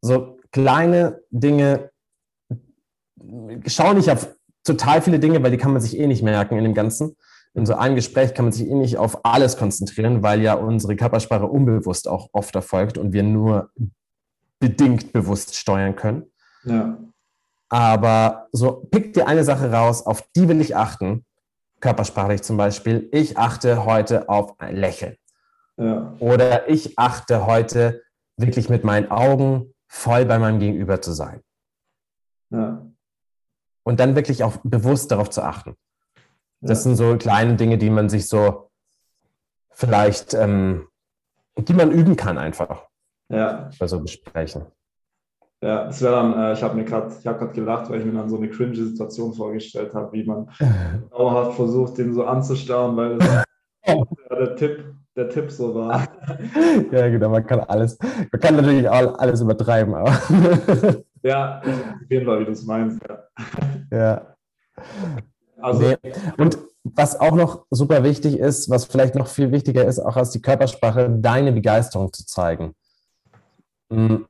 So 0.00 0.38
kleine 0.50 1.22
Dinge, 1.30 1.90
schau 3.66 3.92
nicht 3.92 4.10
auf 4.10 4.34
total 4.64 5.02
viele 5.02 5.18
Dinge, 5.18 5.42
weil 5.42 5.50
die 5.50 5.58
kann 5.58 5.72
man 5.72 5.80
sich 5.80 5.98
eh 5.98 6.06
nicht 6.06 6.22
merken 6.22 6.58
in 6.58 6.64
dem 6.64 6.74
Ganzen. 6.74 7.16
In 7.54 7.66
so 7.66 7.74
einem 7.74 7.94
Gespräch 7.94 8.34
kann 8.34 8.46
man 8.46 8.52
sich 8.52 8.68
eh 8.68 8.74
nicht 8.74 8.96
auf 8.96 9.24
alles 9.24 9.56
konzentrieren, 9.56 10.22
weil 10.22 10.40
ja 10.40 10.54
unsere 10.54 10.96
Körpersprache 10.96 11.46
unbewusst 11.46 12.08
auch 12.08 12.30
oft 12.32 12.54
erfolgt 12.54 12.98
und 12.98 13.12
wir 13.12 13.22
nur 13.22 13.70
bedingt 14.58 15.12
bewusst 15.12 15.56
steuern 15.56 15.96
können. 15.96 16.24
Ja. 16.64 16.98
Aber 17.72 18.48
so, 18.52 18.86
pick 18.90 19.14
dir 19.14 19.26
eine 19.26 19.44
Sache 19.44 19.72
raus, 19.72 20.04
auf 20.04 20.28
die 20.36 20.46
will 20.46 20.60
ich 20.60 20.76
achten. 20.76 21.24
Körpersprachlich 21.80 22.42
zum 22.42 22.58
Beispiel. 22.58 23.08
Ich 23.12 23.38
achte 23.38 23.86
heute 23.86 24.28
auf 24.28 24.60
ein 24.60 24.76
Lächeln. 24.76 25.16
Ja. 25.78 26.14
Oder 26.18 26.68
ich 26.68 26.98
achte 26.98 27.46
heute 27.46 28.02
wirklich 28.36 28.68
mit 28.68 28.84
meinen 28.84 29.10
Augen 29.10 29.72
voll 29.88 30.26
bei 30.26 30.38
meinem 30.38 30.58
Gegenüber 30.58 31.00
zu 31.00 31.12
sein. 31.12 31.40
Ja. 32.50 32.86
Und 33.84 34.00
dann 34.00 34.16
wirklich 34.16 34.44
auch 34.44 34.58
bewusst 34.62 35.10
darauf 35.10 35.30
zu 35.30 35.42
achten. 35.42 35.74
Das 36.60 36.80
ja. 36.80 36.82
sind 36.82 36.96
so 36.96 37.16
kleine 37.16 37.56
Dinge, 37.56 37.78
die 37.78 37.88
man 37.88 38.10
sich 38.10 38.28
so 38.28 38.70
vielleicht, 39.70 40.34
ähm, 40.34 40.88
die 41.56 41.72
man 41.72 41.90
üben 41.90 42.16
kann 42.16 42.36
einfach. 42.36 42.86
Ja. 43.30 43.70
Bei 43.78 43.86
so 43.86 44.02
Gesprächen. 44.02 44.66
Ja, 45.62 45.84
das 45.84 46.02
wäre 46.02 46.12
dann, 46.14 46.32
äh, 46.36 46.52
ich 46.54 46.62
habe 46.62 46.74
mir 46.74 46.84
gerade, 46.84 47.14
ich 47.16 47.24
habe 47.24 47.38
gerade 47.38 47.52
gelacht, 47.52 47.88
weil 47.88 48.00
ich 48.00 48.04
mir 48.04 48.12
dann 48.12 48.28
so 48.28 48.36
eine 48.36 48.50
cringe 48.50 48.74
Situation 48.74 49.32
vorgestellt 49.32 49.94
habe, 49.94 50.12
wie 50.12 50.24
man 50.24 50.50
dauerhaft 51.10 51.54
versucht, 51.54 51.98
den 51.98 52.12
so 52.12 52.24
anzustarren, 52.24 52.96
weil 52.96 53.18
das 53.18 53.44
der 54.30 54.56
Tipp, 54.56 54.84
der 55.14 55.28
Tipp 55.28 55.52
so 55.52 55.72
war. 55.72 56.08
Ja, 56.90 57.08
genau, 57.08 57.28
man 57.28 57.46
kann 57.46 57.60
alles, 57.60 57.96
man 58.00 58.40
kann 58.40 58.56
natürlich 58.56 58.88
auch 58.88 59.16
alles 59.18 59.40
übertreiben, 59.40 59.94
aber. 59.94 60.12
Ja, 61.24 61.60
auf 61.60 62.10
jeden 62.10 62.26
Fall, 62.26 62.40
wie 62.40 62.46
du 62.46 62.50
es 62.50 62.64
meinst, 62.64 63.00
ja. 63.08 63.96
Ja. 63.96 64.34
Also, 65.60 65.82
nee. 65.82 65.96
Und 66.36 66.58
was 66.82 67.20
auch 67.20 67.36
noch 67.36 67.64
super 67.70 68.02
wichtig 68.02 68.40
ist, 68.40 68.68
was 68.68 68.86
vielleicht 68.86 69.14
noch 69.14 69.28
viel 69.28 69.52
wichtiger 69.52 69.84
ist, 69.84 70.00
auch 70.00 70.16
als 70.16 70.30
die 70.30 70.42
Körpersprache, 70.42 71.08
deine 71.08 71.52
Begeisterung 71.52 72.12
zu 72.12 72.26
zeigen. 72.26 72.74
Hm 73.88 74.26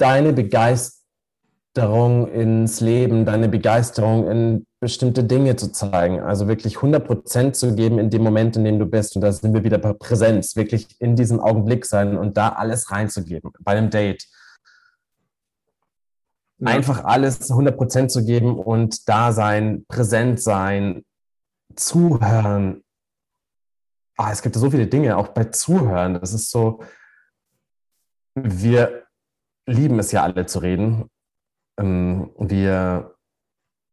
deine 0.00 0.32
Begeisterung 0.32 2.28
ins 2.32 2.80
Leben, 2.80 3.24
deine 3.24 3.48
Begeisterung 3.48 4.28
in 4.28 4.66
bestimmte 4.80 5.24
Dinge 5.24 5.56
zu 5.56 5.70
zeigen. 5.72 6.20
Also 6.20 6.48
wirklich 6.48 6.76
100 6.76 7.06
Prozent 7.06 7.54
zu 7.56 7.74
geben 7.74 7.98
in 7.98 8.08
dem 8.08 8.22
Moment, 8.22 8.56
in 8.56 8.64
dem 8.64 8.78
du 8.78 8.86
bist. 8.86 9.14
Und 9.14 9.22
da 9.22 9.30
sind 9.30 9.52
wir 9.52 9.62
wieder 9.62 9.78
bei 9.78 9.92
Präsenz, 9.92 10.56
wirklich 10.56 10.88
in 11.00 11.16
diesem 11.16 11.38
Augenblick 11.38 11.84
sein 11.84 12.16
und 12.16 12.36
da 12.36 12.50
alles 12.50 12.90
reinzugeben 12.90 13.52
bei 13.60 13.72
einem 13.72 13.90
Date. 13.90 14.26
Ja. 16.58 16.68
Einfach 16.68 17.04
alles 17.04 17.50
100 17.50 17.76
Prozent 17.76 18.10
zu 18.10 18.24
geben 18.24 18.58
und 18.58 19.08
da 19.08 19.32
sein, 19.32 19.84
präsent 19.86 20.40
sein, 20.40 21.04
zuhören. 21.74 22.82
Ah, 24.16 24.32
es 24.32 24.42
gibt 24.42 24.56
so 24.56 24.70
viele 24.70 24.86
Dinge, 24.86 25.16
auch 25.16 25.28
bei 25.28 25.44
Zuhören. 25.44 26.14
Das 26.20 26.34
ist 26.34 26.50
so, 26.50 26.82
wir 28.34 29.04
lieben 29.70 29.98
es 29.98 30.12
ja 30.12 30.22
alle 30.22 30.46
zu 30.46 30.58
reden. 30.58 31.08
Ähm, 31.78 32.30
wir, 32.38 33.14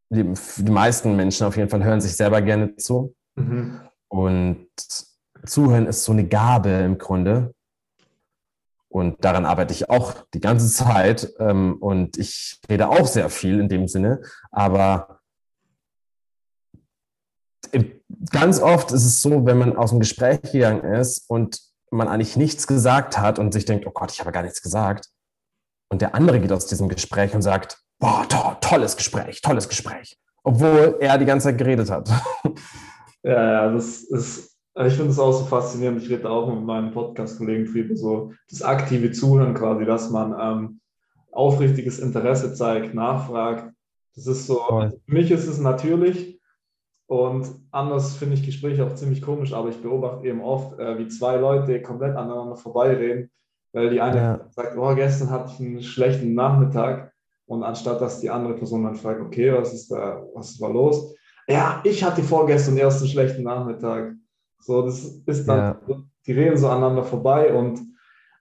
die, 0.10 0.34
die 0.58 0.72
meisten 0.72 1.16
Menschen 1.16 1.46
auf 1.48 1.58
jeden 1.58 1.70
Fall 1.70 1.84
hören 1.84 2.02
sich 2.02 2.16
selber 2.16 2.42
gerne 2.42 2.76
zu. 2.76 3.16
Mhm. 3.36 3.82
Und 4.10 4.68
Zuhören 5.46 5.88
ist 5.88 6.04
so 6.04 6.12
eine 6.12 6.28
Gabe 6.28 6.70
im 6.70 6.98
Grunde. 6.98 7.54
Und 8.90 9.24
daran 9.24 9.46
arbeite 9.46 9.74
ich 9.74 9.90
auch 9.90 10.26
die 10.34 10.40
ganze 10.40 10.68
Zeit. 10.70 11.34
Ähm, 11.40 11.78
und 11.80 12.18
ich 12.18 12.60
rede 12.70 12.90
auch 12.90 13.08
sehr 13.08 13.30
viel 13.30 13.60
in 13.60 13.70
dem 13.70 13.88
Sinne. 13.88 14.22
Aber 14.52 15.20
ganz 18.32 18.62
oft 18.62 18.92
ist 18.92 19.06
es 19.06 19.22
so, 19.22 19.46
wenn 19.46 19.58
man 19.58 19.76
aus 19.76 19.92
dem 19.92 20.00
Gespräch 20.00 20.42
gegangen 20.42 20.84
ist 20.84 21.30
und 21.30 21.62
man 21.92 22.08
eigentlich 22.08 22.38
nichts 22.38 22.68
gesagt 22.68 23.18
hat 23.18 23.40
und 23.40 23.54
sich 23.54 23.66
denkt, 23.66 23.86
oh 23.88 23.92
Gott, 23.92 24.12
ich 24.12 24.20
habe 24.20 24.32
gar 24.32 24.44
nichts 24.44 24.62
gesagt, 24.62 25.10
und 25.90 26.02
der 26.02 26.16
andere 26.16 26.40
geht 26.40 26.52
aus 26.52 26.68
diesem 26.68 26.90
Gespräch 26.90 27.34
und 27.34 27.42
sagt, 27.42 27.78
boah, 28.00 28.26
to 28.28 28.56
tolles 28.62 28.98
Gespräch, 28.98 29.42
tolles 29.42 29.68
Gespräch. 29.70 30.18
Obwohl 30.44 30.98
er 31.00 31.18
die 31.18 31.26
ganze 31.26 31.50
Zeit 31.50 31.58
geredet 31.58 31.90
hat. 31.90 32.10
Ja, 33.24 33.52
ja, 33.52 33.74
das 33.74 34.04
ist, 34.04 34.58
ich 34.86 34.94
finde 34.94 35.10
es 35.10 35.20
auch 35.20 35.34
so 35.34 35.44
faszinierend. 35.44 36.02
Ich 36.02 36.10
rede 36.10 36.30
auch 36.30 36.48
mit 36.54 36.64
meinen 36.64 36.92
Podcast-Kollegen 36.92 37.68
viel 37.68 37.98
so 37.98 38.32
das 38.50 38.62
aktive 38.62 39.12
Zuhören 39.12 39.54
quasi, 39.54 39.84
dass 39.84 40.12
man 40.12 40.34
ähm, 40.40 40.80
aufrichtiges 41.32 42.00
Interesse 42.00 42.54
zeigt, 42.54 42.94
nachfragt. 42.94 43.74
Das 44.16 44.28
ist 44.28 44.48
so, 44.48 44.60
Voll. 44.70 44.92
für 45.06 45.14
mich 45.14 45.30
ist 45.32 45.48
es 45.48 45.58
natürlich 45.58 46.40
und 47.08 47.50
anders 47.72 48.16
finde 48.16 48.36
ich 48.36 48.46
Gespräche 48.46 48.86
auch 48.86 48.96
ziemlich 48.96 49.22
komisch, 49.22 49.52
aber 49.52 49.70
ich 49.70 49.82
beobachte 49.82 50.26
eben 50.26 50.42
oft, 50.42 50.80
äh, 50.80 50.98
wie 50.98 51.10
zwei 51.10 51.36
Leute 51.36 51.82
komplett 51.82 52.16
aneinander 52.16 52.56
vorbeireden 52.56 53.30
weil 53.74 53.89
die 53.89 54.01
eine 54.01 54.18
ja. 54.18 54.47
sagt, 54.51 54.78
oh, 54.78 54.95
gestern 54.95 55.30
hatte 55.30 55.51
ich 55.53 55.59
einen 55.59 55.84
schlechten 55.84 56.34
Nachmittag 56.34 57.13
und 57.45 57.63
anstatt 57.63 58.01
dass 58.01 58.20
die 58.20 58.30
andere 58.30 58.55
Person 58.55 58.84
dann 58.84 58.95
fragt, 58.95 59.22
okay, 59.22 59.53
was 59.53 59.74
ist 59.74 59.91
da, 59.91 60.24
was 60.34 60.59
war 60.59 60.72
los? 60.72 61.15
Ja, 61.47 61.82
ich 61.84 62.03
hatte 62.03 62.24
vorgestern 62.24 62.78
erst 62.78 63.01
einen 63.01 63.09
schlechten 63.09 63.43
Nachmittag. 63.43 64.13
So, 64.59 64.82
das 64.82 65.03
ist 65.26 65.47
dann, 65.47 65.78
ja. 65.88 65.97
die 66.26 66.34
reden 66.34 66.57
so 66.57 66.68
aneinander 66.68 67.03
vorbei 67.03 67.53
und 67.53 67.80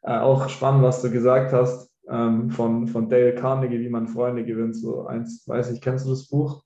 äh, 0.03 0.19
auch 0.19 0.49
spannend, 0.49 0.83
was 0.83 1.03
du 1.03 1.11
gesagt 1.11 1.53
hast 1.53 1.91
ähm, 2.09 2.51
von, 2.51 2.89
von 2.89 3.09
Dale 3.09 3.35
Carnegie, 3.35 3.81
wie 3.81 3.89
man 3.89 4.09
Freunde 4.09 4.45
gewinnt. 4.45 4.77
So 4.77 5.07
eins, 5.07 5.47
weiß 5.47 5.71
ich, 5.71 5.81
kennst 5.81 6.07
du 6.07 6.11
das 6.11 6.29
Buch? 6.29 6.63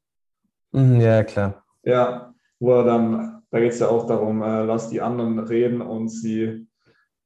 Mhm, 0.72 1.00
ja, 1.00 1.22
klar. 1.24 1.64
Ja, 1.82 2.32
wo 2.58 2.74
er 2.74 2.84
dann, 2.84 3.42
da 3.50 3.60
geht 3.60 3.72
es 3.72 3.80
ja 3.80 3.88
auch 3.88 4.06
darum, 4.06 4.42
äh, 4.42 4.64
lass 4.64 4.88
die 4.88 5.00
anderen 5.00 5.38
reden 5.38 5.80
und 5.80 6.08
sie 6.08 6.66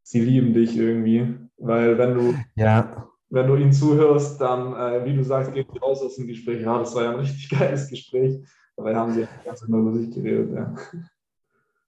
sie 0.04 0.20
lieben 0.20 0.52
dich 0.52 0.76
irgendwie. 0.76 1.34
Weil 1.56 1.98
wenn 1.98 2.14
du, 2.14 2.34
ja. 2.54 3.08
wenn 3.30 3.46
du 3.48 3.56
ihnen 3.56 3.72
zuhörst, 3.72 4.40
dann, 4.40 4.74
äh, 4.74 5.04
wie 5.04 5.16
du 5.16 5.24
sagst, 5.24 5.52
geht 5.52 5.66
raus 5.82 6.02
aus 6.02 6.16
dem 6.16 6.28
Gespräch. 6.28 6.62
Ja, 6.62 6.78
das 6.78 6.94
war 6.94 7.04
ja 7.04 7.10
ein 7.10 7.18
richtig 7.18 7.48
geiles 7.58 7.88
Gespräch. 7.88 8.38
Dabei 8.76 8.94
haben 8.94 9.12
sie 9.12 9.22
ja 9.22 9.28
ganz 9.44 9.62
immer 9.62 9.78
über 9.78 9.94
sich 9.94 10.14
geredet. 10.14 10.52
Ja. 10.54 10.74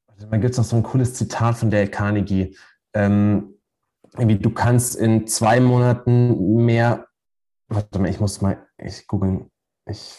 Also, 0.06 0.26
da 0.28 0.36
gibt 0.38 0.52
es 0.52 0.58
noch 0.58 0.64
so 0.64 0.76
ein 0.76 0.82
cooles 0.82 1.14
Zitat 1.14 1.56
von 1.56 1.70
Dale 1.70 1.88
Carnegie. 1.88 2.56
Ähm, 2.94 3.54
irgendwie, 4.16 4.38
du 4.38 4.50
kannst 4.50 4.96
in 4.96 5.26
zwei 5.26 5.60
Monaten 5.60 6.64
mehr, 6.64 7.06
warte 7.68 7.98
mal, 7.98 8.08
ich 8.08 8.20
muss 8.20 8.40
mal, 8.40 8.66
ich 8.78 9.06
googeln, 9.06 9.50
ich 9.84 10.16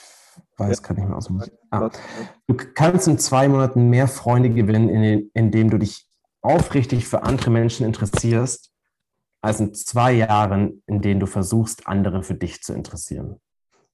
weiß 0.58 0.78
ja. 0.78 0.84
gerade 0.84 1.00
nicht 1.00 1.10
mehr 1.10 1.18
aus. 1.18 1.32
Ah. 1.72 1.89
Du 2.45 2.56
kannst 2.56 3.08
in 3.08 3.18
zwei 3.18 3.48
Monaten 3.48 3.89
mehr 3.89 4.08
Freunde 4.08 4.50
gewinnen, 4.50 5.30
indem 5.34 5.70
du 5.70 5.78
dich 5.78 6.07
aufrichtig 6.48 7.08
für 7.08 7.24
andere 7.24 7.50
Menschen 7.52 7.86
interessierst, 7.86 8.72
als 9.41 9.60
in 9.60 9.74
zwei 9.74 10.14
Jahren, 10.14 10.82
in 10.88 11.02
denen 11.02 11.20
du 11.20 11.26
versuchst, 11.26 11.88
andere 11.88 12.24
für 12.24 12.36
dich 12.36 12.64
zu 12.64 12.74
interessieren. 12.74 13.39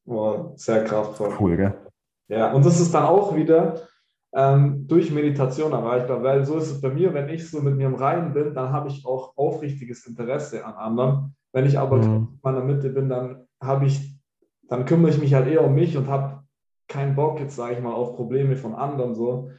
Wow, 0.06 0.54
sehr 0.56 0.84
kraftvoll. 0.84 1.34
Cool, 1.40 1.58
gell? 1.58 1.74
Ja, 2.28 2.54
und 2.54 2.66
das 2.66 2.80
ist 2.80 2.94
dann 2.94 3.06
auch 3.06 3.36
wieder 3.36 3.88
ähm, 4.34 4.88
durch 4.88 5.12
Meditation 5.12 5.72
erreichbar, 5.72 6.24
weil 6.24 6.46
so 6.46 6.58
ist 6.58 6.72
es 6.72 6.82
bei 6.82 6.90
mir, 6.90 7.14
wenn 7.14 7.30
ich 7.30 7.50
so 7.50 7.62
mit 7.62 7.76
mir 7.76 7.88
im 7.88 7.96
Reinen 7.96 8.34
bin, 8.34 8.54
dann 8.54 8.72
habe 8.72 8.90
ich 8.90 9.06
auch 9.06 9.38
aufrichtiges 9.38 10.06
Interesse 10.08 10.66
an 10.66 10.74
anderen. 10.74 11.36
Wenn 11.52 11.66
ich 11.66 11.78
aber 11.78 11.98
mhm. 11.98 12.04
in 12.04 12.40
meiner 12.42 12.64
Mitte 12.64 12.90
bin, 12.90 13.10
dann 13.10 13.48
habe 13.62 13.86
ich, 13.86 14.18
dann 14.68 14.86
kümmere 14.86 15.12
ich 15.12 15.20
mich 15.20 15.34
halt 15.34 15.48
eher 15.48 15.64
um 15.64 15.76
mich 15.76 15.96
und 15.98 16.08
habe 16.08 16.44
keinen 16.88 17.16
Bock 17.16 17.40
jetzt, 17.40 17.56
sage 17.56 17.76
ich 17.76 17.82
mal, 17.82 17.94
auf 17.94 18.16
Probleme 18.16 18.56
von 18.56 18.74
anderen 18.76 19.16
so. 19.16 19.52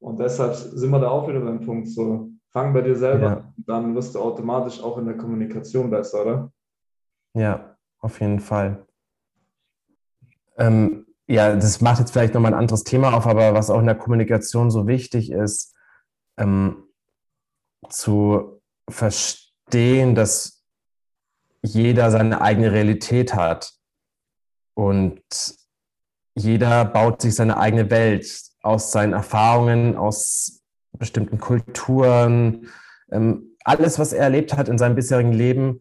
Und 0.00 0.18
deshalb 0.18 0.54
sind 0.54 0.90
wir 0.90 1.00
da 1.00 1.08
auch 1.08 1.28
wieder 1.28 1.40
beim 1.40 1.60
Punkt 1.60 1.88
so, 1.88 2.30
fang 2.50 2.72
bei 2.72 2.82
dir 2.82 2.96
selber 2.96 3.26
ja. 3.26 3.36
an, 3.36 3.54
dann 3.56 3.94
wirst 3.94 4.14
du 4.14 4.20
automatisch 4.20 4.82
auch 4.82 4.98
in 4.98 5.06
der 5.06 5.16
Kommunikation 5.16 5.90
besser, 5.90 6.22
oder? 6.22 6.52
Ja, 7.34 7.76
auf 7.98 8.20
jeden 8.20 8.38
Fall. 8.40 8.86
Ähm, 10.56 11.06
ja, 11.26 11.54
das 11.56 11.80
macht 11.80 12.00
jetzt 12.00 12.12
vielleicht 12.12 12.34
nochmal 12.34 12.52
ein 12.52 12.58
anderes 12.58 12.84
Thema 12.84 13.14
auf, 13.14 13.26
aber 13.26 13.54
was 13.54 13.70
auch 13.70 13.80
in 13.80 13.86
der 13.86 13.96
Kommunikation 13.96 14.70
so 14.70 14.86
wichtig 14.86 15.32
ist, 15.32 15.74
ähm, 16.36 16.84
zu 17.88 18.60
verstehen, 18.88 20.14
dass 20.14 20.64
jeder 21.62 22.10
seine 22.10 22.40
eigene 22.40 22.72
Realität 22.72 23.34
hat 23.34 23.72
und 24.74 25.22
jeder 26.34 26.84
baut 26.84 27.22
sich 27.22 27.34
seine 27.34 27.56
eigene 27.56 27.90
Welt 27.90 28.53
aus 28.64 28.92
seinen 28.92 29.12
Erfahrungen, 29.12 29.96
aus 29.96 30.62
bestimmten 30.98 31.38
Kulturen. 31.38 32.68
Ähm, 33.10 33.56
alles, 33.64 33.98
was 33.98 34.12
er 34.12 34.24
erlebt 34.24 34.56
hat 34.56 34.68
in 34.68 34.78
seinem 34.78 34.94
bisherigen 34.94 35.32
Leben, 35.32 35.80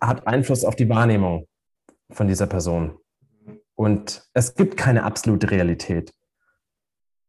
hat 0.00 0.26
Einfluss 0.26 0.64
auf 0.64 0.76
die 0.76 0.88
Wahrnehmung 0.88 1.46
von 2.10 2.28
dieser 2.28 2.46
Person. 2.46 2.98
Und 3.74 4.26
es 4.32 4.54
gibt 4.54 4.76
keine 4.76 5.02
absolute 5.02 5.50
Realität, 5.50 6.12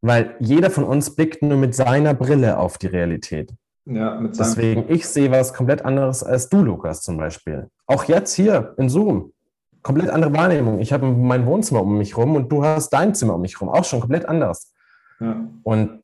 weil 0.02 0.36
jeder 0.40 0.70
von 0.70 0.84
uns 0.84 1.16
blickt 1.16 1.42
nur 1.42 1.58
mit 1.58 1.76
seiner 1.76 2.14
Brille 2.14 2.58
auf 2.58 2.78
die 2.78 2.88
Realität. 2.88 3.54
Ja, 3.86 4.20
mit 4.20 4.38
Deswegen, 4.38 4.90
ich 4.90 5.08
sehe 5.08 5.32
was 5.32 5.54
komplett 5.54 5.84
anderes 5.86 6.22
als 6.24 6.50
du, 6.50 6.62
Lukas, 6.62 7.04
zum 7.04 7.18
Beispiel. 7.18 7.70
Auch 7.86 8.04
jetzt 8.06 8.34
hier 8.34 8.74
in 8.78 8.90
Zoom. 8.90 9.34
Komplett 9.82 10.10
andere 10.10 10.34
Wahrnehmung. 10.34 10.80
Ich 10.80 10.92
habe 10.92 11.08
mein 11.08 11.46
Wohnzimmer 11.46 11.82
um 11.82 11.98
mich 11.98 12.18
rum 12.18 12.36
und 12.36 12.52
du 12.52 12.64
hast 12.64 12.90
dein 12.90 13.16
Zimmer 13.16 13.36
um 13.36 13.42
mich 13.42 13.60
rum. 13.62 13.70
Auch 13.70 13.86
schon 13.86 14.00
komplett 14.00 14.28
anders. 14.28 14.74
Ja. 15.20 15.48
Und 15.64 16.02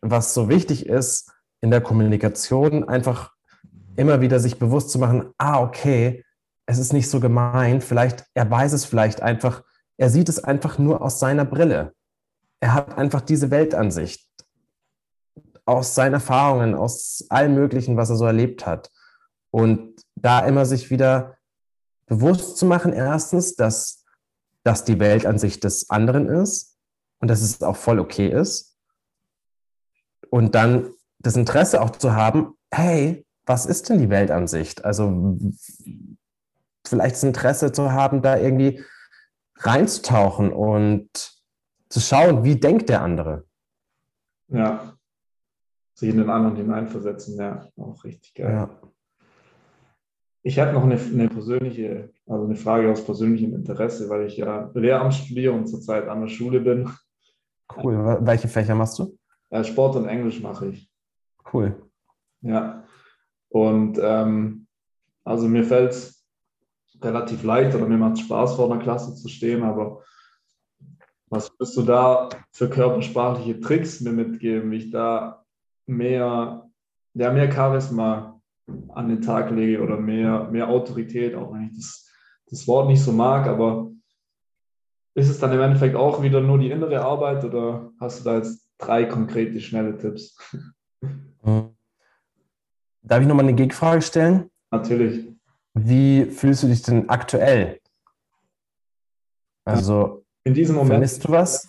was 0.00 0.34
so 0.34 0.48
wichtig 0.48 0.86
ist 0.86 1.32
in 1.60 1.70
der 1.70 1.80
Kommunikation, 1.80 2.88
einfach 2.88 3.32
immer 3.96 4.20
wieder 4.20 4.38
sich 4.38 4.58
bewusst 4.58 4.90
zu 4.90 4.98
machen, 4.98 5.32
ah, 5.38 5.60
okay, 5.60 6.24
es 6.66 6.78
ist 6.78 6.92
nicht 6.92 7.08
so 7.10 7.18
gemein, 7.18 7.80
vielleicht, 7.80 8.26
er 8.34 8.48
weiß 8.50 8.72
es 8.74 8.84
vielleicht 8.84 9.22
einfach, 9.22 9.64
er 9.96 10.10
sieht 10.10 10.28
es 10.28 10.42
einfach 10.42 10.78
nur 10.78 11.02
aus 11.02 11.18
seiner 11.18 11.44
Brille. 11.44 11.94
Er 12.60 12.74
hat 12.74 12.96
einfach 12.98 13.22
diese 13.22 13.50
Weltansicht 13.50 14.28
aus 15.64 15.94
seinen 15.94 16.14
Erfahrungen, 16.14 16.74
aus 16.74 17.26
allem 17.30 17.54
Möglichen, 17.54 17.96
was 17.96 18.10
er 18.10 18.16
so 18.16 18.26
erlebt 18.26 18.66
hat. 18.66 18.90
Und 19.50 20.02
da 20.14 20.40
immer 20.40 20.66
sich 20.66 20.90
wieder 20.90 21.37
bewusst 22.08 22.56
zu 22.56 22.66
machen, 22.66 22.92
erstens, 22.92 23.54
dass 23.54 24.04
das 24.64 24.84
die 24.84 24.98
Weltansicht 24.98 25.62
des 25.64 25.88
anderen 25.90 26.28
ist 26.28 26.76
und 27.20 27.28
dass 27.28 27.40
es 27.40 27.62
auch 27.62 27.76
voll 27.76 28.00
okay 28.00 28.28
ist. 28.28 28.76
Und 30.30 30.54
dann 30.54 30.90
das 31.18 31.36
Interesse 31.36 31.80
auch 31.80 31.90
zu 31.90 32.14
haben, 32.14 32.54
hey, 32.70 33.26
was 33.46 33.66
ist 33.66 33.88
denn 33.88 33.98
die 33.98 34.10
Weltansicht? 34.10 34.84
Also 34.84 35.38
vielleicht 36.86 37.16
das 37.16 37.22
Interesse 37.22 37.72
zu 37.72 37.92
haben, 37.92 38.20
da 38.22 38.36
irgendwie 38.36 38.84
reinzutauchen 39.56 40.52
und 40.52 41.08
zu 41.88 42.00
schauen, 42.00 42.44
wie 42.44 42.56
denkt 42.56 42.88
der 42.88 43.02
andere. 43.02 43.46
Ja, 44.48 44.94
sich 45.94 46.10
in 46.10 46.18
den 46.18 46.30
anderen 46.30 46.56
hineinversetzen, 46.56 47.36
ja, 47.38 47.66
auch 47.76 48.04
richtig 48.04 48.34
geil. 48.34 48.52
Ja. 48.52 48.80
Ich 50.48 50.58
habe 50.58 50.72
noch 50.72 50.82
eine, 50.82 50.98
eine, 50.98 51.28
persönliche, 51.28 52.08
also 52.26 52.46
eine 52.46 52.56
Frage 52.56 52.90
aus 52.90 53.04
persönlichem 53.04 53.54
Interesse, 53.54 54.08
weil 54.08 54.28
ich 54.28 54.38
ja 54.38 54.70
Lehramt 54.72 55.12
studiere 55.12 55.52
und 55.52 55.66
zurzeit 55.66 56.08
an 56.08 56.22
der 56.22 56.28
Schule 56.28 56.60
bin. 56.60 56.90
Cool. 57.76 58.16
Welche 58.22 58.48
Fächer 58.48 58.74
machst 58.74 58.98
du? 58.98 59.18
Ja, 59.50 59.62
Sport 59.62 59.96
und 59.96 60.08
Englisch 60.08 60.40
mache 60.40 60.68
ich. 60.68 60.90
Cool. 61.52 61.76
Ja. 62.40 62.82
Und 63.50 64.00
ähm, 64.02 64.66
also 65.22 65.48
mir 65.48 65.64
fällt 65.64 65.90
es 65.90 66.26
relativ 67.02 67.42
leicht 67.42 67.74
oder 67.74 67.86
mir 67.86 67.98
macht 67.98 68.14
es 68.14 68.20
Spaß, 68.20 68.56
vor 68.56 68.72
einer 68.72 68.82
Klasse 68.82 69.14
zu 69.16 69.28
stehen, 69.28 69.62
aber 69.62 70.02
was 71.26 71.52
wirst 71.58 71.76
du 71.76 71.82
da 71.82 72.30
für 72.52 72.70
körpersprachliche 72.70 73.60
Tricks 73.60 74.00
mir 74.00 74.12
mitgeben, 74.12 74.70
wie 74.70 74.76
ich 74.76 74.90
da 74.90 75.44
mehr, 75.84 76.70
ja, 77.12 77.32
mehr 77.32 77.52
Charisma 77.52 78.37
an 78.94 79.08
den 79.08 79.22
Tag 79.22 79.50
lege 79.50 79.82
oder 79.82 79.96
mehr, 79.96 80.48
mehr 80.50 80.68
Autorität, 80.68 81.34
auch 81.34 81.52
wenn 81.52 81.64
ich 81.64 81.76
das, 81.76 82.10
das 82.50 82.66
Wort 82.66 82.88
nicht 82.88 83.02
so 83.02 83.12
mag, 83.12 83.46
aber 83.46 83.90
ist 85.14 85.28
es 85.28 85.38
dann 85.38 85.52
im 85.52 85.60
Endeffekt 85.60 85.96
auch 85.96 86.22
wieder 86.22 86.40
nur 86.40 86.58
die 86.58 86.70
innere 86.70 87.00
Arbeit 87.00 87.44
oder 87.44 87.90
hast 88.00 88.20
du 88.20 88.24
da 88.24 88.36
jetzt 88.36 88.68
drei 88.78 89.04
konkrete, 89.04 89.60
schnelle 89.60 89.96
Tipps? 89.96 90.36
Hm. 91.42 91.70
Darf 93.02 93.20
ich 93.20 93.26
nochmal 93.26 93.46
eine 93.46 93.54
Gegenfrage 93.54 94.02
stellen? 94.02 94.50
Natürlich. 94.70 95.26
Wie 95.74 96.24
fühlst 96.26 96.62
du 96.62 96.66
dich 96.66 96.82
denn 96.82 97.08
aktuell? 97.08 97.80
Also, 99.64 100.24
in 100.44 100.54
diesem 100.54 100.76
Moment. 100.76 100.92
Vermisst 100.92 101.24
du 101.24 101.32
was? 101.32 101.68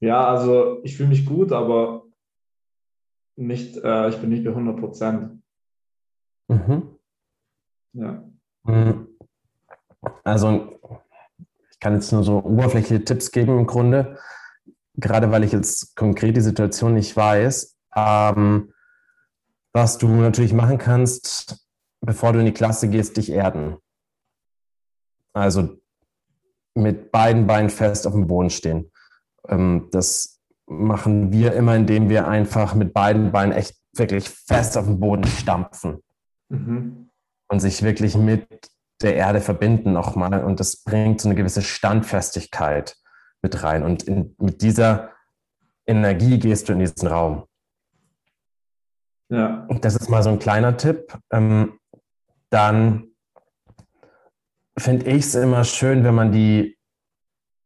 Ja, 0.00 0.26
also 0.28 0.80
ich 0.84 0.96
fühle 0.96 1.08
mich 1.08 1.24
gut, 1.24 1.52
aber 1.52 2.03
nicht, 3.36 3.76
äh, 3.76 4.08
ich 4.08 4.16
bin 4.18 4.30
nicht 4.30 4.44
bei 4.44 4.50
100 4.50 4.78
Prozent. 4.78 5.42
Mhm. 6.48 6.98
Ja. 7.92 8.24
Mhm. 8.64 9.08
Also, 10.22 10.78
ich 11.70 11.80
kann 11.80 11.94
jetzt 11.94 12.12
nur 12.12 12.24
so 12.24 12.38
oberflächliche 12.38 13.04
Tipps 13.04 13.30
geben 13.30 13.58
im 13.58 13.66
Grunde, 13.66 14.18
gerade 14.94 15.30
weil 15.30 15.44
ich 15.44 15.52
jetzt 15.52 15.96
konkret 15.96 16.36
die 16.36 16.40
Situation 16.40 16.94
nicht 16.94 17.16
weiß. 17.16 17.76
Ähm, 17.96 18.72
was 19.72 19.98
du 19.98 20.08
natürlich 20.08 20.52
machen 20.52 20.78
kannst, 20.78 21.66
bevor 22.00 22.32
du 22.32 22.38
in 22.38 22.46
die 22.46 22.52
Klasse 22.52 22.88
gehst, 22.88 23.16
dich 23.16 23.30
erden. 23.30 23.76
Also 25.32 25.76
mit 26.74 27.10
beiden 27.10 27.46
Beinen 27.46 27.70
fest 27.70 28.06
auf 28.06 28.12
dem 28.12 28.26
Boden 28.26 28.50
stehen. 28.50 28.90
Ähm, 29.48 29.88
das 29.90 30.33
machen 30.66 31.32
wir 31.32 31.54
immer, 31.54 31.76
indem 31.76 32.08
wir 32.08 32.28
einfach 32.28 32.74
mit 32.74 32.94
beiden 32.94 33.32
Beinen 33.32 33.52
echt 33.52 33.76
wirklich 33.92 34.28
fest 34.28 34.76
auf 34.76 34.86
den 34.86 35.00
Boden 35.00 35.24
stampfen 35.24 36.02
mhm. 36.48 37.10
und 37.48 37.60
sich 37.60 37.82
wirklich 37.82 38.16
mit 38.16 38.46
der 39.02 39.16
Erde 39.16 39.40
verbinden 39.40 39.92
nochmal. 39.92 40.44
Und 40.44 40.60
das 40.60 40.82
bringt 40.82 41.20
so 41.20 41.28
eine 41.28 41.36
gewisse 41.36 41.62
Standfestigkeit 41.62 42.96
mit 43.42 43.62
rein. 43.62 43.82
Und 43.82 44.04
in, 44.04 44.34
mit 44.38 44.62
dieser 44.62 45.10
Energie 45.86 46.38
gehst 46.38 46.68
du 46.68 46.72
in 46.72 46.78
diesen 46.78 47.06
Raum. 47.08 47.44
Ja. 49.28 49.66
Das 49.80 49.96
ist 49.96 50.08
mal 50.08 50.22
so 50.22 50.30
ein 50.30 50.38
kleiner 50.38 50.76
Tipp. 50.76 51.16
Ähm, 51.30 51.78
dann 52.50 53.08
finde 54.78 55.06
ich 55.06 55.24
es 55.26 55.34
immer 55.34 55.64
schön, 55.64 56.04
wenn 56.04 56.14
man 56.14 56.32
die 56.32 56.78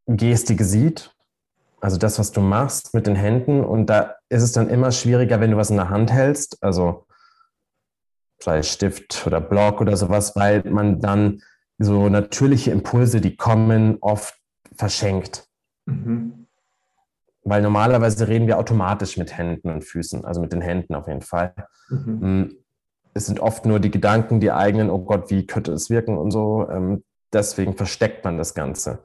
Gestik 0.07 0.63
sieht 0.63 1.15
also 1.81 1.97
das, 1.97 2.19
was 2.19 2.33
du 2.33 2.41
machst 2.41 2.95
mit 2.95 3.07
den 3.07 3.15
Händen. 3.15 3.65
Und 3.65 3.87
da 3.87 4.17
ist 4.29 4.43
es 4.43 4.53
dann 4.53 4.69
immer 4.69 4.93
schwieriger, 4.93 5.41
wenn 5.41 5.53
du 5.53 5.57
was 5.57 5.71
in 5.71 5.77
der 5.77 5.91
Hand 5.91 6.13
hältst, 6.13 6.63
also 6.63 7.07
sei 8.41 8.63
Stift 8.63 9.27
oder 9.27 9.41
Block 9.41 9.81
oder 9.81 9.97
sowas, 9.97 10.37
weil 10.37 10.63
man 10.65 11.01
dann 11.01 11.43
so 11.79 12.09
natürliche 12.09 12.71
Impulse, 12.71 13.21
die 13.21 13.37
kommen, 13.37 13.99
oft 14.01 14.35
verschenkt. 14.75 15.49
Mhm. 15.87 16.47
Weil 17.45 17.63
normalerweise 17.63 18.29
reden 18.29 18.47
wir 18.47 18.59
automatisch 18.59 19.17
mit 19.17 19.37
Händen 19.37 19.71
und 19.71 19.85
Füßen, 19.85 20.25
also 20.25 20.41
mit 20.41 20.53
den 20.53 20.61
Händen 20.61 20.95
auf 20.95 21.09
jeden 21.09 21.23
Fall. 21.23 21.55
Mhm. 21.89 22.41
Mm, 22.41 22.57
es 23.15 23.27
sind 23.27 23.41
oft 23.41 23.65
nur 23.65 23.81
die 23.81 23.91
Gedanken, 23.91 24.41
die 24.41 24.53
eigenen, 24.53 24.91
oh 24.91 24.99
Gott, 24.99 25.31
wie 25.31 25.47
könnte 25.47 25.73
es 25.73 25.89
wirken 25.89 26.19
und 26.19 26.31
so. 26.31 26.69
Ähm, 26.71 27.05
deswegen 27.33 27.75
versteckt 27.77 28.25
man 28.25 28.37
das 28.37 28.55
Ganze. 28.55 29.01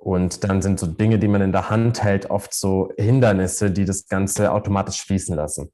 Und 0.00 0.44
dann 0.44 0.62
sind 0.62 0.80
so 0.80 0.86
Dinge, 0.86 1.18
die 1.18 1.28
man 1.28 1.42
in 1.42 1.52
der 1.52 1.68
Hand 1.68 2.02
hält, 2.02 2.30
oft 2.30 2.54
so 2.54 2.90
Hindernisse, 2.96 3.70
die 3.70 3.84
das 3.84 4.08
Ganze 4.08 4.50
automatisch 4.50 5.04
fließen 5.04 5.36
lassen. 5.36 5.70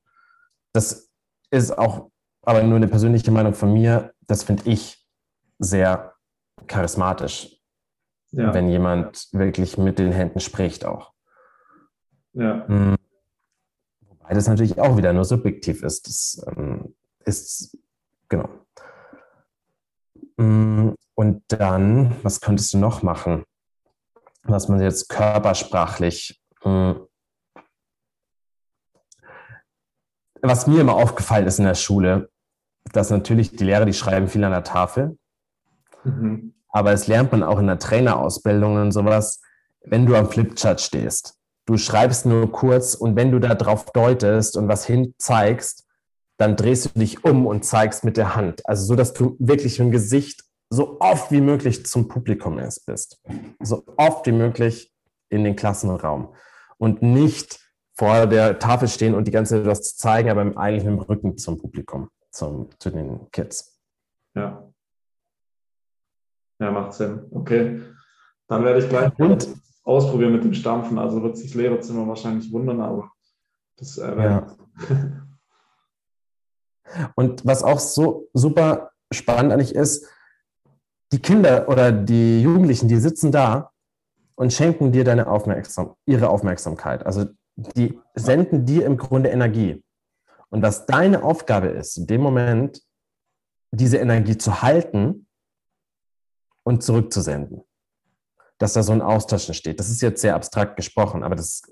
Das 0.73 1.09
ist 1.51 1.79
auch 1.79 2.11
aber 2.43 2.65
nur 2.65 2.77
eine 2.77 2.89
persönliche 2.89 3.31
Meinung 3.31 3.55
von 3.55 3.73
mir. 3.73 4.13
Das 4.27 4.43
finde 4.43 4.69
ich 4.69 5.07
sehr 5.61 6.15
charismatisch, 6.67 7.57
ja. 8.33 8.53
wenn 8.53 8.69
jemand 8.69 9.29
wirklich 9.33 9.79
mit 9.79 10.01
den 10.01 10.11
Händen 10.11 10.41
spricht 10.41 10.85
auch. 10.85 11.13
Ja. 12.33 12.67
Hm. 12.67 12.97
Wobei 14.09 14.35
das 14.35 14.49
natürlich 14.49 14.81
auch 14.81 14.97
wieder 14.97 15.13
nur 15.13 15.25
subjektiv 15.25 15.85
ist. 15.85 16.09
Das 16.09 16.45
ähm, 16.57 16.97
ist, 17.25 17.79
genau. 18.29 18.49
Hm, 20.37 20.97
und 21.15 21.43
dann, 21.47 22.17
was 22.25 22.41
könntest 22.41 22.75
du 22.75 22.79
noch 22.79 23.03
machen? 23.03 23.45
Was 24.49 24.69
man 24.69 24.81
jetzt 24.81 25.09
körpersprachlich. 25.09 26.41
Hm, 26.63 27.07
was 30.43 30.67
mir 30.67 30.81
immer 30.81 30.95
aufgefallen 30.95 31.47
ist 31.47 31.59
in 31.59 31.65
der 31.65 31.75
Schule, 31.75 32.31
dass 32.93 33.11
natürlich 33.11 33.53
die 33.53 33.65
Lehrer, 33.65 33.85
die 33.85 33.93
schreiben 33.93 34.29
viel 34.29 34.45
an 34.45 34.53
der 34.53 34.65
Tafel. 34.65 35.19
Mhm. 36.05 36.55
aber 36.69 36.93
es 36.93 37.09
lernt 37.09 37.33
man 37.33 37.43
auch 37.43 37.59
in 37.59 37.67
der 37.67 37.81
Trainerausbildung 37.81 38.77
und 38.77 38.93
sowas, 38.93 39.41
wenn 39.85 40.07
du 40.07 40.15
am 40.15 40.31
Flipchart 40.31 40.81
stehst. 40.81 41.35
Du 41.67 41.79
schreibst 41.79 42.27
nur 42.27 42.53
kurz 42.53 42.95
und 42.95 43.17
wenn 43.17 43.33
du 43.33 43.41
da 43.41 43.55
drauf 43.55 43.87
deutest 43.87 44.57
und 44.57 44.69
was 44.69 44.87
hin 44.87 45.15
zeigst, 45.19 45.85
dann 46.37 46.55
drehst 46.55 46.85
du 46.85 46.99
dich 46.99 47.25
um 47.25 47.47
und 47.47 47.65
zeigst 47.65 48.05
mit 48.05 48.17
der 48.17 48.37
Hand. 48.37 48.69
Also 48.69 48.85
so, 48.85 48.95
dass 48.95 49.15
du 49.15 49.37
wirklich 49.41 49.81
im 49.81 49.91
Gesicht 49.91 50.45
so 50.71 50.97
oft 51.01 51.31
wie 51.31 51.41
möglich 51.41 51.87
zum 51.87 52.09
Publikum 52.09 52.59
erst 52.59 52.87
bist. 52.87 53.23
So 53.61 53.85
oft 53.97 54.27
wie 54.27 54.33
möglich 54.33 54.93
in 55.29 55.45
den 55.45 55.57
Klassenraum. 55.57 56.35
Und 56.79 57.03
nicht 57.03 57.61
vor 57.95 58.27
der 58.27 58.59
Tafel 58.59 58.89
stehen 58.89 59.15
und 59.15 59.27
die 59.27 59.31
ganze 59.31 59.57
Zeit 59.57 59.67
was 59.67 59.97
zeigen, 59.97 60.29
aber 60.29 60.43
eigentlich 60.57 60.85
mit 60.85 60.93
dem 60.93 60.99
Rücken 60.99 61.39
zum 61.39 61.59
Publikum, 61.59 62.11
zum, 62.31 62.69
zu 62.79 62.91
den 62.91 63.31
Kids. 63.31 63.81
Ja. 64.35 64.71
Ja, 66.59 66.71
macht 66.71 66.93
Sinn. 66.95 67.27
Okay. 67.31 67.83
Dann 68.49 68.65
werde 68.65 68.81
ich 68.81 68.89
gleich 68.89 69.19
und, 69.19 69.49
ausprobieren 69.85 70.33
mit 70.33 70.45
dem 70.45 70.55
Stampfen. 70.55 70.99
Also 70.99 71.23
wird 71.23 71.37
sich 71.37 71.49
das 71.49 71.55
Lehrerzimmer 71.55 72.07
wahrscheinlich 72.07 72.53
wundern, 72.53 72.81
aber 72.81 73.11
das 73.77 73.99
äh, 73.99 74.17
ja. 74.17 74.57
Und 77.15 77.45
was 77.45 77.63
auch 77.63 77.79
so 77.79 78.29
super 78.33 78.91
spannend 79.13 79.53
eigentlich 79.53 79.75
ist, 79.75 80.09
die 81.13 81.21
Kinder 81.21 81.69
oder 81.69 81.93
die 81.93 82.43
Jugendlichen, 82.43 82.89
die 82.89 82.97
sitzen 82.97 83.33
da 83.33 83.71
und 84.35 84.53
schenken 84.53 84.93
dir 84.93 85.05
deine 85.05 85.29
Aufmerksam 85.29 85.95
ihre 86.05 86.29
Aufmerksamkeit. 86.29 87.05
Also 87.07 87.27
die 87.57 87.99
senden 88.15 88.67
dir 88.67 88.85
im 88.85 88.97
Grunde 88.97 89.31
Energie. 89.31 89.83
Und 90.51 90.63
was 90.63 90.87
deine 90.87 91.23
Aufgabe 91.23 91.69
ist, 91.69 91.97
in 91.97 92.07
dem 92.07 92.21
Moment 92.21 92.83
diese 93.71 93.99
Energie 93.99 94.39
zu 94.39 94.63
halten 94.63 95.27
und 96.63 96.83
zurückzusenden. 96.83 97.63
Dass 98.59 98.73
da 98.73 98.83
so 98.83 98.93
ein 98.93 99.03
Austausch 99.03 99.49
entsteht. 99.49 99.81
Das 99.81 99.91
ist 99.91 100.01
jetzt 100.03 100.21
sehr 100.21 100.35
abstrakt 100.35 100.77
gesprochen, 100.77 101.23
aber 101.23 101.37
das 101.37 101.63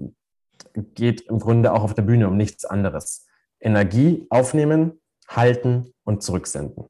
geht 0.74 1.22
im 1.22 1.38
Grunde 1.38 1.72
auch 1.72 1.82
auf 1.82 1.94
der 1.94 2.02
Bühne 2.02 2.28
um 2.28 2.36
nichts 2.36 2.64
anderes. 2.64 3.26
Energie 3.60 4.26
aufnehmen, 4.28 5.00
halten 5.28 5.92
und 6.04 6.22
zurücksenden. 6.22 6.86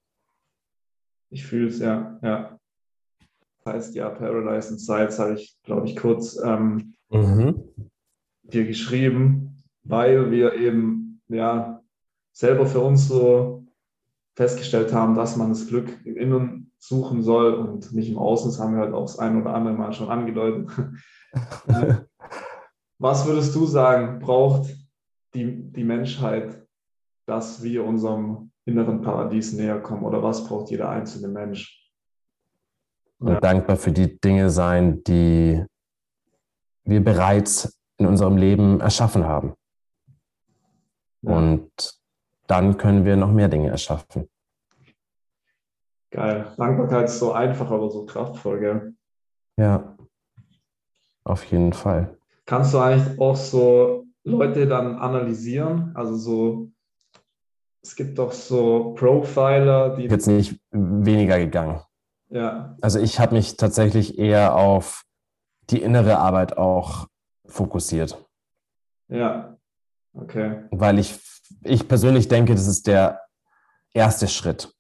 Ich 1.35 1.45
fühle 1.45 1.66
es, 1.66 1.80
ja, 1.80 2.16
ja. 2.22 2.61
Das 3.64 3.74
heißt, 3.74 3.95
ja, 3.97 4.09
Paradise 4.09 4.68
and 4.68 4.80
Sides 4.80 5.18
habe 5.18 5.35
ich, 5.35 5.59
glaube 5.64 5.89
ich, 5.89 5.97
kurz 5.97 6.41
ähm, 6.41 6.95
mhm. 7.11 7.72
dir 8.45 8.64
geschrieben, 8.64 9.57
weil 9.82 10.30
wir 10.30 10.55
eben, 10.55 11.20
ja, 11.26 11.82
selber 12.32 12.66
für 12.66 12.78
uns 12.78 13.09
so 13.09 13.66
festgestellt 14.37 14.93
haben, 14.93 15.16
dass 15.16 15.37
man 15.37 15.49
das 15.49 15.66
Glück 15.66 15.89
im 16.07 16.16
Inneren 16.16 16.70
suchen 16.78 17.24
soll 17.24 17.55
und 17.55 17.93
nicht 17.93 18.11
im 18.11 18.18
Außen. 18.18 18.51
Das 18.51 18.61
haben 18.61 18.74
wir 18.74 18.82
halt 18.82 18.95
auch 18.95 19.07
das 19.07 19.18
ein 19.18 19.41
oder 19.41 19.55
andere 19.55 19.74
Mal 19.74 19.93
schon 19.93 20.11
angedeutet. 20.11 20.70
Was 22.99 23.26
würdest 23.26 23.57
du 23.57 23.66
sagen, 23.66 24.20
braucht 24.20 24.72
die, 25.35 25.72
die 25.72 25.85
Menschheit, 25.85 26.64
dass 27.26 27.64
wir 27.64 27.85
unserem 27.85 28.53
inneren 28.65 29.03
Paradies 29.03 29.53
näher 29.53 29.81
kommen? 29.81 30.05
Oder 30.05 30.23
was 30.23 30.47
braucht 30.47 30.71
jeder 30.71 30.89
einzelne 30.91 31.29
Mensch? 31.29 31.91
Und 33.19 33.33
ja. 33.33 33.41
dankbar 33.41 33.77
für 33.77 33.93
die 33.93 34.21
Dinge 34.21 34.51
sein, 34.51 35.03
die 35.05 35.65
wir 36.85 37.03
bereits 37.03 37.79
in 37.97 38.07
unserem 38.07 38.37
Leben 38.37 38.81
erschaffen 38.81 39.25
haben. 39.25 39.55
Ja. 41.23 41.37
Und 41.37 41.71
dann 42.47 42.77
können 42.77 43.05
wir 43.05 43.17
noch 43.17 43.33
mehr 43.33 43.49
Dinge 43.49 43.71
erschaffen. 43.71 44.29
Geil. 46.11 46.53
Dankbarkeit 46.57 47.07
ist 47.07 47.19
so 47.19 47.33
einfach, 47.33 47.71
aber 47.71 47.91
so 47.91 48.05
kraftvoll, 48.05 48.61
gell? 48.61 48.95
Ja, 49.57 49.97
auf 51.25 51.45
jeden 51.47 51.73
Fall. 51.73 52.17
Kannst 52.45 52.75
du 52.75 52.79
eigentlich 52.79 53.19
auch 53.19 53.37
so 53.37 54.05
Leute 54.23 54.69
dann 54.69 54.97
analysieren? 54.97 55.93
Also 55.95 56.17
so, 56.17 56.71
es 57.85 57.95
gibt 57.97 58.18
doch 58.18 58.32
so 58.32 58.95
Profiler, 58.95 59.97
die. 59.97 60.05
Jetzt 60.05 60.26
nicht 60.26 60.59
weniger 60.70 61.39
gegangen. 61.39 61.82
Ja. 62.30 62.76
Also 62.80 62.99
ich 62.99 63.20
habe 63.20 63.35
mich 63.35 63.59
tatsächlich 63.59 64.18
eher 64.18 64.57
auf 64.57 65.05
die 65.70 65.82
innere 65.82 66.18
Arbeit 66.18 66.57
auch 66.57 67.09
fokussiert. 67.47 68.18
Ja, 69.09 69.59
okay. 70.14 70.64
Weil 70.70 70.99
ich 70.99 71.20
ich 71.62 71.87
persönlich 71.87 72.28
denke, 72.28 72.55
das 72.55 72.66
ist 72.66 72.87
der 72.87 73.20
erste 73.93 74.28
Schritt. 74.28 74.72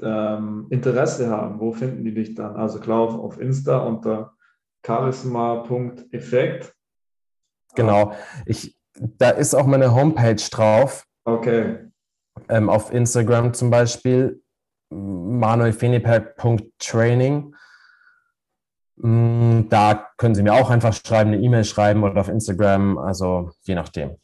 Ähm, 0.00 0.68
Interesse 0.70 1.28
haben, 1.28 1.58
wo 1.58 1.72
finden 1.72 2.04
die 2.04 2.14
dich 2.14 2.34
dann? 2.36 2.54
Also 2.56 2.78
klar 2.78 3.00
auf 3.00 3.40
Insta 3.40 3.78
unter 3.78 4.34
charisma.effekt. 4.86 6.72
Genau, 7.74 8.12
ich, 8.46 8.78
da 8.94 9.30
ist 9.30 9.54
auch 9.54 9.66
meine 9.66 9.92
Homepage 9.94 10.36
drauf. 10.50 11.06
Okay. 11.24 11.90
Ähm, 12.48 12.70
auf 12.70 12.92
Instagram 12.92 13.54
zum 13.54 13.70
Beispiel 13.70 14.42
manuelfeniperk.training. 14.90 17.54
Mm, 18.96 19.60
da 19.68 20.08
können 20.16 20.34
Sie 20.34 20.42
mir 20.42 20.54
auch 20.54 20.70
einfach 20.70 20.94
schreiben, 20.94 21.32
eine 21.32 21.40
E-Mail 21.40 21.64
schreiben 21.64 22.02
oder 22.02 22.20
auf 22.20 22.28
Instagram, 22.28 22.98
also 22.98 23.50
je 23.62 23.74
nachdem. 23.74 24.16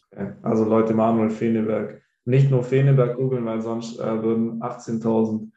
Also 0.43 0.65
Leute, 0.65 0.95
Manuel 0.95 1.31
Feneberg. 1.31 2.03
Nicht 2.25 2.51
nur 2.51 2.65
Feneberg 2.65 3.17
googeln, 3.17 3.47
weil 3.47 3.61
sonst 3.61 4.01
äh, 4.01 4.23
würden 4.23 4.61
18.000 4.61 5.51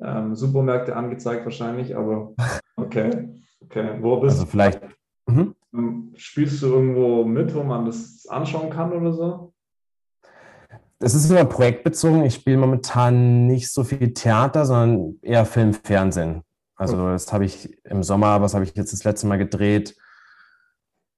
ähm, 0.00 0.34
Supermärkte 0.34 0.96
angezeigt 0.96 1.44
wahrscheinlich, 1.44 1.96
aber 1.96 2.34
okay. 2.76 3.28
okay. 3.60 3.98
Wo 4.00 4.18
bist 4.18 4.38
also 4.38 4.46
vielleicht. 4.46 4.80
Mhm. 5.26 5.54
Ähm, 5.72 6.12
spielst 6.16 6.60
du 6.62 6.66
irgendwo 6.66 7.24
mit, 7.24 7.54
wo 7.54 7.62
man 7.62 7.86
das 7.86 8.26
anschauen 8.28 8.70
kann 8.70 8.92
oder 8.92 9.12
so? 9.12 9.51
Es 11.02 11.14
ist 11.14 11.30
immer 11.30 11.44
projektbezogen. 11.44 12.24
Ich 12.24 12.34
spiele 12.34 12.56
momentan 12.56 13.46
nicht 13.46 13.72
so 13.72 13.84
viel 13.84 14.14
Theater, 14.14 14.64
sondern 14.64 15.16
eher 15.22 15.44
Film, 15.44 15.74
Fernsehen. 15.74 16.42
Also 16.76 17.08
das 17.08 17.32
habe 17.32 17.44
ich 17.44 17.76
im 17.84 18.02
Sommer, 18.02 18.40
was 18.40 18.54
habe 18.54 18.64
ich 18.64 18.74
jetzt 18.74 18.92
das 18.92 19.04
letzte 19.04 19.26
Mal 19.26 19.38
gedreht? 19.38 19.96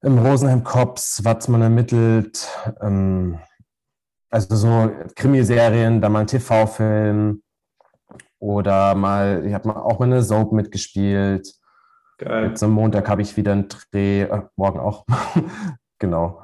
im 0.05 0.19
Rosenheim 0.19 0.63
Cops, 0.63 1.25
Watzmann 1.25 1.63
ermittelt, 1.63 2.47
ähm, 2.83 3.39
also 4.31 4.55
so 4.55 4.91
Krimiserien, 5.17 6.01
da 6.01 6.09
mal 6.09 6.21
ein 6.21 6.27
TV-Film 6.27 7.43
oder 8.39 8.95
mal, 8.95 9.45
ich 9.47 9.55
habe 9.55 9.69
mal 9.69 9.77
auch 9.77 9.99
mal 9.99 10.07
eine 10.07 10.23
Soap 10.23 10.53
mitgespielt. 10.53 11.55
Geil. 12.19 12.49
Jetzt 12.49 12.63
am 12.63 12.73
Montag 12.73 13.09
habe 13.09 13.23
ich 13.23 13.37
wieder 13.37 13.53
einen 13.53 13.69
Dreh, 13.69 14.23
äh, 14.23 14.43
morgen 14.57 14.79
auch. 14.79 15.07
genau. 15.99 16.43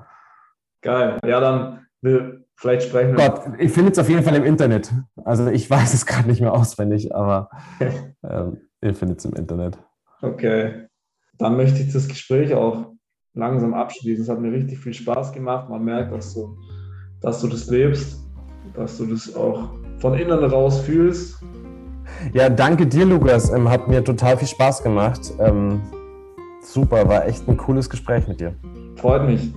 Geil. 0.80 1.18
Ja, 1.24 1.40
dann 1.40 1.86
will, 2.00 2.46
vielleicht 2.60 2.88
sprechen 2.88 3.16
wir. 3.16 3.28
Gott, 3.28 3.42
ich 3.58 3.72
finde 3.72 3.90
es 3.90 3.98
auf 3.98 4.08
jeden 4.08 4.22
Fall 4.22 4.36
im 4.36 4.44
Internet. 4.44 4.92
Also 5.24 5.48
ich 5.48 5.68
weiß 5.68 5.94
es 5.94 6.06
gerade 6.06 6.28
nicht 6.28 6.40
mehr 6.40 6.52
auswendig, 6.52 7.14
aber 7.14 7.50
ähm, 8.22 8.58
ihr 8.82 8.94
findet 8.94 9.18
es 9.18 9.24
im 9.24 9.34
Internet. 9.34 9.78
Okay. 10.20 10.86
Dann 11.38 11.56
möchte 11.56 11.80
ich 11.80 11.92
das 11.92 12.06
Gespräch 12.06 12.54
auch 12.54 12.92
langsam 13.32 13.72
abschließen. 13.72 14.24
Es 14.24 14.28
hat 14.28 14.40
mir 14.40 14.52
richtig 14.52 14.78
viel 14.78 14.92
Spaß 14.92 15.32
gemacht. 15.32 15.70
Man 15.70 15.84
merkt, 15.84 16.12
dass 16.12 16.34
du, 16.34 16.56
dass 17.22 17.40
du 17.40 17.48
das 17.48 17.68
lebst, 17.68 18.20
dass 18.74 18.98
du 18.98 19.06
das 19.06 19.34
auch 19.34 19.70
von 19.98 20.14
innen 20.14 20.44
raus 20.44 20.80
fühlst. 20.80 21.42
Ja, 22.34 22.50
danke 22.50 22.86
dir, 22.86 23.06
Lukas. 23.06 23.50
Ähm, 23.50 23.70
hat 23.70 23.88
mir 23.88 24.04
total 24.04 24.36
viel 24.36 24.48
Spaß 24.48 24.82
gemacht. 24.82 25.32
Ähm, 25.38 25.80
super, 26.62 27.08
war 27.08 27.26
echt 27.26 27.48
ein 27.48 27.56
cooles 27.56 27.88
Gespräch 27.88 28.28
mit 28.28 28.40
dir. 28.40 28.54
Freut 28.96 29.24
mich. 29.24 29.54